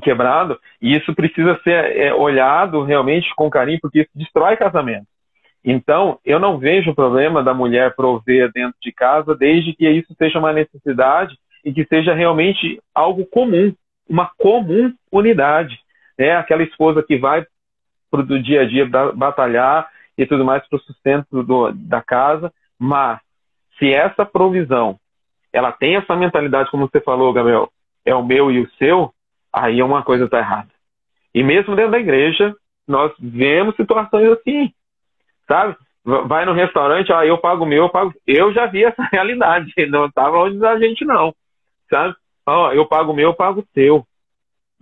quebrado 0.00 0.58
e 0.80 0.96
isso 0.96 1.12
precisa 1.14 1.58
ser 1.64 1.96
é, 1.96 2.14
olhado 2.14 2.82
realmente 2.84 3.34
com 3.34 3.50
carinho, 3.50 3.80
porque 3.80 4.02
isso 4.02 4.10
destrói 4.14 4.56
casamento. 4.56 5.06
Então, 5.64 6.18
eu 6.24 6.38
não 6.38 6.58
vejo 6.58 6.90
o 6.90 6.94
problema 6.94 7.42
da 7.42 7.54
mulher 7.54 7.94
prover 7.94 8.50
dentro 8.52 8.76
de 8.82 8.92
casa, 8.92 9.34
desde 9.34 9.72
que 9.72 9.88
isso 9.88 10.12
seja 10.16 10.38
uma 10.38 10.52
necessidade 10.52 11.36
e 11.64 11.72
que 11.72 11.84
seja 11.84 12.14
realmente 12.14 12.80
algo 12.94 13.24
comum, 13.26 13.74
uma 14.08 14.30
comum 14.38 14.92
unidade. 15.10 15.78
Né? 16.18 16.32
Aquela 16.36 16.62
esposa 16.62 17.02
que 17.02 17.16
vai 17.16 17.46
para 18.10 18.20
o 18.20 18.42
dia 18.42 18.62
a 18.62 18.64
dia 18.64 18.86
batalhar 19.14 19.88
e 20.16 20.26
tudo 20.26 20.44
mais 20.44 20.66
para 20.68 20.76
o 20.76 20.82
sustento 20.82 21.42
do, 21.42 21.72
da 21.72 22.02
casa. 22.02 22.52
Mas 22.78 23.20
se 23.78 23.92
essa 23.92 24.24
provisão 24.24 24.98
ela 25.52 25.70
tem 25.70 25.96
essa 25.96 26.16
mentalidade, 26.16 26.70
como 26.70 26.88
você 26.88 27.00
falou, 27.00 27.32
Gabriel, 27.32 27.70
é 28.04 28.14
o 28.14 28.24
meu 28.24 28.50
e 28.50 28.60
o 28.60 28.70
seu, 28.78 29.12
aí 29.52 29.82
uma 29.82 30.02
coisa 30.02 30.24
está 30.24 30.38
errada. 30.38 30.70
E 31.34 31.42
mesmo 31.42 31.76
dentro 31.76 31.92
da 31.92 32.00
igreja, 32.00 32.54
nós 32.88 33.12
vemos 33.18 33.76
situações 33.76 34.30
assim, 34.30 34.72
sabe? 35.46 35.76
Vai 36.04 36.44
no 36.44 36.52
restaurante, 36.52 37.12
ah, 37.12 37.24
eu 37.24 37.38
pago 37.38 37.64
o 37.64 37.66
meu, 37.66 37.84
eu 37.84 37.88
pago. 37.88 38.12
Eu 38.26 38.52
já 38.52 38.66
vi 38.66 38.84
essa 38.84 39.02
realidade, 39.12 39.72
não 39.88 40.06
estava 40.06 40.36
longe 40.36 40.58
da 40.58 40.78
gente, 40.78 41.04
não, 41.04 41.34
sabe? 41.92 42.14
Ah, 42.46 42.70
eu 42.74 42.86
pago 42.86 43.12
o 43.12 43.14
meu, 43.14 43.30
eu 43.30 43.34
pago 43.34 43.60
o 43.60 43.66
seu. 43.74 44.06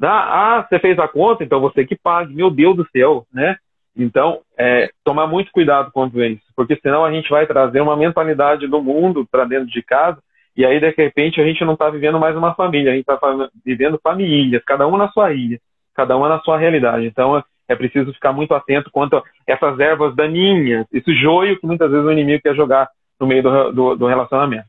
Ah, 0.02 0.66
você 0.66 0.78
fez 0.78 0.98
a 0.98 1.06
conta, 1.06 1.44
então 1.44 1.60
você 1.60 1.84
que 1.84 1.96
pague. 1.96 2.34
Meu 2.34 2.50
Deus 2.50 2.76
do 2.76 2.88
céu, 2.90 3.26
né? 3.32 3.56
Então, 3.96 4.40
é, 4.56 4.90
tomar 5.04 5.26
muito 5.26 5.50
cuidado 5.52 5.90
com 5.92 6.06
isso, 6.06 6.46
porque 6.56 6.78
senão 6.80 7.04
a 7.04 7.12
gente 7.12 7.28
vai 7.28 7.46
trazer 7.46 7.80
uma 7.80 7.96
mentalidade 7.96 8.66
do 8.66 8.80
mundo 8.80 9.26
para 9.30 9.44
dentro 9.44 9.66
de 9.66 9.82
casa 9.82 10.18
e 10.56 10.64
aí, 10.64 10.80
de 10.80 10.90
repente, 10.90 11.40
a 11.40 11.44
gente 11.44 11.64
não 11.64 11.74
está 11.74 11.88
vivendo 11.88 12.18
mais 12.18 12.36
uma 12.36 12.54
família, 12.54 12.92
a 12.92 12.94
gente 12.94 13.08
está 13.08 13.18
vivendo 13.64 14.00
famílias, 14.02 14.62
cada 14.64 14.86
uma 14.86 14.98
na 14.98 15.08
sua 15.10 15.32
ilha, 15.32 15.60
cada 15.94 16.16
uma 16.16 16.28
na 16.28 16.40
sua 16.40 16.58
realidade. 16.58 17.06
Então, 17.06 17.42
é 17.68 17.76
preciso 17.76 18.12
ficar 18.12 18.32
muito 18.32 18.52
atento 18.52 18.90
quanto 18.90 19.16
a 19.16 19.22
essas 19.46 19.78
ervas 19.78 20.14
daninhas, 20.14 20.86
esse 20.92 21.14
joio 21.14 21.58
que 21.58 21.66
muitas 21.66 21.90
vezes 21.90 22.04
o 22.04 22.12
inimigo 22.12 22.42
quer 22.42 22.54
jogar 22.54 22.88
no 23.18 23.26
meio 23.26 23.42
do, 23.42 23.72
do, 23.72 23.96
do 23.96 24.06
relacionamento. 24.06 24.68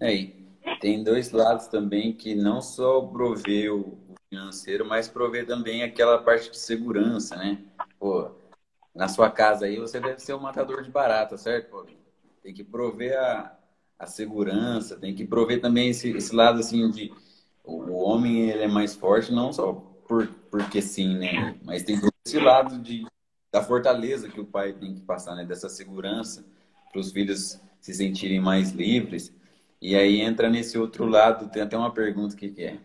É, 0.00 0.12
tem 0.80 1.02
dois 1.02 1.30
lados 1.30 1.66
também 1.66 2.12
que 2.12 2.34
não 2.34 2.60
só 2.60 3.00
prover 3.00 3.74
o 3.74 3.98
financeiro, 4.28 4.84
mas 4.84 5.08
prover 5.08 5.46
também 5.46 5.82
aquela 5.82 6.18
parte 6.18 6.50
de 6.50 6.58
segurança, 6.58 7.36
né? 7.36 7.58
Pô, 7.98 8.30
na 8.94 9.08
sua 9.08 9.30
casa 9.30 9.66
aí 9.66 9.78
você 9.78 10.00
deve 10.00 10.20
ser 10.20 10.34
um 10.34 10.40
matador 10.40 10.82
de 10.82 10.90
barata, 10.90 11.36
certo? 11.36 11.70
Pô, 11.70 11.86
tem 12.42 12.52
que 12.52 12.64
prover 12.64 13.18
a, 13.18 13.56
a 13.98 14.06
segurança, 14.06 14.96
tem 14.96 15.14
que 15.14 15.24
prover 15.24 15.60
também 15.60 15.90
esse, 15.90 16.10
esse 16.10 16.34
lado 16.34 16.60
assim 16.60 16.90
de 16.90 17.12
o 17.64 18.02
homem 18.02 18.50
ele 18.50 18.64
é 18.64 18.68
mais 18.68 18.94
forte 18.94 19.32
não 19.32 19.52
só 19.52 19.72
por 20.08 20.26
porque 20.50 20.82
sim, 20.82 21.16
né? 21.16 21.56
Mas 21.62 21.82
tem 21.82 21.98
esse 22.26 22.38
lado 22.38 22.78
de 22.78 23.06
da 23.50 23.62
fortaleza 23.62 24.28
que 24.28 24.40
o 24.40 24.46
pai 24.46 24.72
tem 24.72 24.94
que 24.94 25.00
passar, 25.02 25.36
né? 25.36 25.44
Dessa 25.44 25.68
segurança 25.68 26.44
para 26.90 27.00
os 27.00 27.12
filhos 27.12 27.60
se 27.80 27.94
sentirem 27.94 28.40
mais 28.40 28.70
livres. 28.70 29.32
E 29.82 29.96
aí 29.96 30.20
entra 30.20 30.48
nesse 30.48 30.78
outro 30.78 31.06
lado, 31.06 31.50
tem 31.50 31.60
até 31.60 31.76
uma 31.76 31.92
pergunta 31.92 32.36
que 32.36 32.54
é 32.62 32.76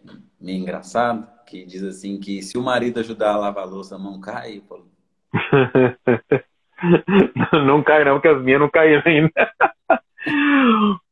meio 0.41 0.57
engraçado, 0.57 1.27
que 1.45 1.63
diz 1.63 1.83
assim 1.83 2.19
que 2.19 2.41
se 2.41 2.57
o 2.57 2.63
marido 2.63 2.99
ajudar 2.99 3.33
a 3.33 3.37
lavar 3.37 3.65
a 3.65 3.67
louça, 3.67 3.95
a 3.95 3.99
mão 3.99 4.19
cai, 4.19 4.63
Paulo? 4.67 4.87
não 7.67 7.83
cai 7.83 8.03
não, 8.03 8.15
porque 8.15 8.29
as 8.29 8.41
minhas 8.41 8.59
não 8.59 8.67
caíram 8.67 9.03
ainda. 9.05 9.31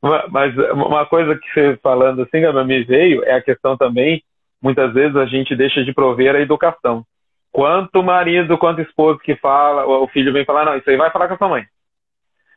Mas 0.32 0.58
uma 0.74 1.06
coisa 1.06 1.36
que 1.36 1.48
você 1.54 1.78
falando 1.84 2.24
assim, 2.24 2.40
me 2.66 2.84
veio, 2.84 3.24
é 3.24 3.36
a 3.36 3.44
questão 3.44 3.78
também, 3.78 4.24
muitas 4.60 4.92
vezes 4.92 5.16
a 5.16 5.28
gente 5.28 5.56
deixa 5.56 5.86
de 5.86 5.94
prover 5.94 6.36
a 6.36 6.42
educação. 6.42 7.06
Quanto 7.52 8.02
marido, 8.02 8.58
quanto 8.58 8.82
esposo 8.82 9.20
que 9.20 9.36
fala, 9.36 9.86
o 9.86 10.08
filho 10.08 10.34
vem 10.34 10.46
falar, 10.46 10.66
não, 10.66 10.78
isso 10.78 10.90
aí 10.90 10.98
vai 10.98 11.12
falar 11.12 11.28
com 11.28 11.36
a 11.36 11.38
sua 11.38 11.50
mãe. 11.50 11.64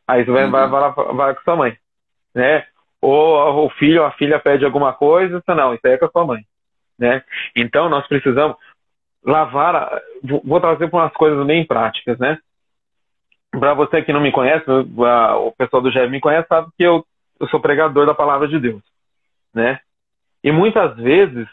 Aí 0.06 0.22
isso 0.22 0.32
vai, 0.32 0.46
uhum. 0.46 0.50
vai, 0.50 0.66
vai, 0.66 0.92
vai 0.92 1.34
com 1.34 1.40
a 1.40 1.44
sua 1.44 1.56
mãe. 1.56 1.76
Né? 2.34 2.64
Ou 3.00 3.66
o 3.66 3.70
filho 3.70 4.00
ou 4.00 4.06
a 4.06 4.12
filha 4.12 4.40
pede 4.40 4.64
alguma 4.64 4.92
coisa, 4.92 5.42
não, 5.48 5.74
isso 5.74 5.86
aí 5.86 5.92
é 5.92 5.98
com 5.98 6.06
a 6.06 6.10
sua 6.10 6.24
mãe. 6.24 6.42
né? 6.98 7.22
Então 7.54 7.88
nós 7.88 8.06
precisamos 8.06 8.56
lavar. 9.24 10.00
Vou 10.22 10.60
trazer 10.60 10.88
para 10.88 11.00
umas 11.00 11.12
coisas 11.12 11.46
bem 11.46 11.64
práticas, 11.64 12.18
né? 12.18 12.38
Para 13.50 13.72
você 13.74 14.02
que 14.02 14.12
não 14.12 14.20
me 14.20 14.32
conhece, 14.32 14.64
o 14.68 15.52
pessoal 15.56 15.80
do 15.80 15.90
GEV 15.90 16.10
me 16.10 16.20
conhece, 16.20 16.48
sabe 16.48 16.68
que 16.76 16.82
eu, 16.82 17.04
eu 17.40 17.48
sou 17.48 17.60
pregador 17.60 18.04
da 18.04 18.14
palavra 18.14 18.46
de 18.46 18.58
Deus, 18.58 18.82
né? 19.54 19.80
E 20.42 20.52
muitas 20.52 20.96
vezes 20.96 21.48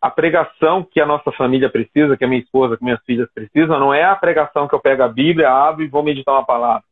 a 0.00 0.10
pregação 0.10 0.82
que 0.82 1.00
a 1.00 1.06
nossa 1.06 1.30
família 1.30 1.70
precisa, 1.70 2.16
que 2.16 2.24
a 2.24 2.28
minha 2.28 2.40
esposa, 2.40 2.76
que 2.76 2.82
minhas 2.82 3.02
filhas 3.04 3.30
precisam, 3.32 3.78
não 3.78 3.94
é 3.94 4.02
a 4.02 4.16
pregação 4.16 4.66
que 4.66 4.74
eu 4.74 4.80
pego 4.80 5.04
a 5.04 5.08
Bíblia, 5.08 5.48
abro 5.48 5.84
e 5.84 5.88
vou 5.88 6.02
meditar 6.02 6.34
uma 6.34 6.44
palavra, 6.44 6.82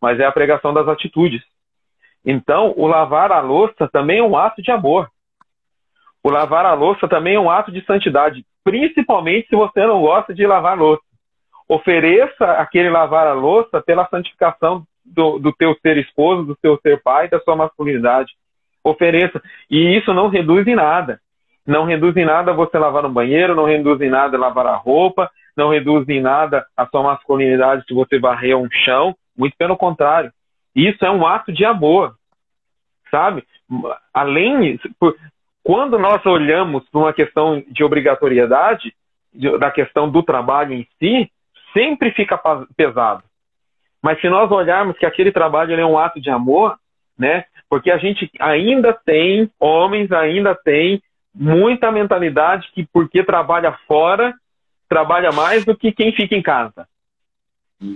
mas 0.00 0.20
é 0.20 0.24
a 0.24 0.32
pregação 0.32 0.72
das 0.72 0.86
atitudes. 0.86 1.42
Então, 2.24 2.74
o 2.76 2.86
lavar 2.86 3.32
a 3.32 3.40
louça 3.40 3.88
também 3.92 4.18
é 4.18 4.22
um 4.22 4.36
ato 4.36 4.62
de 4.62 4.70
amor. 4.70 5.08
O 6.22 6.30
lavar 6.30 6.66
a 6.66 6.74
louça 6.74 7.08
também 7.08 7.36
é 7.36 7.40
um 7.40 7.50
ato 7.50 7.72
de 7.72 7.84
santidade, 7.86 8.44
principalmente 8.62 9.48
se 9.48 9.56
você 9.56 9.86
não 9.86 10.02
gosta 10.02 10.34
de 10.34 10.46
lavar 10.46 10.78
louça. 10.78 11.02
Ofereça 11.66 12.44
aquele 12.52 12.90
lavar 12.90 13.26
a 13.26 13.32
louça 13.32 13.80
pela 13.80 14.06
santificação 14.08 14.84
do, 15.04 15.38
do 15.38 15.52
teu 15.52 15.74
ser 15.80 15.96
esposo, 15.96 16.44
do 16.44 16.56
teu 16.56 16.78
ser 16.82 17.02
pai, 17.02 17.28
da 17.28 17.40
sua 17.40 17.56
masculinidade. 17.56 18.32
Ofereça. 18.84 19.40
E 19.70 19.96
isso 19.96 20.12
não 20.12 20.28
reduz 20.28 20.66
em 20.66 20.74
nada. 20.74 21.20
Não 21.66 21.84
reduz 21.84 22.16
em 22.16 22.24
nada 22.24 22.52
você 22.52 22.78
lavar 22.78 23.02
no 23.02 23.08
banheiro, 23.10 23.54
não 23.54 23.64
reduz 23.64 24.00
em 24.00 24.10
nada 24.10 24.36
lavar 24.36 24.66
a 24.66 24.76
roupa, 24.76 25.30
não 25.56 25.70
reduz 25.70 26.08
em 26.08 26.20
nada 26.20 26.66
a 26.76 26.86
sua 26.86 27.02
masculinidade 27.02 27.84
se 27.86 27.94
você 27.94 28.18
varrer 28.18 28.56
um 28.56 28.68
chão. 28.84 29.14
Muito 29.36 29.56
pelo 29.56 29.76
contrário. 29.76 30.32
Isso 30.74 31.04
é 31.04 31.10
um 31.10 31.26
ato 31.26 31.52
de 31.52 31.64
amor. 31.64 32.14
Sabe? 33.10 33.44
Além. 34.12 34.78
Quando 35.62 35.98
nós 35.98 36.24
olhamos 36.24 36.88
para 36.88 37.00
uma 37.00 37.12
questão 37.12 37.62
de 37.68 37.84
obrigatoriedade, 37.84 38.94
da 39.58 39.70
questão 39.70 40.10
do 40.10 40.22
trabalho 40.22 40.72
em 40.72 40.86
si, 40.98 41.30
sempre 41.72 42.10
fica 42.12 42.38
pesado. 42.76 43.22
Mas 44.02 44.20
se 44.20 44.28
nós 44.28 44.50
olharmos 44.50 44.96
que 44.98 45.06
aquele 45.06 45.30
trabalho 45.30 45.78
é 45.78 45.86
um 45.86 45.98
ato 45.98 46.20
de 46.20 46.30
amor, 46.30 46.76
né? 47.18 47.44
Porque 47.68 47.90
a 47.90 47.98
gente 47.98 48.30
ainda 48.40 48.92
tem, 48.92 49.50
homens 49.60 50.10
ainda 50.10 50.54
tem 50.54 51.02
muita 51.34 51.92
mentalidade 51.92 52.70
que 52.74 52.86
porque 52.92 53.22
trabalha 53.22 53.78
fora, 53.86 54.34
trabalha 54.88 55.30
mais 55.30 55.64
do 55.64 55.76
que 55.76 55.92
quem 55.92 56.12
fica 56.12 56.34
em 56.34 56.42
casa. 56.42 56.88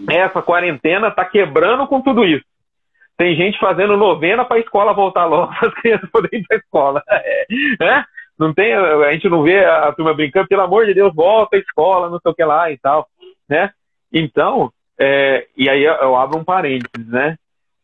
Essa 0.08 0.40
quarentena 0.40 1.08
está 1.08 1.24
quebrando 1.24 1.86
com 1.86 2.00
tudo 2.00 2.24
isso. 2.24 2.44
Tem 3.16 3.36
gente 3.36 3.58
fazendo 3.58 3.96
novena 3.96 4.44
para 4.44 4.56
a 4.56 4.60
escola 4.60 4.92
voltar 4.92 5.24
logo, 5.26 5.52
para 5.58 5.68
as 5.68 5.74
crianças 5.74 6.10
poderem 6.10 6.40
ir 6.40 6.46
para 6.46 6.56
a 6.56 6.60
escola. 6.60 7.02
É, 7.08 8.04
Não 8.38 8.52
tem, 8.52 8.74
a 8.74 9.12
gente 9.12 9.28
não 9.28 9.42
vê 9.42 9.64
a 9.64 9.92
turma 9.92 10.14
brincando, 10.14 10.48
pelo 10.48 10.62
amor 10.62 10.86
de 10.86 10.94
Deus, 10.94 11.14
volta 11.14 11.56
à 11.56 11.58
escola, 11.58 12.10
não 12.10 12.18
sei 12.18 12.32
o 12.32 12.34
que 12.34 12.44
lá 12.44 12.70
e 12.70 12.78
tal. 12.78 13.06
Né? 13.48 13.70
Então, 14.12 14.72
é, 14.98 15.46
e 15.56 15.68
aí 15.68 15.84
eu 15.84 16.16
abro 16.16 16.38
um 16.38 16.44
parênteses, 16.44 17.08
né? 17.08 17.36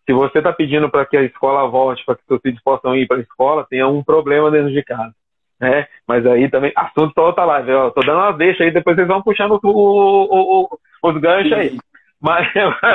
Se 0.06 0.12
você 0.12 0.38
está 0.38 0.52
pedindo 0.52 0.90
para 0.90 1.06
que 1.06 1.16
a 1.16 1.22
escola 1.22 1.68
volte, 1.68 2.04
para 2.04 2.16
que 2.16 2.24
seus 2.26 2.40
filhos 2.40 2.60
possam 2.62 2.96
ir 2.96 3.06
para 3.06 3.18
a 3.18 3.20
escola, 3.20 3.66
tem 3.68 3.80
algum 3.80 4.02
problema 4.02 4.50
dentro 4.50 4.72
de 4.72 4.82
casa 4.82 5.14
né? 5.60 5.86
Mas 6.08 6.26
aí 6.26 6.48
também, 6.48 6.72
assunto 6.74 7.12
para 7.12 7.24
outra 7.24 7.44
live, 7.44 7.72
ó, 7.72 7.90
tô 7.90 8.00
dando 8.00 8.18
uma 8.18 8.32
deixa 8.32 8.64
aí, 8.64 8.70
depois 8.70 8.96
vocês 8.96 9.06
vão 9.06 9.22
puxando 9.22 9.60
o, 9.62 9.68
o, 9.68 10.62
o, 10.62 10.78
os 11.02 11.20
ganchos 11.20 11.52
aí. 11.52 11.78
Mas, 12.20 12.48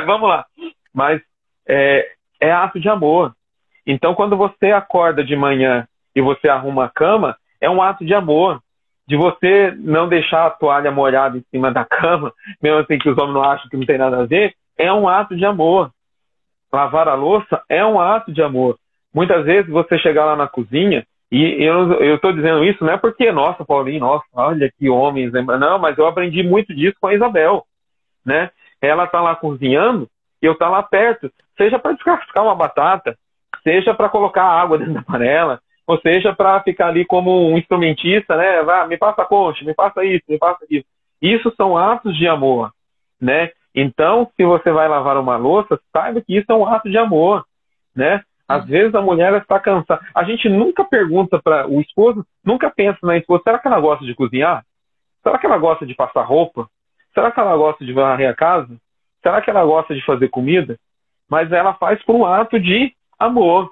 vamos 0.06 0.28
lá. 0.28 0.46
Mas 0.94 1.22
é, 1.68 2.12
é 2.46 2.52
ato 2.52 2.80
de 2.80 2.90
amor. 2.90 3.34
Então, 3.86 4.16
quando 4.16 4.36
você 4.36 4.72
acorda 4.72 5.24
de 5.24 5.36
manhã 5.36 5.88
e 6.16 6.22
você 6.22 6.48
arruma 6.50 6.86
a 6.86 6.90
cama, 6.90 7.36
é 7.60 7.70
um 7.70 7.82
ato 7.82 8.06
de 8.06 8.14
amor. 8.14 8.62
De 9.08 9.16
você 9.16 9.72
não 9.78 10.08
deixar 10.08 10.48
a 10.48 10.50
toalha 10.50 10.90
molhada 10.90 11.38
em 11.38 11.44
cima 11.52 11.72
da 11.72 11.86
cama, 11.86 12.34
mesmo 12.62 12.80
assim 12.80 12.98
que 12.98 13.10
os 13.10 13.18
homens 13.18 13.34
não 13.34 13.44
acham 13.44 13.70
que 13.70 13.78
não 13.78 13.86
tem 13.86 13.98
nada 13.98 14.22
a 14.22 14.26
ver, 14.26 14.54
é 14.78 14.92
um 14.92 15.08
ato 15.08 15.36
de 15.36 15.46
amor. 15.46 15.92
Lavar 16.72 17.08
a 17.08 17.14
louça 17.14 17.62
é 17.70 17.86
um 17.86 18.00
ato 18.00 18.34
de 18.34 18.42
amor. 18.42 18.78
Muitas 19.14 19.46
vezes 19.46 19.72
você 19.72 19.98
chegar 20.00 20.26
lá 20.26 20.36
na 20.36 20.48
cozinha 20.48 21.06
e 21.32 21.64
eu 21.64 22.16
estou 22.16 22.32
dizendo 22.34 22.64
isso 22.64 22.84
não 22.84 22.94
é 22.94 22.98
porque, 22.98 23.32
nossa, 23.32 23.66
Paulinho, 23.66 24.02
nossa, 24.02 24.26
olha 24.34 24.72
que 24.78 24.90
homens. 24.90 25.32
Não, 25.32 25.80
mas 25.80 25.98
eu 25.98 26.08
aprendi 26.08 26.44
muito 26.44 26.74
disso 26.74 26.96
com 27.00 27.08
a 27.08 27.14
Isabel. 27.14 27.64
Né? 28.26 28.50
Ela 28.82 29.06
está 29.06 29.22
lá 29.22 29.36
cozinhando 29.36 30.08
e 30.42 30.46
eu 30.46 30.54
estou 30.54 30.68
tá 30.68 30.72
lá 30.72 30.84
perto. 30.84 31.32
Seja 31.58 31.80
para 31.80 31.94
descascar 31.94 32.44
uma 32.44 32.56
batata, 32.56 33.18
seja 33.64 33.94
para 33.94 34.10
colocar 34.10 34.44
água 34.44 34.78
dentro 34.80 34.94
da 34.94 35.02
panela, 35.02 35.60
ou 35.88 36.00
seja 36.00 36.34
para 36.34 36.62
ficar 36.62 36.88
ali 36.88 37.06
como 37.06 37.52
um 37.52 37.58
instrumentista, 37.58 38.36
né? 38.36 38.64
Vá, 38.64 38.86
me 38.88 38.98
passa 38.98 39.22
a 39.22 39.26
concha, 39.26 39.64
me 39.64 39.74
passa 39.74 40.04
isso, 40.04 40.24
me 40.28 40.38
passa 40.38 40.66
isso. 40.70 40.86
Isso 41.22 41.54
são 41.56 41.78
atos 41.78 42.18
de 42.18 42.28
amor, 42.28 42.72
né? 43.22 43.52
Então, 43.74 44.30
se 44.36 44.44
você 44.44 44.72
vai 44.72 44.88
lavar 44.88 45.18
uma 45.18 45.36
louça, 45.36 45.80
saiba 45.92 46.22
que 46.22 46.38
isso 46.38 46.50
é 46.50 46.56
um 46.56 46.66
ato 46.66 46.90
de 46.90 46.98
amor, 46.98 47.44
né? 47.96 48.24
Às 48.48 48.64
hum. 48.64 48.68
vezes 48.68 48.96
a 48.96 49.02
mulher 49.02 49.34
está 49.34 49.60
cansada. 49.60 50.02
A 50.14 50.24
gente 50.24 50.48
nunca 50.48 50.84
pergunta 50.84 51.42
para 51.44 51.68
o 51.68 51.82
esposo, 51.82 52.26
nunca 52.44 52.70
pensa 52.70 53.00
na 53.04 53.18
esposa, 53.18 53.44
será 53.44 53.60
que 53.60 53.68
ela 53.68 53.80
gosta 53.80 54.06
de 54.06 54.16
cozinhar? 54.16 54.64
Será 55.22 55.38
que 55.38 55.46
ela 55.46 55.58
gosta 55.58 55.86
de 55.86 55.96
passar 55.96 56.22
roupa? 56.22 56.70
Será 57.14 57.32
que 57.32 57.40
ela 57.40 57.58
gosta 57.58 57.84
de 57.84 57.92
varrer 57.92 58.30
a 58.30 58.36
casa? 58.36 58.78
Será 59.22 59.42
que 59.42 59.50
ela 59.50 59.66
gosta 59.66 59.96
de 59.96 60.06
fazer 60.06 60.30
comida? 60.30 60.78
Mas 61.30 61.52
ela 61.52 61.74
faz 61.74 62.04
por 62.04 62.16
um 62.16 62.26
ato 62.26 62.60
de 62.60 62.94
amor. 63.18 63.72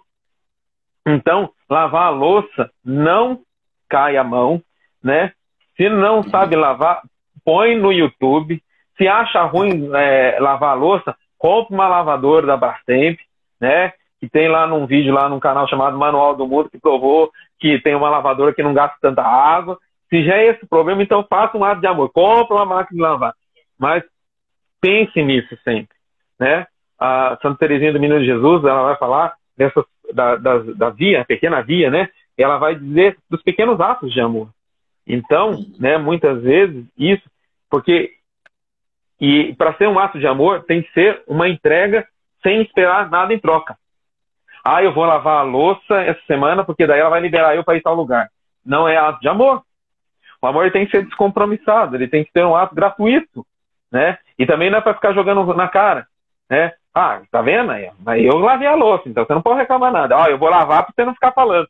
Então, 1.05 1.51
lavar 1.69 2.07
a 2.07 2.09
louça 2.09 2.71
não 2.83 3.41
cai 3.89 4.17
a 4.17 4.23
mão, 4.23 4.61
né? 5.03 5.33
Se 5.75 5.89
não 5.89 6.23
sabe 6.23 6.55
lavar, 6.55 7.01
põe 7.43 7.75
no 7.75 7.91
YouTube. 7.91 8.61
Se 8.97 9.07
acha 9.07 9.43
ruim 9.43 9.89
é, 9.93 10.37
lavar 10.39 10.71
a 10.71 10.75
louça, 10.75 11.15
compre 11.37 11.73
uma 11.73 11.87
lavadora 11.87 12.47
da 12.47 12.57
Brastemp, 12.57 13.19
né? 13.59 13.93
que 14.23 14.29
tem 14.29 14.47
lá 14.47 14.65
num 14.65 14.85
vídeo, 14.85 15.13
lá 15.13 15.27
num 15.27 15.39
canal 15.39 15.67
chamado 15.67 15.97
Manual 15.97 16.33
do 16.33 16.47
Mundo, 16.47 16.69
que 16.69 16.79
provou 16.79 17.29
que 17.59 17.77
tem 17.81 17.93
uma 17.93 18.09
lavadora 18.09 18.53
que 18.53 18.63
não 18.63 18.73
gasta 18.73 18.95
tanta 19.01 19.21
água. 19.21 19.77
Se 20.09 20.23
já 20.23 20.37
é 20.37 20.47
esse 20.47 20.65
problema, 20.65 21.03
então 21.03 21.27
faça 21.29 21.57
um 21.57 21.63
ato 21.65 21.81
de 21.81 21.87
amor. 21.87 22.09
Compre 22.09 22.55
uma 22.55 22.65
máquina 22.65 22.95
de 22.95 23.01
lavar. 23.01 23.33
Mas 23.77 24.01
pense 24.79 25.21
nisso 25.21 25.57
sempre. 25.65 25.93
Né? 26.39 26.65
A 26.99 27.37
Santa 27.41 27.57
Teresinha 27.59 27.91
do 27.91 27.99
Menino 27.99 28.23
Jesus, 28.23 28.63
ela 28.63 28.83
vai 28.83 28.97
falar 28.97 29.33
dessa, 29.57 29.83
da, 30.13 30.35
da, 30.35 30.57
da 30.59 30.89
via, 30.89 31.25
pequena 31.25 31.61
via, 31.61 31.89
né? 31.89 32.09
Ela 32.37 32.57
vai 32.57 32.75
dizer 32.75 33.17
dos 33.29 33.41
pequenos 33.41 33.79
atos 33.79 34.11
de 34.11 34.19
amor. 34.19 34.49
Então, 35.05 35.51
né, 35.79 35.97
muitas 35.97 36.41
vezes, 36.41 36.85
isso, 36.97 37.23
porque 37.69 38.11
e 39.19 39.55
para 39.55 39.73
ser 39.75 39.87
um 39.87 39.97
ato 39.97 40.19
de 40.19 40.27
amor, 40.27 40.63
tem 40.63 40.81
que 40.81 40.91
ser 40.91 41.23
uma 41.25 41.47
entrega 41.47 42.05
sem 42.41 42.61
esperar 42.61 43.09
nada 43.09 43.33
em 43.33 43.39
troca. 43.39 43.77
Ah, 44.61 44.83
eu 44.83 44.93
vou 44.93 45.05
lavar 45.05 45.37
a 45.37 45.43
louça 45.43 45.95
essa 46.01 46.19
semana 46.27 46.65
porque 46.65 46.85
daí 46.85 46.99
ela 46.99 47.09
vai 47.09 47.21
liberar 47.21 47.55
eu 47.55 47.63
para 47.63 47.77
ir 47.77 47.81
tal 47.81 47.95
lugar. 47.95 48.29
Não 48.65 48.85
é 48.85 48.97
ato 48.97 49.21
de 49.21 49.29
amor. 49.29 49.63
O 50.41 50.47
amor 50.47 50.69
tem 50.71 50.85
que 50.85 50.91
ser 50.91 51.05
descompromissado, 51.05 51.95
ele 51.95 52.09
tem 52.09 52.25
que 52.25 52.33
ter 52.33 52.43
um 52.43 52.53
ato 52.53 52.75
gratuito, 52.75 53.45
né? 53.89 54.17
E 54.37 54.45
também 54.45 54.69
não 54.69 54.79
é 54.79 54.81
para 54.81 54.93
ficar 54.93 55.13
jogando 55.13 55.53
na 55.53 55.69
cara, 55.69 56.05
né? 56.49 56.73
Ah, 56.93 57.21
tá 57.31 57.41
vendo 57.41 57.71
aí? 57.71 57.89
Eu 58.23 58.37
lavei 58.37 58.67
a 58.67 58.75
louça, 58.75 59.09
então 59.09 59.25
você 59.25 59.33
não 59.33 59.41
pode 59.41 59.59
reclamar 59.59 59.91
nada. 59.91 60.15
Ah, 60.15 60.29
eu 60.29 60.37
vou 60.37 60.49
lavar 60.49 60.83
para 60.83 60.93
você 60.93 61.05
não 61.05 61.13
ficar 61.13 61.31
falando. 61.31 61.67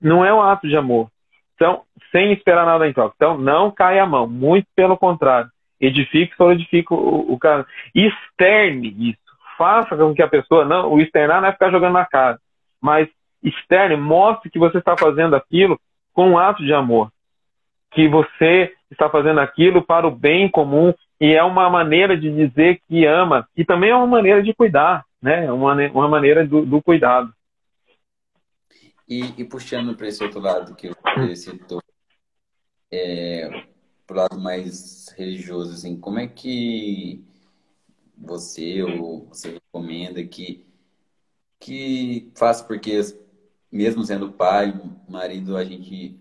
Não 0.00 0.24
é 0.24 0.32
um 0.32 0.42
ato 0.42 0.68
de 0.68 0.76
amor. 0.76 1.08
Então, 1.54 1.82
sem 2.12 2.32
esperar 2.32 2.66
nada 2.66 2.86
em 2.86 2.92
troca. 2.92 3.14
Então, 3.16 3.38
não 3.38 3.70
cai 3.70 3.98
a 3.98 4.04
mão. 4.04 4.26
Muito 4.26 4.66
pelo 4.76 4.96
contrário. 4.96 5.48
Edifique, 5.80 6.36
solidifique 6.36 6.92
o, 6.92 7.32
o 7.32 7.38
cara. 7.38 7.66
Externe 7.94 9.10
isso 9.10 9.26
faça 9.56 9.96
com 9.96 10.14
que 10.14 10.22
a 10.22 10.28
pessoa, 10.28 10.64
não, 10.64 10.92
o 10.92 11.00
externar 11.00 11.40
não 11.40 11.48
é 11.48 11.52
ficar 11.52 11.70
jogando 11.70 11.94
na 11.94 12.04
cara, 12.04 12.38
mas 12.80 13.08
externe, 13.42 13.96
mostre 13.96 14.50
que 14.50 14.58
você 14.58 14.78
está 14.78 14.96
fazendo 14.96 15.34
aquilo 15.34 15.78
com 16.12 16.30
um 16.30 16.38
ato 16.38 16.64
de 16.64 16.72
amor, 16.72 17.10
que 17.90 18.08
você 18.08 18.72
está 18.90 19.08
fazendo 19.08 19.40
aquilo 19.40 19.82
para 19.82 20.06
o 20.06 20.10
bem 20.10 20.48
comum 20.48 20.92
e 21.20 21.32
é 21.32 21.42
uma 21.42 21.70
maneira 21.70 22.16
de 22.16 22.30
dizer 22.30 22.80
que 22.88 23.06
ama 23.06 23.48
e 23.56 23.64
também 23.64 23.90
é 23.90 23.96
uma 23.96 24.06
maneira 24.06 24.42
de 24.42 24.54
cuidar, 24.54 25.04
né? 25.20 25.50
Uma, 25.50 25.74
uma 25.90 26.08
maneira 26.08 26.46
do, 26.46 26.64
do 26.64 26.82
cuidado. 26.82 27.32
E, 29.08 29.32
e 29.38 29.44
puxando 29.44 29.96
para 29.96 30.08
esse 30.08 30.22
outro 30.22 30.40
lado 30.40 30.74
que 30.74 30.88
você 30.88 31.36
citou, 31.36 31.80
é, 32.90 33.66
para 34.06 34.14
o 34.14 34.16
lado 34.16 34.40
mais 34.40 35.08
religioso, 35.16 35.72
assim, 35.72 35.98
como 35.98 36.18
é 36.18 36.26
que 36.26 37.24
você 38.16 38.82
ou 38.82 39.26
você 39.26 39.52
recomenda 39.52 40.24
que 40.24 40.64
que 41.58 42.30
faça 42.36 42.64
porque 42.64 43.00
mesmo 43.70 44.04
sendo 44.04 44.32
pai, 44.32 44.78
marido, 45.08 45.56
a 45.56 45.64
gente 45.64 46.20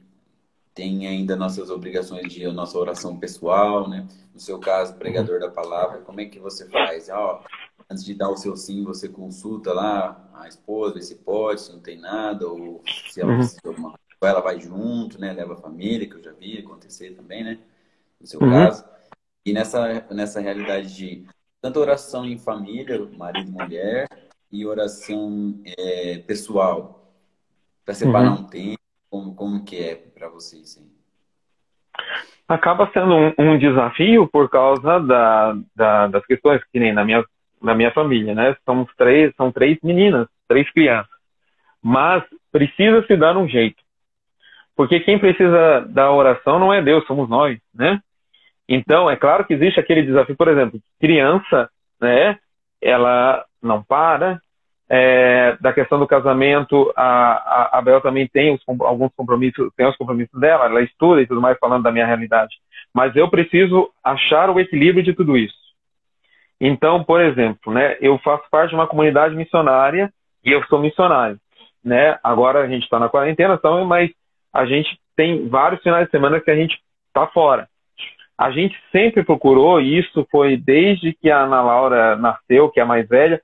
tem 0.75 1.07
ainda 1.07 1.37
nossas 1.37 1.69
obrigações 1.69 2.31
de 2.31 2.45
nossa 2.51 2.77
oração 2.77 3.17
pessoal, 3.17 3.89
né? 3.89 4.05
No 4.33 4.39
seu 4.39 4.59
caso, 4.59 4.95
pregador 4.95 5.39
da 5.39 5.49
palavra, 5.49 6.01
como 6.01 6.19
é 6.19 6.25
que 6.25 6.37
você 6.37 6.69
faz? 6.69 7.07
Ó, 7.09 7.41
antes 7.89 8.03
de 8.03 8.13
dar 8.13 8.29
o 8.29 8.35
seu 8.35 8.57
sim, 8.57 8.83
você 8.83 9.07
consulta 9.07 9.71
lá 9.73 10.29
a 10.33 10.49
esposa, 10.49 11.01
se 11.01 11.15
pode, 11.15 11.61
se 11.61 11.71
não 11.71 11.79
tem 11.79 11.97
nada, 11.97 12.45
ou 12.45 12.83
se 13.09 13.21
ela 13.21 13.31
uhum. 13.31 13.37
precisa 13.37 13.61
alguma 13.65 13.95
ela 14.21 14.41
vai 14.41 14.59
junto, 14.59 15.19
né? 15.19 15.31
Leva 15.31 15.53
a 15.53 15.57
família, 15.57 16.09
que 16.09 16.15
eu 16.15 16.23
já 16.23 16.31
vi 16.31 16.57
acontecer 16.57 17.11
também, 17.11 17.43
né? 17.43 17.59
No 18.19 18.25
seu 18.25 18.41
uhum. 18.41 18.49
caso. 18.49 18.83
E 19.45 19.53
nessa, 19.53 20.05
nessa 20.11 20.41
realidade 20.41 20.95
de 20.95 21.27
tanto 21.61 21.79
oração 21.79 22.25
em 22.25 22.37
família, 22.37 22.99
marido 23.17 23.49
e 23.49 23.51
mulher, 23.51 24.07
e 24.51 24.65
oração 24.65 25.61
é, 25.77 26.17
pessoal, 26.19 27.13
para 27.83 27.93
separar 27.93 28.31
uhum. 28.31 28.41
um 28.41 28.47
tempo, 28.47 28.84
como, 29.09 29.35
como 29.35 29.63
que 29.63 29.77
é 29.77 29.95
para 29.95 30.29
vocês? 30.29 30.77
Hein? 30.77 30.89
Acaba 32.47 32.89
sendo 32.93 33.15
um, 33.15 33.33
um, 33.39 33.57
desafio 33.57 34.27
por 34.27 34.49
causa 34.49 34.99
da, 34.99 35.55
da, 35.75 36.07
das 36.07 36.25
questões 36.25 36.63
que 36.71 36.79
nem 36.79 36.93
na 36.93 37.03
minha, 37.03 37.23
na 37.61 37.73
minha 37.73 37.91
família, 37.91 38.35
né? 38.35 38.55
Somos 38.65 38.89
três, 38.95 39.33
são 39.35 39.51
três 39.51 39.79
meninas, 39.81 40.27
três 40.47 40.69
crianças. 40.71 41.15
Mas 41.81 42.23
precisa 42.51 43.05
se 43.07 43.15
dar 43.15 43.35
um 43.37 43.47
jeito. 43.47 43.81
Porque 44.75 44.99
quem 44.99 45.17
precisa 45.17 45.81
da 45.89 46.11
oração 46.11 46.59
não 46.59 46.73
é 46.73 46.81
Deus, 46.81 47.05
somos 47.07 47.29
nós, 47.29 47.57
né? 47.73 47.99
Então, 48.67 49.09
é 49.09 49.15
claro 49.15 49.45
que 49.45 49.53
existe 49.53 49.79
aquele 49.79 50.03
desafio, 50.03 50.35
por 50.35 50.47
exemplo, 50.47 50.79
criança, 50.99 51.69
né? 51.99 52.37
Ela 52.81 53.45
não 53.61 53.81
para. 53.81 54.41
É, 54.87 55.57
da 55.59 55.73
questão 55.73 55.97
do 55.97 56.05
casamento, 56.05 56.93
a, 56.95 57.73
a, 57.73 57.79
a 57.79 57.81
Bel 57.81 58.01
também 58.01 58.27
tem 58.27 58.53
os, 58.53 58.61
alguns 58.81 59.11
compromissos, 59.15 59.71
tem 59.75 59.87
os 59.87 59.97
compromissos 59.97 60.39
dela, 60.39 60.65
ela 60.65 60.81
estuda 60.81 61.21
e 61.21 61.27
tudo 61.27 61.41
mais, 61.41 61.57
falando 61.57 61.83
da 61.83 61.91
minha 61.91 62.05
realidade. 62.05 62.55
Mas 62.93 63.15
eu 63.15 63.29
preciso 63.29 63.89
achar 64.03 64.49
o 64.49 64.59
equilíbrio 64.59 65.03
de 65.03 65.13
tudo 65.13 65.35
isso. 65.35 65.55
Então, 66.61 67.03
por 67.03 67.19
exemplo, 67.19 67.73
né, 67.73 67.97
eu 67.99 68.17
faço 68.19 68.43
parte 68.49 68.69
de 68.69 68.75
uma 68.75 68.87
comunidade 68.87 69.35
missionária 69.35 70.13
e 70.43 70.51
eu 70.51 70.63
sou 70.65 70.79
missionário 70.79 71.39
né? 71.85 72.17
Agora 72.23 72.63
a 72.63 72.67
gente 72.67 72.83
está 72.83 72.99
na 72.99 73.07
quarentena, 73.07 73.53
então, 73.53 73.85
mas 73.85 74.09
a 74.51 74.65
gente 74.65 74.99
tem 75.15 75.47
vários 75.47 75.81
finais 75.83 76.05
de 76.05 76.11
semana 76.11 76.41
que 76.41 76.49
a 76.49 76.55
gente 76.55 76.77
está 77.07 77.27
fora. 77.27 77.69
A 78.37 78.51
gente 78.51 78.75
sempre 78.91 79.23
procurou, 79.23 79.79
e 79.79 79.99
isso 79.99 80.27
foi 80.31 80.57
desde 80.57 81.13
que 81.13 81.29
a 81.29 81.43
Ana 81.43 81.61
Laura 81.61 82.15
nasceu, 82.17 82.69
que 82.69 82.79
é 82.79 82.83
a 82.83 82.87
mais 82.87 83.07
velha, 83.07 83.39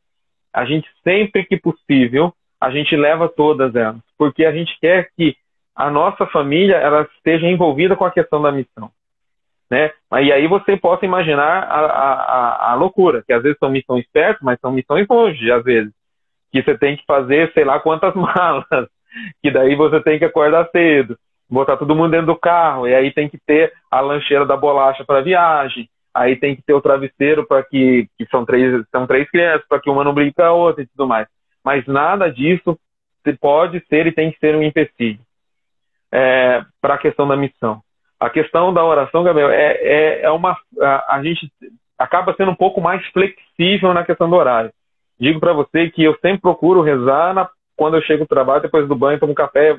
a 0.53 0.65
gente 0.65 0.89
sempre 1.03 1.45
que 1.45 1.57
possível, 1.57 2.33
a 2.59 2.69
gente 2.69 2.95
leva 2.95 3.27
todas 3.27 3.75
elas, 3.75 4.01
porque 4.17 4.45
a 4.45 4.51
gente 4.51 4.77
quer 4.79 5.09
que 5.15 5.35
a 5.75 5.89
nossa 5.89 6.25
família 6.27 6.75
ela 6.75 7.07
esteja 7.17 7.47
envolvida 7.47 7.95
com 7.95 8.05
a 8.05 8.11
questão 8.11 8.41
da 8.41 8.51
missão. 8.51 8.91
Né? 9.69 9.91
E 10.21 10.31
aí 10.31 10.47
você 10.47 10.75
possa 10.75 11.05
imaginar 11.05 11.63
a, 11.63 11.79
a, 11.79 12.71
a 12.71 12.75
loucura, 12.75 13.23
que 13.25 13.31
às 13.31 13.41
vezes 13.41 13.57
são 13.57 13.69
missões 13.69 14.05
perto, 14.11 14.43
mas 14.43 14.59
são 14.59 14.71
missões 14.71 15.07
longe, 15.09 15.51
às 15.51 15.63
vezes 15.63 15.93
que 16.51 16.61
você 16.61 16.77
tem 16.77 16.97
que 16.97 17.05
fazer 17.05 17.51
sei 17.53 17.63
lá 17.63 17.79
quantas 17.79 18.13
malas, 18.15 18.65
que 19.41 19.49
daí 19.49 19.75
você 19.75 20.01
tem 20.01 20.19
que 20.19 20.25
acordar 20.25 20.69
cedo, 20.71 21.17
botar 21.49 21.77
todo 21.77 21.95
mundo 21.95 22.11
dentro 22.11 22.27
do 22.27 22.35
carro, 22.35 22.87
e 22.87 22.93
aí 22.93 23.11
tem 23.11 23.29
que 23.29 23.37
ter 23.37 23.73
a 23.89 24.01
lancheira 24.01 24.45
da 24.45 24.57
bolacha 24.57 25.03
para 25.05 25.21
viagem, 25.21 25.89
aí 26.13 26.35
tem 26.35 26.55
que 26.55 26.61
ter 26.61 26.73
o 26.73 26.81
travesseiro 26.81 27.45
para 27.47 27.63
que, 27.63 28.07
que 28.17 28.25
são 28.27 28.45
três 28.45 28.83
são 28.91 29.07
três 29.07 29.29
crianças 29.29 29.67
para 29.67 29.79
que 29.79 29.89
uma 29.89 30.03
não 30.03 30.13
brigue 30.13 30.33
com 30.33 30.43
a 30.43 30.51
outra 30.51 30.83
e 30.83 30.87
tudo 30.87 31.07
mais. 31.07 31.27
Mas 31.63 31.85
nada 31.85 32.29
disso 32.29 32.77
pode 33.39 33.83
ser 33.87 34.07
e 34.07 34.11
tem 34.11 34.31
que 34.31 34.39
ser 34.39 34.55
um 34.55 34.63
empecilho 34.63 35.19
é, 36.11 36.61
para 36.81 36.95
a 36.95 36.97
questão 36.97 37.27
da 37.27 37.35
missão. 37.35 37.81
A 38.19 38.29
questão 38.29 38.73
da 38.73 38.83
oração, 38.83 39.23
Gabriel, 39.23 39.49
é, 39.49 39.73
é, 39.81 40.21
é 40.23 40.31
uma 40.31 40.57
a, 40.79 41.15
a 41.15 41.23
gente 41.23 41.51
acaba 41.97 42.33
sendo 42.35 42.51
um 42.51 42.55
pouco 42.55 42.81
mais 42.81 43.05
flexível 43.07 43.93
na 43.93 44.03
questão 44.03 44.29
do 44.29 44.35
horário 44.35 44.71
digo 45.21 45.39
para 45.39 45.53
você 45.53 45.91
que 45.91 46.03
eu 46.03 46.17
sempre 46.19 46.41
procuro 46.41 46.81
rezar 46.81 47.35
na, 47.35 47.47
quando 47.77 47.95
eu 47.95 48.01
chego 48.01 48.23
do 48.23 48.27
trabalho, 48.27 48.63
depois 48.63 48.87
do 48.87 48.95
banho, 48.95 49.19
tomo 49.19 49.35
café, 49.35 49.77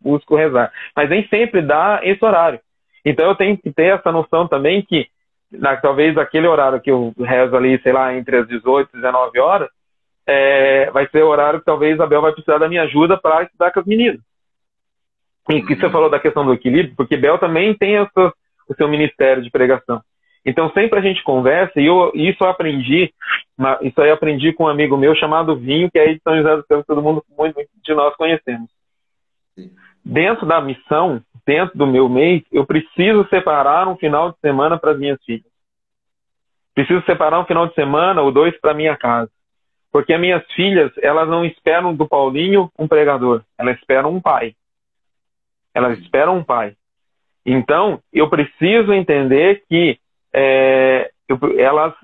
busco 0.00 0.36
rezar. 0.36 0.72
Mas 0.96 1.10
nem 1.10 1.26
sempre 1.26 1.60
dá 1.60 1.98
esse 2.04 2.24
horário. 2.24 2.60
Então 3.04 3.26
eu 3.26 3.34
tenho 3.34 3.58
que 3.58 3.72
ter 3.72 3.96
essa 3.96 4.12
noção 4.12 4.46
também 4.46 4.82
que 4.82 5.08
na, 5.58 5.76
talvez 5.76 6.16
aquele 6.16 6.46
horário 6.46 6.80
que 6.80 6.90
eu 6.90 7.12
rezo 7.18 7.56
ali, 7.56 7.80
sei 7.82 7.92
lá, 7.92 8.14
entre 8.14 8.38
as 8.38 8.48
18 8.48 8.90
e 8.92 8.96
19 8.96 9.38
horas, 9.40 9.68
é, 10.26 10.90
vai 10.90 11.06
ser 11.08 11.22
o 11.22 11.28
horário 11.28 11.60
que 11.60 11.66
talvez 11.66 12.00
a 12.00 12.06
Bel 12.06 12.22
vai 12.22 12.32
precisar 12.32 12.58
da 12.58 12.68
minha 12.68 12.82
ajuda 12.82 13.16
para 13.16 13.42
estudar 13.42 13.70
com 13.72 13.80
as 13.80 13.86
meninas. 13.86 14.20
E 15.50 15.62
que 15.62 15.76
você 15.76 15.90
falou 15.90 16.08
da 16.08 16.18
questão 16.18 16.44
do 16.44 16.54
equilíbrio, 16.54 16.94
porque 16.96 17.16
Bel 17.16 17.38
também 17.38 17.74
tem 17.76 18.00
o 18.00 18.08
seu, 18.14 18.32
o 18.68 18.74
seu 18.74 18.88
ministério 18.88 19.42
de 19.42 19.50
pregação. 19.50 20.00
Então 20.44 20.70
sempre 20.72 20.98
a 20.98 21.02
gente 21.02 21.22
conversa, 21.22 21.80
e 21.80 21.86
eu, 21.86 22.12
isso 22.14 22.42
eu 22.42 22.48
aprendi, 22.48 23.12
isso 23.82 24.00
aí 24.00 24.08
eu 24.08 24.14
aprendi 24.14 24.52
com 24.52 24.64
um 24.64 24.68
amigo 24.68 24.96
meu 24.96 25.14
chamado 25.14 25.56
Vinho, 25.56 25.90
que 25.90 25.98
é 25.98 26.02
aí 26.02 26.14
de 26.14 26.22
São 26.22 26.36
José 26.36 26.56
do 26.56 26.66
Céu, 26.66 26.80
que 26.80 26.86
todo 26.86 27.02
mundo, 27.02 27.22
muito 27.36 27.58
de 27.82 27.94
nós 27.94 28.14
conhecemos. 28.16 28.68
Dentro 30.04 30.46
da 30.46 30.60
missão, 30.60 31.22
dentro 31.46 31.78
do 31.78 31.86
meu 31.86 32.08
mês, 32.08 32.42
eu 32.52 32.66
preciso 32.66 33.26
separar 33.28 33.88
um 33.88 33.96
final 33.96 34.32
de 34.32 34.38
semana 34.40 34.78
para 34.78 34.92
as 34.92 34.98
minhas 34.98 35.22
filhas. 35.24 35.50
Preciso 36.74 37.02
separar 37.06 37.40
um 37.40 37.46
final 37.46 37.66
de 37.66 37.74
semana 37.74 38.20
ou 38.20 38.32
dois 38.32 38.58
para 38.60 38.74
minha 38.74 38.96
casa. 38.96 39.30
Porque 39.92 40.12
as 40.12 40.20
minhas 40.20 40.44
filhas, 40.52 40.92
elas 40.98 41.28
não 41.28 41.44
esperam 41.44 41.94
do 41.94 42.08
Paulinho 42.08 42.70
um 42.76 42.88
pregador, 42.88 43.42
elas 43.56 43.78
esperam 43.78 44.12
um 44.12 44.20
pai. 44.20 44.54
Elas 45.72 45.98
esperam 46.00 46.36
um 46.36 46.44
pai. 46.44 46.74
Então, 47.46 48.00
eu 48.12 48.28
preciso 48.28 48.92
entender 48.92 49.62
que 49.68 49.98
é, 50.32 51.10
eu, 51.28 51.38
elas 51.58 51.94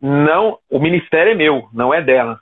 não, 0.00 0.58
o 0.70 0.78
ministério 0.78 1.32
é 1.32 1.34
meu, 1.34 1.68
não 1.72 1.92
é 1.92 2.00
dela. 2.00 2.38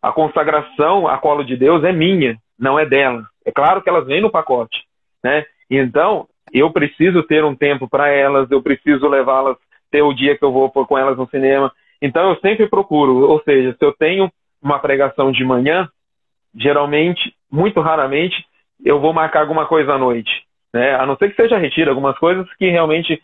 A 0.00 0.10
consagração 0.10 1.06
a 1.06 1.16
colo 1.18 1.44
de 1.44 1.56
Deus 1.56 1.84
é 1.84 1.92
minha, 1.92 2.36
não 2.58 2.78
é 2.78 2.84
dela. 2.84 3.24
É 3.44 3.50
claro 3.50 3.82
que 3.82 3.88
elas 3.88 4.06
vêm 4.06 4.20
no 4.20 4.30
pacote, 4.30 4.78
né? 5.22 5.44
Então, 5.70 6.26
eu 6.52 6.70
preciso 6.70 7.22
ter 7.22 7.44
um 7.44 7.54
tempo 7.54 7.88
para 7.88 8.08
elas, 8.08 8.50
eu 8.50 8.62
preciso 8.62 9.08
levá-las, 9.08 9.56
ter 9.90 10.02
o 10.02 10.12
dia 10.12 10.36
que 10.36 10.44
eu 10.44 10.52
vou 10.52 10.70
com 10.70 10.98
elas 10.98 11.16
no 11.16 11.28
cinema. 11.28 11.72
Então, 12.00 12.30
eu 12.30 12.36
sempre 12.40 12.68
procuro, 12.68 13.28
ou 13.28 13.42
seja, 13.42 13.74
se 13.78 13.84
eu 13.84 13.92
tenho 13.92 14.30
uma 14.60 14.78
pregação 14.78 15.32
de 15.32 15.44
manhã, 15.44 15.88
geralmente, 16.54 17.34
muito 17.50 17.80
raramente, 17.80 18.44
eu 18.84 19.00
vou 19.00 19.12
marcar 19.12 19.40
alguma 19.40 19.66
coisa 19.66 19.94
à 19.94 19.98
noite. 19.98 20.30
Né? 20.72 20.94
A 20.94 21.06
não 21.06 21.16
ser 21.16 21.30
que 21.30 21.40
seja 21.40 21.58
retiro, 21.58 21.90
algumas 21.90 22.18
coisas 22.18 22.46
que 22.54 22.68
realmente 22.68 23.20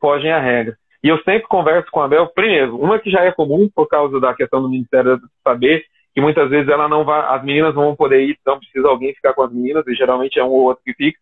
fogem 0.00 0.32
à 0.32 0.40
regra. 0.40 0.76
E 1.02 1.08
eu 1.08 1.18
sempre 1.22 1.48
converso 1.48 1.90
com 1.90 2.00
a 2.00 2.08
Bel, 2.08 2.26
primeiro, 2.28 2.76
uma 2.76 2.98
que 2.98 3.10
já 3.10 3.22
é 3.22 3.30
comum 3.30 3.68
por 3.72 3.86
causa 3.86 4.18
da 4.20 4.34
questão 4.34 4.60
do 4.60 4.68
Ministério 4.68 5.20
Saber, 5.44 5.84
que 6.18 6.20
muitas 6.20 6.50
vezes 6.50 6.68
ela 6.68 6.88
não 6.88 7.04
vai, 7.04 7.20
as 7.32 7.44
meninas 7.44 7.76
não 7.76 7.84
vão 7.84 7.94
poder 7.94 8.20
ir, 8.24 8.36
então 8.40 8.58
precisa 8.58 8.88
alguém 8.88 9.14
ficar 9.14 9.34
com 9.34 9.42
as 9.44 9.52
meninas, 9.52 9.86
e 9.86 9.94
geralmente 9.94 10.36
é 10.36 10.42
um 10.42 10.48
ou 10.48 10.62
outro 10.62 10.82
que 10.82 10.92
fica. 10.92 11.16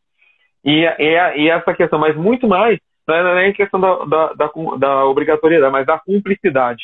E, 0.64 0.86
e, 0.86 1.42
e 1.42 1.51
essa 1.51 1.74
questão, 1.74 1.99
mas 1.99 2.16
muito 2.16 2.49
mais, 2.49 2.78
não 3.07 3.14
é 3.14 3.42
nem 3.42 3.53
questão 3.53 3.78
da, 3.78 4.07
da, 4.07 4.32
da, 4.32 4.51
da 4.78 5.05
obrigatoriedade, 5.05 5.70
mas 5.70 5.86
da 5.86 5.99
cumplicidade. 5.99 6.82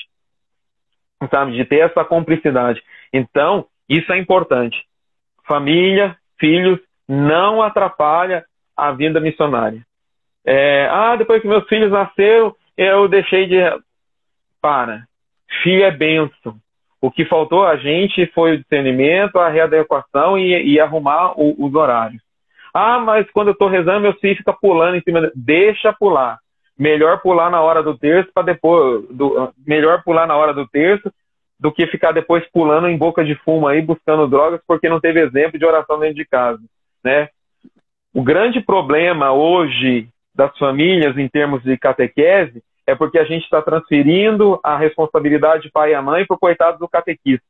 Sabe? 1.30 1.52
De 1.52 1.64
ter 1.64 1.78
essa 1.78 2.04
cumplicidade. 2.04 2.82
Então, 3.14 3.64
isso 3.88 4.12
é 4.12 4.18
importante. 4.18 4.76
Família, 5.48 6.14
filhos, 6.38 6.80
não 7.08 7.62
atrapalha 7.62 8.44
a 8.76 8.92
vinda 8.92 9.20
missionária. 9.20 9.80
É, 10.44 10.86
ah, 10.90 11.16
depois 11.16 11.40
que 11.40 11.48
meus 11.48 11.66
filhos 11.66 11.90
nasceram, 11.90 12.54
eu 12.76 13.08
deixei 13.08 13.46
de. 13.46 13.56
Para. 14.60 15.04
Filho 15.62 15.84
é 15.84 15.90
benção. 15.90 16.60
O 17.03 17.11
que 17.11 17.24
faltou 17.24 17.66
a 17.66 17.76
gente 17.76 18.26
foi 18.28 18.53
o 18.53 18.59
discernimento, 18.59 19.36
a 19.36 19.48
readequação 19.48 20.38
e, 20.38 20.74
e 20.74 20.78
arrumar 20.78 21.32
o, 21.36 21.66
os 21.66 21.74
horários. 21.74 22.22
Ah, 22.72 23.00
mas 23.00 23.28
quando 23.32 23.48
eu 23.48 23.53
estou 23.53 23.68
rezando, 23.68 24.00
meu 24.00 24.14
filho 24.14 24.36
fica 24.36 24.53
pulando 24.53 24.96
em 24.96 25.03
cima. 25.03 25.30
Deixa 25.34 25.92
pular. 25.92 26.38
Melhor 26.78 27.20
pular 27.20 27.50
na 27.50 27.61
hora 27.61 27.82
do 27.82 27.98
terço 27.98 28.30
para 28.32 28.44
depois. 28.44 29.05
Do, 29.11 29.53
melhor 29.66 30.05
pular 30.05 30.28
na 30.28 30.36
hora 30.36 30.55
do 30.55 30.66
terço 30.68 31.12
do 31.59 31.72
que 31.72 31.86
ficar 31.88 32.12
depois 32.12 32.44
pulando 32.53 32.88
em 32.88 32.96
boca 32.96 33.24
de 33.24 33.34
fumo 33.36 33.66
aí, 33.66 33.82
buscando 33.82 34.26
drogas, 34.28 34.61
porque 34.66 34.88
não 34.88 35.00
teve 35.00 35.20
exemplo 35.20 35.59
de 35.59 35.66
oração 35.66 35.98
dentro 35.98 36.16
de 36.16 36.24
casa. 36.24 36.61
Né? 37.05 37.28
O 38.14 38.22
grande 38.22 38.61
problema 38.61 39.32
hoje 39.32 40.09
das 40.34 40.57
famílias 40.57 41.16
em 41.18 41.28
termos 41.28 41.62
de 41.62 41.76
catequese 41.76 42.62
é 42.87 42.95
porque 42.95 43.18
a 43.18 43.24
gente 43.24 43.45
está 43.45 43.62
transferindo 43.62 44.59
a 44.62 44.76
responsabilidade 44.76 45.64
de 45.64 45.70
pai 45.70 45.95
e 45.95 46.01
mãe 46.01 46.26
para 46.26 46.35
o 46.35 46.39
coitado 46.39 46.78
do 46.78 46.89
catequista. 46.89 47.47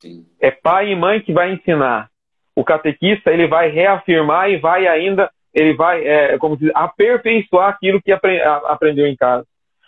Sim. 0.00 0.26
É 0.40 0.50
pai 0.50 0.90
e 0.90 0.96
mãe 0.96 1.20
que 1.20 1.32
vai 1.32 1.52
ensinar. 1.52 2.08
O 2.54 2.64
catequista 2.64 3.30
ele 3.30 3.46
vai 3.46 3.68
reafirmar 3.68 4.50
e 4.50 4.56
vai 4.58 4.86
ainda 4.86 5.30
ele 5.52 5.72
vai 5.74 6.04
é, 6.04 6.36
como 6.38 6.56
diz, 6.56 6.70
aperfeiçoar 6.74 7.68
aquilo 7.68 8.02
que 8.02 8.10
apre 8.10 8.40
aprendeu 8.42 9.06
em 9.06 9.16
casa. 9.16 9.46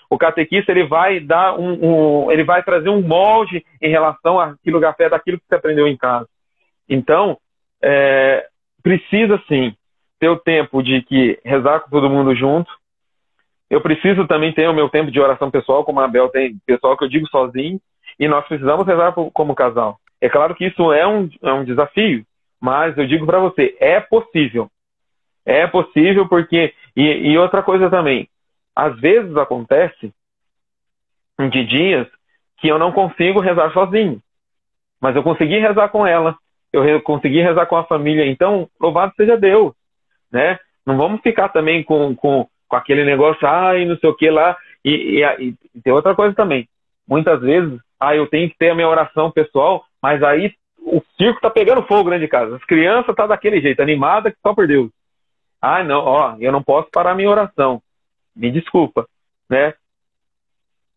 O 0.09 0.17
catequista 0.17 0.71
ele 0.71 0.87
vai 0.87 1.19
dar 1.19 1.59
um, 1.59 2.27
um, 2.27 2.31
ele 2.31 2.45
vai 2.45 2.63
trazer 2.63 2.89
um 2.89 3.03
molde 3.03 3.65
em 3.83 3.91
relação 3.91 4.39
àquilo 4.39 4.81
que 4.81 4.93
fé 4.93 5.09
daquilo 5.09 5.39
que 5.39 5.45
você 5.49 5.57
aprendeu 5.57 5.89
em 5.89 5.97
casa. 5.97 6.29
Então 6.89 7.37
é, 7.83 8.47
precisa 8.83 9.43
sim 9.49 9.75
ter 10.19 10.29
o 10.29 10.39
tempo 10.39 10.83
de 10.83 11.03
que 11.03 11.39
rezar 11.45 11.81
com 11.81 11.91
todo 11.91 12.09
mundo 12.09 12.35
junto. 12.35 12.71
Eu 13.69 13.81
preciso 13.81 14.27
também 14.27 14.53
ter 14.53 14.69
o 14.69 14.75
meu 14.75 14.89
tempo 14.89 15.11
de 15.11 15.21
oração 15.21 15.51
pessoal, 15.51 15.85
como 15.85 16.01
a 16.01 16.05
Abel 16.05 16.29
tem, 16.29 16.57
pessoal 16.65 16.97
que 16.97 17.05
eu 17.05 17.09
digo 17.09 17.27
sozinho, 17.29 17.81
e 18.19 18.29
nós 18.29 18.47
precisamos 18.47 18.87
rezar 18.87 19.13
como 19.13 19.55
casal. 19.55 19.99
É 20.21 20.29
claro 20.29 20.55
que 20.55 20.67
isso 20.67 20.93
é 20.93 21.07
um, 21.07 21.29
é 21.43 21.53
um 21.53 21.65
desafio, 21.65 22.25
Mas 22.61 22.97
eu 22.97 23.07
digo 23.07 23.27
para 23.27 23.39
você, 23.39 23.77
é 23.81 24.01
possível. 24.01 24.71
É 25.45 25.67
possível 25.67 26.29
porque. 26.29 26.75
E, 26.97 27.03
e 27.03 27.39
outra 27.39 27.63
coisa 27.63 27.91
também. 27.91 28.29
Às 28.75 28.99
vezes 28.99 29.37
acontece 29.37 30.13
de 31.51 31.65
dias 31.65 32.07
que 32.59 32.69
eu 32.69 32.79
não 32.79 32.93
consigo 32.93 33.41
rezar 33.41 33.73
sozinho. 33.73 34.21
Mas 35.01 35.15
eu 35.15 35.23
consegui 35.23 35.59
rezar 35.59 35.89
com 35.91 36.07
ela. 36.07 36.37
Eu 36.73 37.01
consegui 37.03 37.43
rezar 37.43 37.67
com 37.67 37.77
a 37.77 37.85
família. 37.85 38.27
Então, 38.27 38.69
louvado 38.81 39.13
seja 39.17 39.37
Deus. 39.37 39.75
Né? 40.33 40.59
Não 40.85 40.97
vamos 40.97 41.21
ficar 41.21 41.51
também 41.51 41.85
com, 41.85 42.15
com, 42.17 42.49
com 42.77 42.79
aquele 42.79 43.05
negócio, 43.05 43.47
ai, 43.47 43.85
não 43.85 43.97
sei 43.97 44.11
o 44.11 44.15
que 44.15 44.31
lá. 44.31 44.57
E, 44.85 45.21
e, 45.21 45.55
e 45.75 45.81
tem 45.83 45.93
outra 45.93 46.15
coisa 46.15 46.35
também. 46.35 46.69
Muitas 47.09 47.41
vezes, 47.41 47.81
ah, 47.99 48.15
eu 48.15 48.27
tenho 48.27 48.49
que 48.51 48.59
ter 48.59 48.71
a 48.71 48.75
minha 48.75 48.89
oração 48.89 49.31
pessoal, 49.31 49.85
mas 50.03 50.23
aí 50.23 50.53
o 50.79 51.03
circo 51.17 51.41
tá 51.41 51.51
pegando 51.51 51.83
fogo 51.83 52.11
dentro 52.11 52.25
de 52.25 52.31
casa. 52.31 52.57
As 52.57 52.65
crianças 52.65 53.15
tá 53.15 53.27
daquele 53.27 53.61
jeito, 53.61 53.81
animada 53.81 54.31
que 54.31 54.37
só 54.43 54.55
por 54.55 54.67
Deus. 54.67 54.91
Ah, 55.61 55.83
não, 55.83 56.05
ó, 56.05 56.37
eu 56.39 56.53
não 56.53 56.63
posso 56.63 56.91
parar 56.91 57.15
minha 57.15 57.31
oração. 57.31 57.81
Me 58.35 58.51
desculpa, 58.51 59.07
né? 59.49 59.73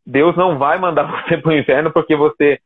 Deus 0.05 0.36
não 0.36 0.57
vai 0.57 0.77
mandar 0.77 1.03
você 1.23 1.38
para 1.38 1.49
o 1.49 1.57
inferno 1.57 1.91
porque 1.91 2.15
você 2.15 2.59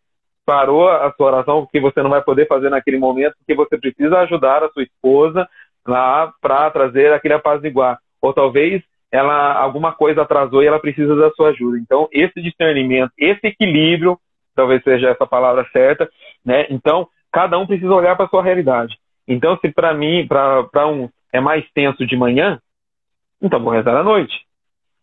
parou 0.46 0.90
a 0.90 1.14
sua 1.14 1.28
oração, 1.28 1.62
porque 1.62 1.80
você 1.80 2.02
não 2.02 2.10
vai 2.10 2.22
poder 2.22 2.48
fazer 2.48 2.70
naquele 2.70 2.98
momento, 2.98 3.36
porque 3.38 3.54
você 3.54 3.78
precisa 3.78 4.20
ajudar 4.20 4.64
a 4.64 4.70
sua 4.70 4.84
esposa 4.84 5.48
lá 5.86 6.34
para 6.42 6.70
trazer 6.72 7.14
aquele 7.14 7.36
apaziguar. 7.36 8.00
Ou 8.22 8.34
talvez 8.34 8.84
ela 9.14 9.54
alguma 9.54 9.94
coisa 9.94 10.24
atrasou 10.24 10.64
e 10.64 10.66
ela 10.66 10.80
precisa 10.80 11.16
da 11.16 11.30
sua 11.34 11.50
ajuda. 11.50 11.78
Então, 11.78 12.10
esse 12.12 12.42
discernimento, 12.42 13.12
esse 13.16 13.46
equilíbrio, 13.46 14.18
talvez 14.56 14.84
seja 14.84 15.10
essa 15.10 15.28
palavra 15.28 15.70
certa, 15.72 16.10
né? 16.44 16.66
Então, 16.72 17.08
cada 17.32 17.60
um 17.60 17.68
precisa 17.68 17.94
olhar 17.94 18.16
para 18.16 18.26
a 18.26 18.30
sua 18.30 18.42
realidade. 18.42 18.98
Então, 19.28 19.56
se 19.60 19.70
para 19.70 19.94
mim, 19.94 20.28
para 20.28 20.88
um 20.88 21.08
é 21.32 21.40
mais 21.40 21.64
tenso 21.76 22.08
de 22.08 22.18
manhã, 22.18 22.60
então 23.40 23.64
vou 23.64 23.72
rezar 23.72 23.96
à 23.96 24.04
noite. 24.04 24.34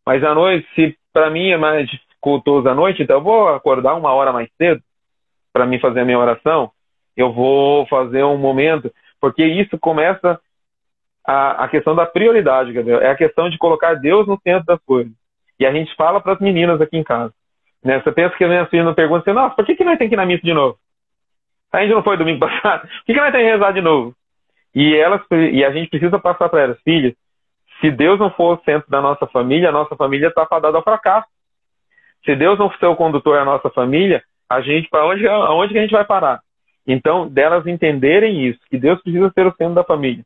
Mas 0.05 0.25
à 0.25 0.35
noite, 0.35 0.67
se 0.75 0.97
para 1.13 1.31
mim 1.31 1.51
é 1.51 1.57
mais 1.57 1.89
dificultoso 1.89 2.69
à 2.69 2.75
noite, 2.75 3.05
então 3.05 3.19
eu 3.19 3.23
vou 3.23 3.49
acordar 3.49 3.95
uma 3.95 4.13
hora 4.13 4.33
mais 4.33 4.49
cedo 4.59 4.83
para 5.53 5.67
mim 5.67 5.79
fazer 5.79 6.01
a 6.01 6.05
minha 6.05 6.19
oração. 6.19 6.73
Eu 7.17 7.33
vou 7.33 7.87
fazer 7.87 8.25
um 8.25 8.37
momento, 8.37 8.93
porque 9.21 9.45
isso 9.45 9.79
começa 9.79 10.41
a, 11.27 11.65
a 11.65 11.69
questão 11.69 11.95
da 11.95 12.07
prioridade, 12.07 12.73
Gabriel. 12.73 13.01
É 13.01 13.11
a 13.11 13.17
questão 13.17 13.49
de 13.49 13.59
colocar 13.59 13.95
Deus 13.95 14.27
no 14.27 14.39
centro 14.41 14.65
das 14.67 14.81
coisas. 14.85 15.13
E 15.59 15.67
a 15.67 15.73
gente 15.73 15.95
fala 15.95 16.21
para 16.21 16.33
as 16.33 16.41
meninas 16.41 16.81
aqui 16.81 16.97
em 16.97 17.05
casa. 17.05 17.33
Né? 17.85 18.01
Você 18.01 18.13
pensa 18.13 18.37
que 18.37 18.45
a 18.45 18.49
minha 18.49 18.67
filha 18.67 18.85
não 18.85 18.95
pergunta 18.95 19.23
assim, 19.23 19.39
nossa, 19.39 19.55
por 19.55 19.65
que, 19.65 19.77
que 19.77 19.85
nós 19.85 19.99
tem 19.99 20.09
que 20.09 20.15
ir 20.15 20.17
na 20.17 20.27
missa 20.27 20.43
de 20.43 20.53
novo? 20.53 20.79
A 21.73 21.81
gente 21.83 21.95
não 21.95 22.03
foi 22.03 22.17
domingo 22.17 22.41
passado? 22.47 22.83
Por 22.83 23.05
que, 23.07 23.15
que 23.15 23.21
nós 23.21 23.33
tem 23.33 23.45
que 23.45 23.51
rezar 23.51 23.73
de 23.73 23.81
novo? 23.81 24.15
E, 24.75 24.95
elas, 24.97 25.21
e 25.31 25.65
a 25.65 25.71
gente 25.73 25.91
precisa 25.91 26.19
passar 26.19 26.49
para 26.49 26.63
elas, 26.63 26.81
filhas, 26.83 27.15
se 27.81 27.91
Deus 27.91 28.19
não 28.19 28.31
for 28.31 28.59
o 28.59 28.63
centro 28.65 28.89
da 28.91 29.01
nossa 29.01 29.27
família, 29.27 29.71
a 29.71 29.73
nossa 29.73 29.97
família 29.97 30.29
está 30.29 30.47
fadada 30.47 30.77
ao 30.77 30.85
fracasso. 30.85 31.27
Se 32.25 32.37
Deus 32.37 32.59
não 32.59 32.71
for 32.71 32.89
o 32.89 32.97
condutor 32.97 33.37
da 33.37 33.45
nossa 33.45 33.71
família, 33.71 34.23
a 34.49 34.61
gente, 34.61 34.89
para 34.91 35.07
onde, 35.07 35.27
aonde 35.27 35.73
que 35.73 35.79
a 35.79 35.83
gente 35.83 35.93
vai 35.93 36.05
parar? 36.05 36.41
Então, 36.87 37.29
delas 37.29 37.67
entenderem 37.67 38.47
isso, 38.47 38.59
que 38.69 38.79
Deus 38.79 39.01
precisa 39.03 39.31
ser 39.31 39.47
o 39.47 39.55
centro 39.55 39.75
da 39.75 39.85
família. 39.85 40.25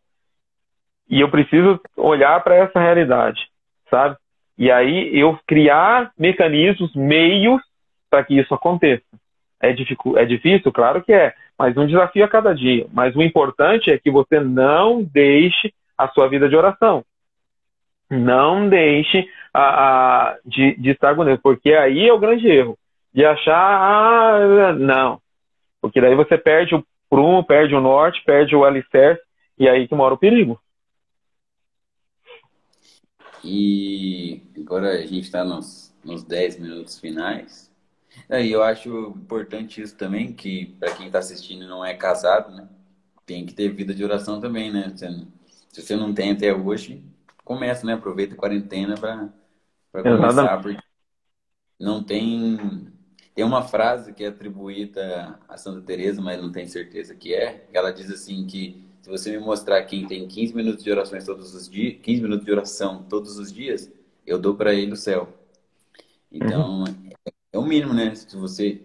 E 1.09 1.21
eu 1.21 1.31
preciso 1.31 1.81
olhar 1.97 2.43
para 2.43 2.57
essa 2.57 2.81
realidade, 2.81 3.41
sabe? 3.91 4.17
E 4.57 4.71
aí 4.71 5.11
eu 5.19 5.39
criar 5.47 6.13
mecanismos, 6.19 6.95
meios 6.95 7.61
para 8.09 8.25
que 8.25 8.39
isso 8.39 8.55
aconteça. 8.55 9.05
É, 9.61 9.71
é 9.71 10.25
difícil? 10.25 10.73
Claro 10.73 11.03
que 11.03 11.13
é, 11.13 11.35
mas 11.59 11.77
um 11.77 11.87
desafio 11.87 12.25
a 12.25 12.29
cada 12.29 12.55
dia. 12.55 12.87
Mas 12.93 13.15
o 13.17 13.23
importante 13.23 13.91
é 13.91 13.99
que 13.99 14.11
você 14.11 14.41
não 14.41 15.03
deixe 15.03 15.73
a 15.97 16.09
sua 16.09 16.29
vida 16.29 16.49
de 16.49 16.57
oração. 16.57 17.05
Não 18.11 18.69
deixe 18.69 19.29
a, 19.53 19.63
a 19.63 20.37
de, 20.45 20.77
de 20.77 20.91
estar 20.91 21.15
com 21.15 21.25
Deus, 21.25 21.41
porque 21.43 21.73
aí 21.73 22.09
é 22.09 22.13
o 22.13 22.19
grande 22.19 22.47
erro. 22.47 22.77
De 23.13 23.25
achar, 23.25 23.55
ah, 23.55 24.73
não. 24.73 25.19
Porque 25.81 26.01
daí 26.01 26.15
você 26.15 26.37
perde 26.37 26.75
o 26.75 26.85
prumo, 27.09 27.45
perde 27.45 27.75
o 27.75 27.81
norte, 27.81 28.23
perde 28.25 28.57
o 28.57 28.65
alicerce, 28.65 29.23
e 29.59 29.69
aí 29.69 29.87
que 29.87 29.95
mora 29.95 30.15
o 30.15 30.19
perigo. 30.19 30.59
E 33.45 34.43
agora 34.59 34.93
a 34.95 35.07
gente 35.07 35.25
está 35.25 35.45
nos, 35.45 35.95
nos 36.03 36.25
10 36.25 36.59
minutos 36.59 36.99
finais. 36.99 37.71
E 38.31 38.51
eu 38.51 38.63
acho 38.63 38.89
importante 39.17 39.81
isso 39.83 39.97
também, 39.97 40.33
que 40.33 40.67
para 40.81 40.95
quem 40.95 41.07
está 41.07 41.19
assistindo 41.19 41.65
e 41.65 41.69
não 41.69 41.85
é 41.85 41.95
casado, 41.95 42.55
né? 42.55 42.69
Tem 43.27 43.45
que 43.47 43.55
ter 43.55 43.69
vida 43.71 43.95
de 43.95 44.05
oração 44.05 44.41
também, 44.41 44.73
né? 44.73 44.93
Se 44.97 45.83
você 45.83 45.97
não 45.97 46.15
tem 46.15 46.33
até 46.33 46.55
hoje, 46.55 47.03
começa, 47.45 47.87
né? 47.87 47.95
Aproveita 47.95 48.35
a 48.35 48.39
quarentena 48.39 48.97
para 48.97 50.05
começar, 50.05 50.59
porque 50.61 50.79
não 51.79 52.03
tem... 52.03 52.93
Tem 53.35 53.45
uma 53.45 53.63
frase 53.63 54.13
que 54.13 54.23
é 54.23 54.29
atribuída 54.29 55.41
a 55.49 55.57
Santa 55.57 55.81
Teresa, 55.83 56.23
mas 56.23 56.41
não 56.41 56.53
tenho 56.53 56.69
certeza 56.69 57.17
que 57.17 57.35
é. 57.35 57.69
Ela 57.73 57.93
diz 57.93 58.09
assim 58.11 58.47
que 58.47 58.85
se 59.05 59.11
você 59.11 59.33
me 59.33 59.39
mostrar 59.39 59.85
quem 59.85 60.07
tem 60.07 60.27
15 60.27 60.55
minutos 60.55 60.83
de 60.83 60.91
orações 60.91 61.27
todos 61.27 61.55
os 61.55 61.69
dias, 61.69 62.01
15 62.01 62.23
minutos 62.23 62.47
de 62.47 62.51
oração 62.51 63.03
todos 63.03 63.39
os 63.39 63.53
dias, 63.53 63.93
eu 64.27 64.39
dou 64.39 64.55
para 64.55 64.73
ele 64.73 64.93
o 64.93 64.97
céu. 64.97 65.29
Então, 66.33 66.85
uhum. 66.85 67.11
é 67.53 67.59
o 67.59 67.63
mínimo, 67.63 67.93
né? 67.93 68.15
Se 68.15 68.35
você 68.35 68.81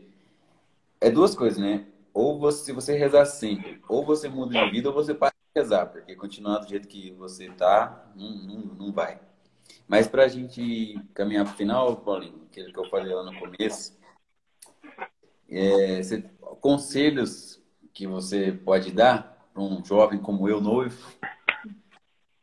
é 1.00 1.10
duas 1.10 1.34
coisas, 1.34 1.58
né? 1.58 1.86
Ou 2.14 2.38
você, 2.38 2.66
se 2.66 2.74
você 2.74 2.98
rezar 2.98 3.24
sempre, 3.28 3.80
ou 3.88 4.06
você 4.06 4.28
muda 4.28 4.62
de 4.66 4.72
vida, 4.72 4.90
ou 4.90 4.94
você 4.94 5.14
para 5.14 5.30
de 5.30 5.62
rezar, 5.62 5.86
porque 5.86 6.14
continuar 6.18 6.58
do 6.58 6.68
jeito 6.68 6.90
que 6.90 7.12
você 7.12 7.48
tá, 7.52 8.12
não, 8.14 8.30
não, 8.30 8.60
não 8.78 8.92
vai. 8.92 9.22
Mas 9.88 10.06
para 10.06 10.26
a 10.26 10.28
gente 10.28 11.00
caminhar 11.14 11.46
para 11.46 11.54
o 11.54 11.58
final, 11.58 11.96
Paulinho, 11.96 12.44
aquilo 12.52 12.74
que 12.74 12.80
eu 12.80 12.90
falei 12.90 13.14
lá 13.14 13.24
no 13.24 13.40
começo, 13.40 13.98
é, 15.48 16.04
você, 16.04 16.26
conselhos 16.60 17.62
que 17.94 18.06
você 18.06 18.52
pode 18.52 18.92
dar 18.92 19.39
para 19.54 19.64
um 19.64 19.84
jovem 19.84 20.20
como 20.20 20.48
eu, 20.48 20.62
noivo, 20.62 20.98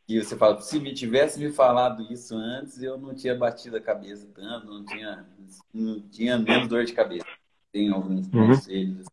e 0.07 0.23
você 0.23 0.37
fala, 0.37 0.61
se 0.61 0.79
me 0.79 0.93
tivesse 0.93 1.37
me 1.37 1.51
falado 1.51 2.01
isso 2.09 2.33
antes, 2.33 2.81
eu 2.81 2.97
não 2.97 3.13
tinha 3.13 3.35
batido 3.35 3.75
a 3.75 3.81
cabeça 3.81 4.25
tanto, 4.33 4.65
não 4.65 4.85
tinha, 4.85 5.25
não 5.73 5.99
tinha 6.09 6.37
menos 6.37 6.69
dor 6.69 6.85
de 6.85 6.93
cabeça. 6.93 7.27
Tem 7.73 7.91
alguns 7.91 8.25
uhum. 8.27 8.47
conselhos. 8.47 9.05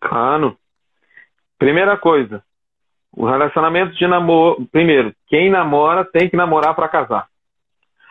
Claro. 0.00 0.58
Primeira 1.58 1.98
coisa, 1.98 2.42
o 3.12 3.26
relacionamento 3.26 3.94
de 3.94 4.06
namoro. 4.06 4.66
Primeiro, 4.72 5.14
quem 5.26 5.50
namora 5.50 6.02
tem 6.02 6.30
que 6.30 6.36
namorar 6.36 6.74
para 6.74 6.88
casar. 6.88 7.28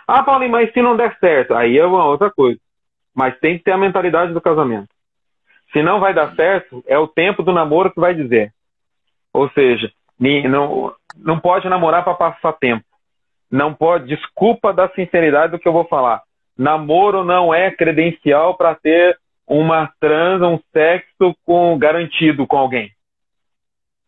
Ah, 0.08 0.22
Paulinho, 0.24 0.52
mas 0.52 0.72
se 0.74 0.82
não 0.82 0.96
der 0.96 1.18
certo, 1.20 1.56
aí 1.56 1.76
é 1.76 1.86
uma 1.86 2.06
outra 2.06 2.30
coisa. 2.30 2.60
Mas 3.16 3.40
tem 3.40 3.58
que 3.58 3.64
ter 3.64 3.72
a 3.72 3.78
mentalidade 3.80 4.32
do 4.32 4.40
casamento. 4.40 4.90
Se 5.72 5.82
não 5.82 6.00
vai 6.00 6.14
dar 6.14 6.34
certo, 6.36 6.84
é 6.88 6.98
o 6.98 7.08
tempo 7.08 7.44
do 7.44 7.52
namoro 7.52 7.92
que 7.92 8.00
vai 8.00 8.14
dizer. 8.14 8.54
Ou 9.34 9.50
seja, 9.52 9.92
não, 10.20 10.94
não 11.16 11.40
pode 11.40 11.68
namorar 11.68 12.04
para 12.04 12.14
passar 12.14 12.54
tempo. 12.54 12.86
Não 13.52 13.74
pode, 13.74 14.08
desculpa 14.08 14.74
da 14.74 14.90
sinceridade 14.90 15.52
do 15.52 15.60
que 15.60 15.68
eu 15.68 15.74
vou 15.74 15.86
falar. 15.86 16.22
Namoro 16.58 17.24
não 17.24 17.54
é 17.54 17.70
credencial 17.70 18.56
para 18.56 18.76
ter 18.76 19.18
uma 19.46 19.92
transa, 20.00 20.48
um 20.48 20.60
sexo 20.74 21.36
com 21.46 21.78
garantido 21.78 22.48
com 22.48 22.58
alguém. 22.58 22.92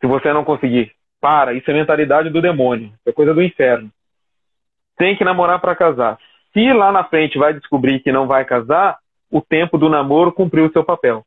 Se 0.02 0.08
você 0.08 0.34
não 0.34 0.44
conseguir, 0.44 0.92
para, 1.22 1.54
isso 1.54 1.70
é 1.70 1.74
mentalidade 1.74 2.30
do 2.30 2.42
demônio, 2.42 2.92
é 3.06 3.12
coisa 3.12 3.34
do 3.34 3.44
inferno. 3.44 3.92
Tem 4.98 5.16
que 5.16 5.24
namorar 5.24 5.60
para 5.60 5.76
casar. 5.76 6.18
Se 6.54 6.74
lá 6.74 6.92
na 6.92 7.04
frente 7.04 7.38
vai 7.38 7.54
descobrir 7.54 8.00
que 8.00 8.12
não 8.12 8.28
vai 8.28 8.44
casar, 8.44 8.98
o 9.30 9.42
tempo 9.42 9.78
do 9.78 9.90
namoro 9.90 10.32
cumpriu 10.32 10.66
o 10.66 10.72
seu 10.72 10.84
papel 10.84 11.24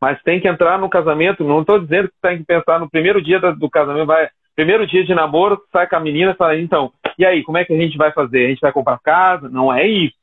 mas 0.00 0.22
tem 0.22 0.40
que 0.40 0.48
entrar 0.48 0.78
no 0.78 0.88
casamento. 0.88 1.44
Não 1.44 1.60
estou 1.60 1.78
dizendo 1.78 2.08
que 2.08 2.14
tem 2.20 2.38
que 2.38 2.44
pensar 2.44 2.78
no 2.78 2.90
primeiro 2.90 3.22
dia 3.22 3.38
do 3.38 3.70
casamento, 3.70 4.06
vai, 4.06 4.28
primeiro 4.54 4.86
dia 4.86 5.04
de 5.04 5.14
namoro, 5.14 5.60
sai 5.72 5.86
com 5.86 5.96
a 5.96 6.00
menina 6.00 6.32
e 6.32 6.36
fala, 6.36 6.58
então, 6.58 6.92
e 7.18 7.24
aí, 7.24 7.42
como 7.42 7.58
é 7.58 7.64
que 7.64 7.72
a 7.72 7.76
gente 7.76 7.96
vai 7.96 8.12
fazer? 8.12 8.46
A 8.46 8.48
gente 8.48 8.60
vai 8.60 8.72
comprar 8.72 8.98
casa? 8.98 9.48
Não 9.48 9.72
é 9.72 9.86
isso. 9.86 10.16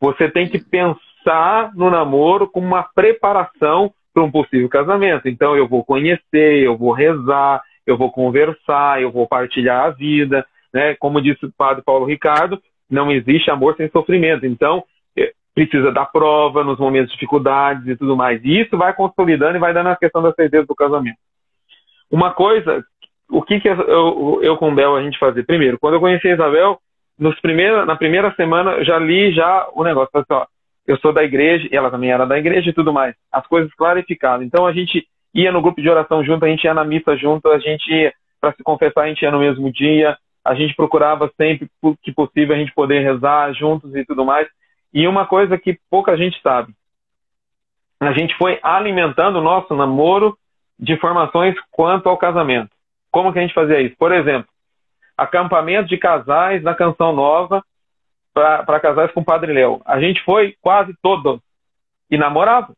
Você 0.00 0.28
tem 0.28 0.48
que 0.48 0.58
pensar 0.58 1.72
no 1.74 1.90
namoro 1.90 2.48
como 2.48 2.66
uma 2.66 2.82
preparação 2.82 3.92
para 4.12 4.22
um 4.22 4.30
possível 4.30 4.68
casamento. 4.68 5.28
Então, 5.28 5.56
eu 5.56 5.66
vou 5.66 5.84
conhecer, 5.84 6.62
eu 6.62 6.76
vou 6.76 6.92
rezar, 6.92 7.62
eu 7.86 7.96
vou 7.96 8.10
conversar, 8.10 9.00
eu 9.00 9.10
vou 9.10 9.26
partilhar 9.26 9.86
a 9.86 9.90
vida. 9.90 10.44
Né? 10.72 10.94
Como 10.96 11.22
disse 11.22 11.46
o 11.46 11.52
padre 11.52 11.82
Paulo 11.82 12.04
Ricardo, 12.04 12.60
não 12.90 13.10
existe 13.10 13.50
amor 13.50 13.74
sem 13.76 13.88
sofrimento. 13.88 14.44
Então, 14.44 14.84
precisa 15.54 15.92
da 15.92 16.04
prova 16.04 16.64
nos 16.64 16.78
momentos 16.78 17.08
de 17.08 17.14
dificuldades 17.14 17.86
e 17.86 17.96
tudo 17.96 18.16
mais. 18.16 18.42
E 18.44 18.60
isso 18.60 18.76
vai 18.76 18.94
consolidando 18.94 19.56
e 19.56 19.60
vai 19.60 19.72
dando 19.74 19.88
a 19.88 19.96
questão 19.96 20.22
da 20.22 20.32
certeza 20.32 20.66
do 20.66 20.74
casamento. 20.74 21.18
Uma 22.10 22.32
coisa, 22.32 22.84
o 23.30 23.42
que, 23.42 23.60
que 23.60 23.68
eu, 23.68 24.40
eu 24.42 24.56
com 24.56 24.74
Bel 24.74 24.96
a 24.96 25.02
gente 25.02 25.18
fazer? 25.18 25.44
Primeiro, 25.44 25.78
quando 25.78 25.94
eu 25.94 26.00
conheci 26.00 26.28
a 26.28 26.34
Isabel, 26.34 26.78
nos 27.18 27.38
primeiros, 27.40 27.86
na 27.86 27.96
primeira 27.96 28.34
semana 28.34 28.84
já 28.84 28.98
li 28.98 29.32
já 29.32 29.68
o 29.74 29.84
negócio. 29.84 30.10
Assim, 30.14 30.32
ó, 30.32 30.46
eu 30.86 30.98
sou 30.98 31.12
da 31.12 31.22
igreja, 31.22 31.68
e 31.70 31.76
ela 31.76 31.90
também 31.90 32.10
era 32.10 32.26
da 32.26 32.38
igreja 32.38 32.70
e 32.70 32.72
tudo 32.72 32.92
mais. 32.92 33.14
As 33.30 33.46
coisas 33.46 33.72
clarificadas. 33.74 34.46
Então 34.46 34.66
a 34.66 34.72
gente 34.72 35.06
ia 35.34 35.52
no 35.52 35.62
grupo 35.62 35.80
de 35.80 35.88
oração 35.88 36.24
junto, 36.24 36.44
a 36.44 36.48
gente 36.48 36.64
ia 36.64 36.74
na 36.74 36.84
missa 36.84 37.16
junto, 37.16 37.48
a 37.48 37.58
gente 37.58 38.12
para 38.40 38.52
se 38.52 38.62
confessar, 38.62 39.02
a 39.02 39.08
gente 39.08 39.22
ia 39.22 39.30
no 39.30 39.38
mesmo 39.38 39.72
dia, 39.72 40.16
a 40.44 40.54
gente 40.54 40.74
procurava 40.74 41.30
sempre 41.36 41.68
que 42.02 42.12
possível 42.12 42.56
a 42.56 42.58
gente 42.58 42.74
poder 42.74 43.00
rezar 43.00 43.52
juntos 43.54 43.94
e 43.94 44.04
tudo 44.04 44.24
mais. 44.24 44.48
E 44.92 45.06
uma 45.08 45.26
coisa 45.26 45.56
que 45.56 45.78
pouca 45.90 46.16
gente 46.16 46.40
sabe, 46.42 46.74
a 48.00 48.12
gente 48.12 48.36
foi 48.36 48.58
alimentando 48.62 49.38
o 49.38 49.42
nosso 49.42 49.74
namoro 49.74 50.36
de 50.78 50.92
informações 50.92 51.54
quanto 51.70 52.08
ao 52.08 52.18
casamento. 52.18 52.70
Como 53.10 53.32
que 53.32 53.38
a 53.38 53.42
gente 53.42 53.54
fazia 53.54 53.80
isso? 53.80 53.96
Por 53.96 54.12
exemplo, 54.12 54.48
acampamento 55.16 55.88
de 55.88 55.96
casais 55.96 56.62
na 56.62 56.74
Canção 56.74 57.12
Nova 57.12 57.62
para 58.34 58.80
casais 58.80 59.12
com 59.12 59.20
o 59.20 59.24
Padre 59.24 59.52
Léo. 59.52 59.80
A 59.84 60.00
gente 60.00 60.22
foi 60.24 60.56
quase 60.60 60.94
todos 61.02 61.40
e 62.10 62.18
namorava. 62.18 62.72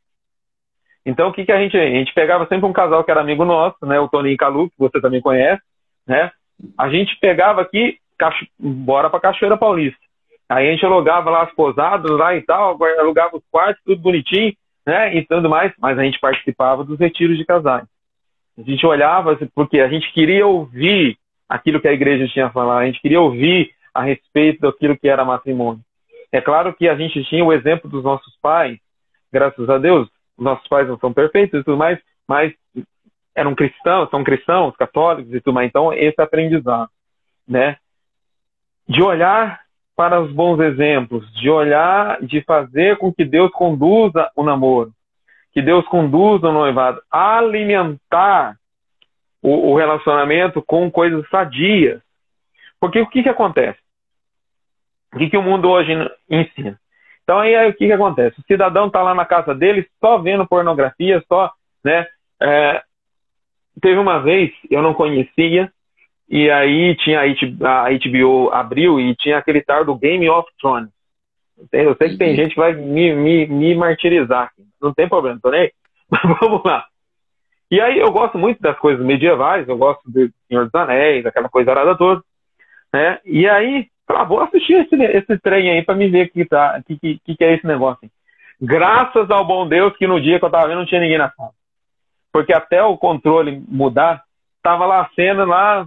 Então, 1.07 1.29
o 1.29 1.33
que, 1.33 1.45
que 1.45 1.53
a 1.53 1.61
gente... 1.61 1.77
A 1.77 1.89
gente 1.89 2.13
pegava 2.13 2.47
sempre 2.47 2.67
um 2.67 2.73
casal 2.73 3.05
que 3.05 3.11
era 3.11 3.21
amigo 3.21 3.45
nosso, 3.45 3.77
né? 3.87 4.01
O 4.01 4.09
Toninho 4.09 4.37
Calu, 4.37 4.69
que 4.71 4.79
você 4.79 5.01
também 5.01 5.21
conhece, 5.21 5.63
né? 6.07 6.31
A 6.79 6.89
gente 6.89 7.17
pegava 7.21 7.61
aqui, 7.61 7.99
cacho... 8.19 8.47
bora 8.59 9.11
para 9.11 9.21
Cachoeira 9.21 9.57
Paulista. 9.57 10.04
Aí 10.49 10.69
a 10.69 10.71
gente 10.71 10.85
alugava 10.85 11.31
lá 11.31 11.43
as 11.43 11.55
posadas 11.55 12.11
lá 12.11 12.35
e 12.35 12.43
tal, 12.43 12.79
alugava 12.99 13.37
os 13.37 13.43
quartos, 13.51 13.83
tudo 13.85 14.01
bonitinho, 14.01 14.55
né? 14.87 15.17
E 15.17 15.27
tudo 15.27 15.49
mais, 15.49 15.73
mas 15.79 15.99
a 15.99 16.03
gente 16.03 16.21
participava 16.21 16.85
dos 16.85 16.99
retiros 16.99 17.39
de 17.39 17.45
casais. 17.45 17.87
A 18.57 18.63
gente 18.63 18.87
olhava, 18.87 19.37
porque 19.55 19.81
a 19.81 19.89
gente 19.89 20.13
queria 20.13 20.47
ouvir 20.47 21.19
aquilo 21.49 21.81
que 21.81 21.89
a 21.89 21.93
igreja 21.93 22.29
tinha 22.29 22.47
a 22.47 22.51
falar, 22.51 22.79
a 22.79 22.87
gente 22.87 23.01
queria 23.01 23.21
ouvir 23.21 23.73
a 23.93 24.03
respeito 24.03 24.61
daquilo 24.61 24.97
que 24.97 25.09
era 25.09 25.25
matrimônio. 25.25 25.83
É 26.31 26.41
claro 26.41 26.75
que 26.75 26.89
a 26.89 26.97
gente 26.97 27.23
tinha 27.25 27.45
o 27.45 27.53
exemplo 27.53 27.89
dos 27.89 28.03
nossos 28.05 28.37
pais, 28.41 28.79
graças 29.33 29.69
a 29.69 29.79
Deus, 29.79 30.09
os 30.37 30.45
nossos 30.45 30.67
pais 30.69 30.89
não 30.89 30.99
são 30.99 31.13
perfeitos 31.13 31.61
e 31.61 31.65
tudo 31.65 31.77
mais, 31.77 31.99
mas 32.27 32.53
eram 33.35 33.55
cristãos, 33.55 34.11
são 34.11 34.23
cristãos, 34.23 34.77
católicos 34.77 35.33
e 35.33 35.41
tudo 35.41 35.55
mais. 35.55 35.69
Então, 35.69 35.93
esse 35.93 36.21
aprendizado, 36.21 36.91
né? 37.47 37.77
De 38.89 39.03
olhar 39.03 39.64
para 39.97 40.21
os 40.21 40.33
bons 40.33 40.59
exemplos, 40.61 41.31
de 41.35 41.49
olhar, 41.49 42.21
de 42.23 42.41
fazer 42.43 42.97
com 42.99 43.13
que 43.13 43.25
Deus 43.25 43.51
conduza 43.53 44.31
o 44.35 44.43
namoro, 44.43 44.93
que 45.53 45.63
Deus 45.63 45.87
conduza 45.87 46.49
o 46.49 46.53
noivado, 46.53 47.01
alimentar 47.11 48.57
o, 49.41 49.71
o 49.73 49.77
relacionamento 49.77 50.63
com 50.63 50.91
coisas 50.91 51.29
sadias. 51.29 52.03
Porque 52.81 53.01
o 53.01 53.07
que, 53.07 53.23
que 53.23 53.29
acontece? 53.29 53.79
O 55.13 55.19
que, 55.19 55.31
que 55.31 55.37
o 55.37 55.43
mundo 55.43 55.71
hoje 55.71 55.93
ensina? 56.29 56.79
Então 57.23 57.39
aí, 57.39 57.55
aí 57.55 57.71
o 57.71 57.75
que, 57.75 57.87
que 57.87 57.93
acontece? 57.93 58.39
O 58.41 58.45
cidadão 58.45 58.89
está 58.89 59.01
lá 59.01 59.15
na 59.15 59.25
casa 59.25 59.55
dele 59.55 59.89
só 60.01 60.19
vendo 60.19 60.47
pornografia, 60.47 61.23
só, 61.29 61.51
né? 61.85 62.07
É, 62.43 62.83
teve 63.81 63.99
uma 63.99 64.19
vez, 64.21 64.53
eu 64.71 64.83
não 64.83 64.93
conhecia, 64.93 65.73
e 66.29 66.51
aí 66.51 66.97
tinha 66.97 67.21
a 67.21 67.91
HBO 67.91 68.51
abriu 68.53 68.99
e 68.99 69.15
tinha 69.17 69.39
aquele 69.39 69.63
tal 69.63 69.85
do 69.85 69.95
Game 69.95 70.29
of 70.29 70.49
Thrones. 70.61 70.91
Eu 71.73 71.95
sei 71.97 72.11
que 72.11 72.17
tem 72.17 72.31
uhum. 72.31 72.37
gente 72.37 72.55
que 72.55 72.61
vai 72.61 72.73
me, 72.73 73.15
me, 73.15 73.47
me 73.47 73.75
martirizar 73.75 74.45
aqui. 74.45 74.65
Não 74.81 74.93
tem 74.93 75.09
problema, 75.09 75.39
tô 75.41 75.51
nem 75.51 75.71
Mas 76.11 76.23
vamos 76.41 76.63
lá. 76.65 76.85
E 77.71 77.81
aí 77.81 77.99
eu 77.99 78.11
gosto 78.13 78.39
muito 78.39 78.61
das 78.61 78.79
coisas 78.79 79.05
medievais, 79.05 79.69
eu 79.69 79.77
gosto 79.77 80.03
do 80.07 80.31
Senhor 80.49 80.65
dos 80.65 80.75
Anéis, 80.75 81.25
aquela 81.27 81.49
coisa 81.49 81.71
arada 81.71 81.97
toda. 81.97 82.23
Né? 82.93 83.19
E 83.25 83.49
aí, 83.49 83.89
ah, 84.09 84.25
vou 84.25 84.41
assistir 84.41 84.75
esse, 84.75 84.95
esse 84.95 85.39
trem 85.39 85.71
aí 85.71 85.83
para 85.83 85.95
me 85.95 86.09
ver 86.09 86.27
o 86.27 86.31
que, 86.31 86.45
tá, 86.45 86.81
que, 86.87 86.97
que, 86.99 87.37
que 87.37 87.45
é 87.45 87.55
esse 87.55 87.67
negócio. 87.67 88.09
Graças 88.61 89.31
ao 89.31 89.45
bom 89.45 89.67
Deus 89.67 89.97
que 89.97 90.07
no 90.07 90.21
dia 90.21 90.39
que 90.39 90.45
eu 90.45 90.51
tava 90.51 90.69
vendo 90.69 90.79
não 90.79 90.87
tinha 90.87 91.01
ninguém 91.01 91.19
na 91.19 91.31
sala. 91.31 91.51
Porque 92.33 92.53
até 92.53 92.83
o 92.83 92.97
controle 92.97 93.63
mudar, 93.69 94.23
tava 94.63 94.87
lá 94.87 95.03
a 95.03 95.11
cena 95.15 95.45
lá 95.45 95.87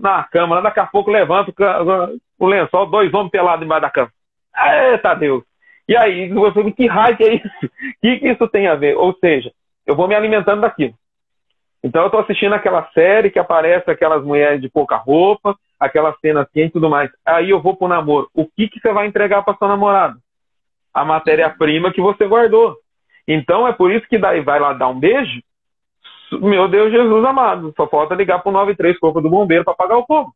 na 0.00 0.24
cama, 0.24 0.56
lá 0.56 0.60
daqui 0.62 0.80
a 0.80 0.86
pouco 0.86 1.10
levanta 1.10 1.52
o, 2.38 2.46
lençol, 2.46 2.86
dois 2.86 3.12
homens 3.12 3.30
pelados 3.30 3.64
embaixo 3.64 3.82
da 3.82 3.90
cama. 3.90 4.10
Eita 4.92 5.14
Deus! 5.14 5.44
E 5.88 5.96
aí, 5.96 6.28
você 6.28 6.70
que 6.72 6.86
raio 6.86 7.16
que 7.16 7.24
é 7.24 7.34
isso? 7.34 7.48
O 7.66 7.70
que, 8.00 8.18
que 8.18 8.28
isso 8.28 8.48
tem 8.48 8.66
a 8.68 8.74
ver? 8.74 8.96
Ou 8.96 9.12
seja, 9.18 9.52
eu 9.86 9.94
vou 9.94 10.08
me 10.08 10.14
alimentando 10.14 10.60
daquilo. 10.60 10.94
Então 11.82 12.02
eu 12.02 12.06
estou 12.06 12.20
assistindo 12.20 12.54
aquela 12.54 12.88
série 12.92 13.30
que 13.30 13.38
aparece 13.38 13.90
aquelas 13.90 14.22
mulheres 14.22 14.60
de 14.60 14.68
pouca 14.68 14.96
roupa, 14.96 15.56
aquela 15.78 16.14
cena 16.20 16.42
assim 16.42 16.62
e 16.62 16.70
tudo 16.70 16.90
mais. 16.90 17.10
Aí 17.24 17.50
eu 17.50 17.60
vou 17.60 17.76
pro 17.76 17.88
namoro. 17.88 18.28
O 18.34 18.46
que, 18.46 18.68
que 18.68 18.80
você 18.80 18.92
vai 18.92 19.06
entregar 19.06 19.42
para 19.42 19.56
sua 19.56 19.68
namorada? 19.68 20.16
A 20.92 21.04
matéria-prima 21.04 21.92
que 21.92 22.00
você 22.00 22.26
guardou. 22.26 22.76
Então 23.26 23.66
é 23.66 23.72
por 23.72 23.90
isso 23.90 24.06
que 24.08 24.18
daí 24.18 24.40
vai 24.40 24.60
lá 24.60 24.72
dar 24.74 24.88
um 24.88 24.98
beijo. 24.98 25.40
Meu 26.32 26.68
Deus 26.68 26.92
Jesus 26.92 27.24
amado, 27.24 27.72
só 27.76 27.86
falta 27.86 28.14
ligar 28.14 28.40
pro 28.40 28.52
93 28.52 28.98
Corpo 28.98 29.20
do 29.20 29.30
Bombeiro 29.30 29.64
para 29.64 29.74
pagar 29.74 29.98
o 29.98 30.06
fogo. 30.06 30.32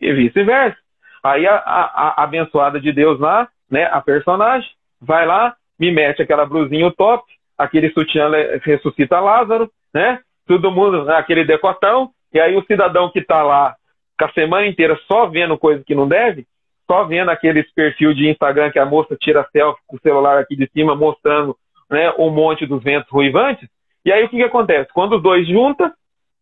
E 0.00 0.12
vice-versa. 0.12 0.76
Aí 1.22 1.46
a, 1.46 1.54
a, 1.54 1.82
a, 1.84 2.22
abençoada 2.24 2.80
de 2.80 2.92
Deus 2.92 3.18
lá, 3.20 3.48
né, 3.70 3.84
a 3.84 4.00
personagem, 4.00 4.68
vai 5.00 5.26
lá, 5.26 5.54
me 5.78 5.92
mete 5.92 6.22
aquela 6.22 6.44
brusinha 6.44 6.92
top, 6.96 7.24
aquele 7.56 7.90
sutiã 7.90 8.28
ressuscita 8.62 9.20
Lázaro, 9.20 9.70
né? 9.94 10.18
todo 10.46 10.70
mundo, 10.70 11.04
né, 11.04 11.14
aquele 11.16 11.44
decotão, 11.44 12.10
e 12.32 12.40
aí 12.40 12.56
o 12.56 12.64
cidadão 12.64 13.10
que 13.10 13.20
está 13.20 13.42
lá 13.42 13.74
com 14.18 14.24
a 14.24 14.32
semana 14.32 14.66
inteira 14.66 14.98
só 15.06 15.26
vendo 15.26 15.58
coisa 15.58 15.82
que 15.84 15.94
não 15.94 16.08
deve, 16.08 16.46
só 16.90 17.04
vendo 17.04 17.30
aqueles 17.30 17.70
perfil 17.72 18.12
de 18.14 18.28
Instagram 18.28 18.70
que 18.70 18.78
a 18.78 18.84
moça 18.84 19.16
tira 19.18 19.46
selfie 19.52 19.80
com 19.86 19.96
o 19.96 20.00
celular 20.00 20.38
aqui 20.38 20.56
de 20.56 20.68
cima 20.72 20.94
mostrando 20.94 21.56
né, 21.90 22.12
um 22.18 22.30
monte 22.30 22.66
dos 22.66 22.82
ventos 22.82 23.10
ruivantes, 23.10 23.68
e 24.04 24.12
aí 24.12 24.24
o 24.24 24.28
que, 24.28 24.36
que 24.36 24.42
acontece? 24.42 24.92
Quando 24.92 25.16
os 25.16 25.22
dois 25.22 25.46
juntam, 25.46 25.92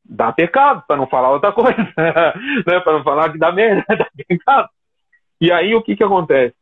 dá 0.05 0.33
pecado, 0.33 0.83
para 0.87 0.97
não 0.97 1.07
falar 1.07 1.31
outra 1.31 1.53
coisa, 1.53 1.77
né, 1.97 2.81
para 2.81 2.93
não 2.93 3.05
falar 3.05 3.31
que 3.31 3.39
dá 3.39 3.53
merda, 3.53 3.85
dá 3.97 4.07
pecado. 4.27 4.69
E 5.41 5.53
aí 5.53 5.75
o 5.75 5.83
que, 5.83 5.97
que 5.97 6.05
acontece? 6.05 6.55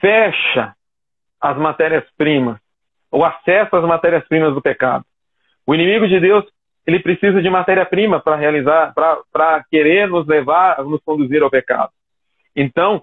Fecha 0.00 0.74
as 1.40 1.56
matérias-primas, 1.56 2.58
o 3.10 3.24
acesso 3.24 3.76
às 3.76 3.84
matérias-primas 3.84 4.54
do 4.54 4.62
pecado. 4.62 5.04
O 5.66 5.74
inimigo 5.74 6.08
de 6.08 6.18
Deus, 6.18 6.44
ele 6.86 7.00
precisa 7.00 7.42
de 7.42 7.50
matéria-prima 7.50 8.20
para 8.20 8.36
realizar, 8.36 8.92
para 8.94 9.64
querer 9.70 10.08
nos 10.08 10.26
levar, 10.26 10.82
nos 10.84 11.00
conduzir 11.02 11.42
ao 11.42 11.50
pecado. 11.50 11.90
Então, 12.54 13.02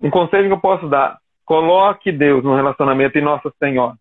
um 0.00 0.10
conselho 0.10 0.46
que 0.46 0.52
eu 0.52 0.60
posso 0.60 0.88
dar: 0.88 1.18
coloque 1.44 2.10
Deus 2.10 2.42
no 2.44 2.54
relacionamento 2.54 3.18
em 3.18 3.22
Nossa 3.22 3.52
Senhora. 3.58 3.96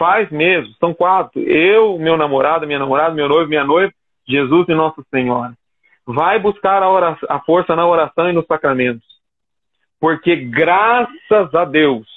Faz 0.00 0.30
mesmo, 0.30 0.72
são 0.80 0.94
quatro. 0.94 1.42
Eu, 1.42 1.98
meu 1.98 2.16
namorado, 2.16 2.66
minha 2.66 2.78
namorada, 2.78 3.14
meu 3.14 3.28
noivo, 3.28 3.50
minha 3.50 3.64
noiva, 3.64 3.92
Jesus 4.26 4.66
e 4.66 4.74
Nossa 4.74 5.02
Senhora. 5.10 5.52
Vai 6.06 6.38
buscar 6.38 6.82
a, 6.82 6.90
oração, 6.90 7.28
a 7.30 7.38
força 7.40 7.76
na 7.76 7.86
oração 7.86 8.30
e 8.30 8.32
nos 8.32 8.46
sacramentos. 8.46 9.04
Porque 10.00 10.36
graças 10.36 11.54
a 11.54 11.66
Deus, 11.66 12.08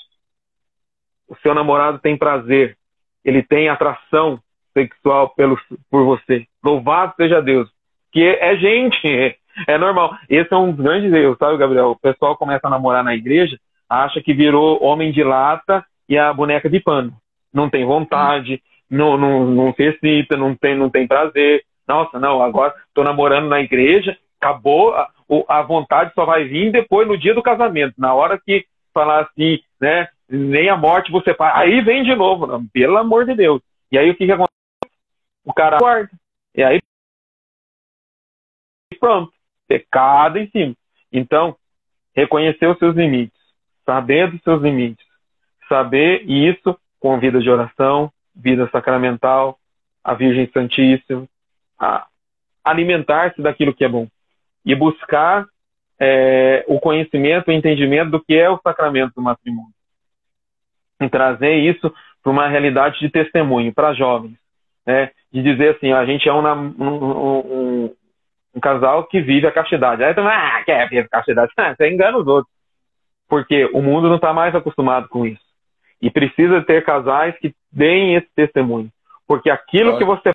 o 1.27 1.35
seu 1.41 1.53
namorado 1.53 1.99
tem 1.99 2.17
prazer, 2.17 2.77
ele 3.21 3.43
tem 3.43 3.67
atração 3.67 4.39
sexual 4.71 5.33
pelo, 5.35 5.59
por 5.91 6.05
você. 6.05 6.47
Louvado 6.63 7.13
seja 7.17 7.41
Deus. 7.41 7.69
Que 8.13 8.23
é 8.23 8.55
gente, 8.55 9.05
é 9.67 9.77
normal. 9.77 10.15
Esse 10.29 10.53
é 10.53 10.57
um 10.57 10.71
dos 10.71 10.81
grandes 10.81 11.11
sabe, 11.37 11.57
Gabriel? 11.57 11.89
O 11.89 11.99
pessoal 11.99 12.37
começa 12.37 12.65
a 12.65 12.69
namorar 12.69 13.03
na 13.03 13.13
igreja, 13.13 13.59
acha 13.89 14.21
que 14.21 14.33
virou 14.33 14.81
homem 14.81 15.11
de 15.11 15.21
lata 15.21 15.85
e 16.07 16.17
a 16.17 16.31
boneca 16.31 16.69
de 16.69 16.79
pano. 16.79 17.21
Não 17.53 17.69
tem 17.69 17.85
vontade, 17.85 18.61
não, 18.89 19.17
não, 19.17 19.45
não 19.45 19.73
se 19.73 19.83
excita, 19.83 20.35
não 20.35 20.55
tem, 20.55 20.75
não 20.75 20.89
tem 20.89 21.07
prazer. 21.07 21.63
Nossa, 21.87 22.19
não, 22.19 22.41
agora 22.41 22.73
estou 22.87 23.03
namorando 23.03 23.47
na 23.47 23.61
igreja, 23.61 24.17
acabou, 24.39 24.93
a, 24.93 25.09
a 25.47 25.61
vontade 25.61 26.11
só 26.13 26.25
vai 26.25 26.45
vir 26.45 26.71
depois 26.71 27.07
no 27.07 27.17
dia 27.17 27.33
do 27.33 27.43
casamento, 27.43 27.93
na 27.97 28.13
hora 28.13 28.39
que 28.39 28.65
falar 28.93 29.21
assim, 29.21 29.59
né? 29.79 30.07
Nem 30.29 30.69
a 30.69 30.77
morte 30.77 31.11
você 31.11 31.33
faz. 31.33 31.55
Aí 31.57 31.81
vem 31.81 32.03
de 32.03 32.15
novo, 32.15 32.47
não, 32.47 32.65
pelo 32.67 32.97
amor 32.97 33.25
de 33.25 33.35
Deus. 33.35 33.61
E 33.91 33.97
aí 33.97 34.09
o 34.09 34.15
que, 34.15 34.25
que 34.25 34.31
acontece? 34.31 34.53
o 35.43 35.53
cara 35.53 35.77
guarda. 35.77 36.11
E 36.55 36.63
aí 36.63 36.79
pronto, 38.99 39.33
pecado 39.67 40.37
em 40.37 40.49
cima. 40.49 40.73
Então, 41.11 41.57
reconhecer 42.15 42.67
os 42.67 42.77
seus 42.77 42.95
limites, 42.95 43.37
saber 43.85 44.31
dos 44.31 44.41
seus 44.41 44.61
limites, 44.61 45.05
saber 45.67 46.23
isso 46.23 46.79
com 47.03 47.19
vida 47.19 47.41
de 47.41 47.49
oração, 47.49 48.09
vida 48.33 48.69
sacramental, 48.71 49.59
a 50.01 50.13
Virgem 50.13 50.49
Santíssima, 50.53 51.27
alimentar-se 52.63 53.41
daquilo 53.41 53.73
que 53.73 53.83
é 53.83 53.89
bom 53.89 54.07
e 54.65 54.73
buscar 54.73 55.45
é, 55.99 56.63
o 56.65 56.79
conhecimento, 56.79 57.49
o 57.49 57.51
entendimento 57.51 58.11
do 58.11 58.23
que 58.23 58.33
é 58.33 58.49
o 58.49 58.57
sacramento 58.63 59.15
do 59.15 59.21
matrimônio. 59.21 59.73
E 61.01 61.09
trazer 61.09 61.55
isso 61.55 61.93
para 62.23 62.31
uma 62.31 62.47
realidade 62.47 62.97
de 63.01 63.09
testemunho 63.09 63.73
para 63.73 63.93
jovens 63.93 64.37
né, 64.87 65.11
de 65.29 65.43
dizer 65.43 65.75
assim, 65.75 65.91
a 65.91 66.05
gente 66.05 66.29
é 66.29 66.33
um, 66.33 66.47
um, 66.47 66.83
um, 66.85 67.95
um 68.55 68.59
casal 68.61 69.05
que 69.07 69.19
vive 69.19 69.45
a 69.45 69.51
castidade. 69.51 70.01
Aí 70.01 70.13
tu, 70.13 70.21
ah, 70.21 70.63
quer 70.65 70.87
viver 70.87 71.07
a 71.07 71.17
castidade? 71.17 71.51
você 71.75 71.91
engana 71.91 72.17
os 72.17 72.27
outros. 72.27 72.53
Porque 73.27 73.65
o 73.73 73.81
mundo 73.81 74.07
não 74.07 74.15
está 74.15 74.31
mais 74.31 74.55
acostumado 74.55 75.09
com 75.09 75.25
isso. 75.25 75.42
E 76.03 76.11
precisa 76.11 76.61
ter 76.61 76.83
casais 76.83 77.33
que 77.39 77.55
deem 77.71 78.15
esse 78.15 78.27
testemunho. 78.35 78.89
Porque 79.27 79.49
aquilo 79.49 79.97
que 79.97 80.03
você 80.03 80.31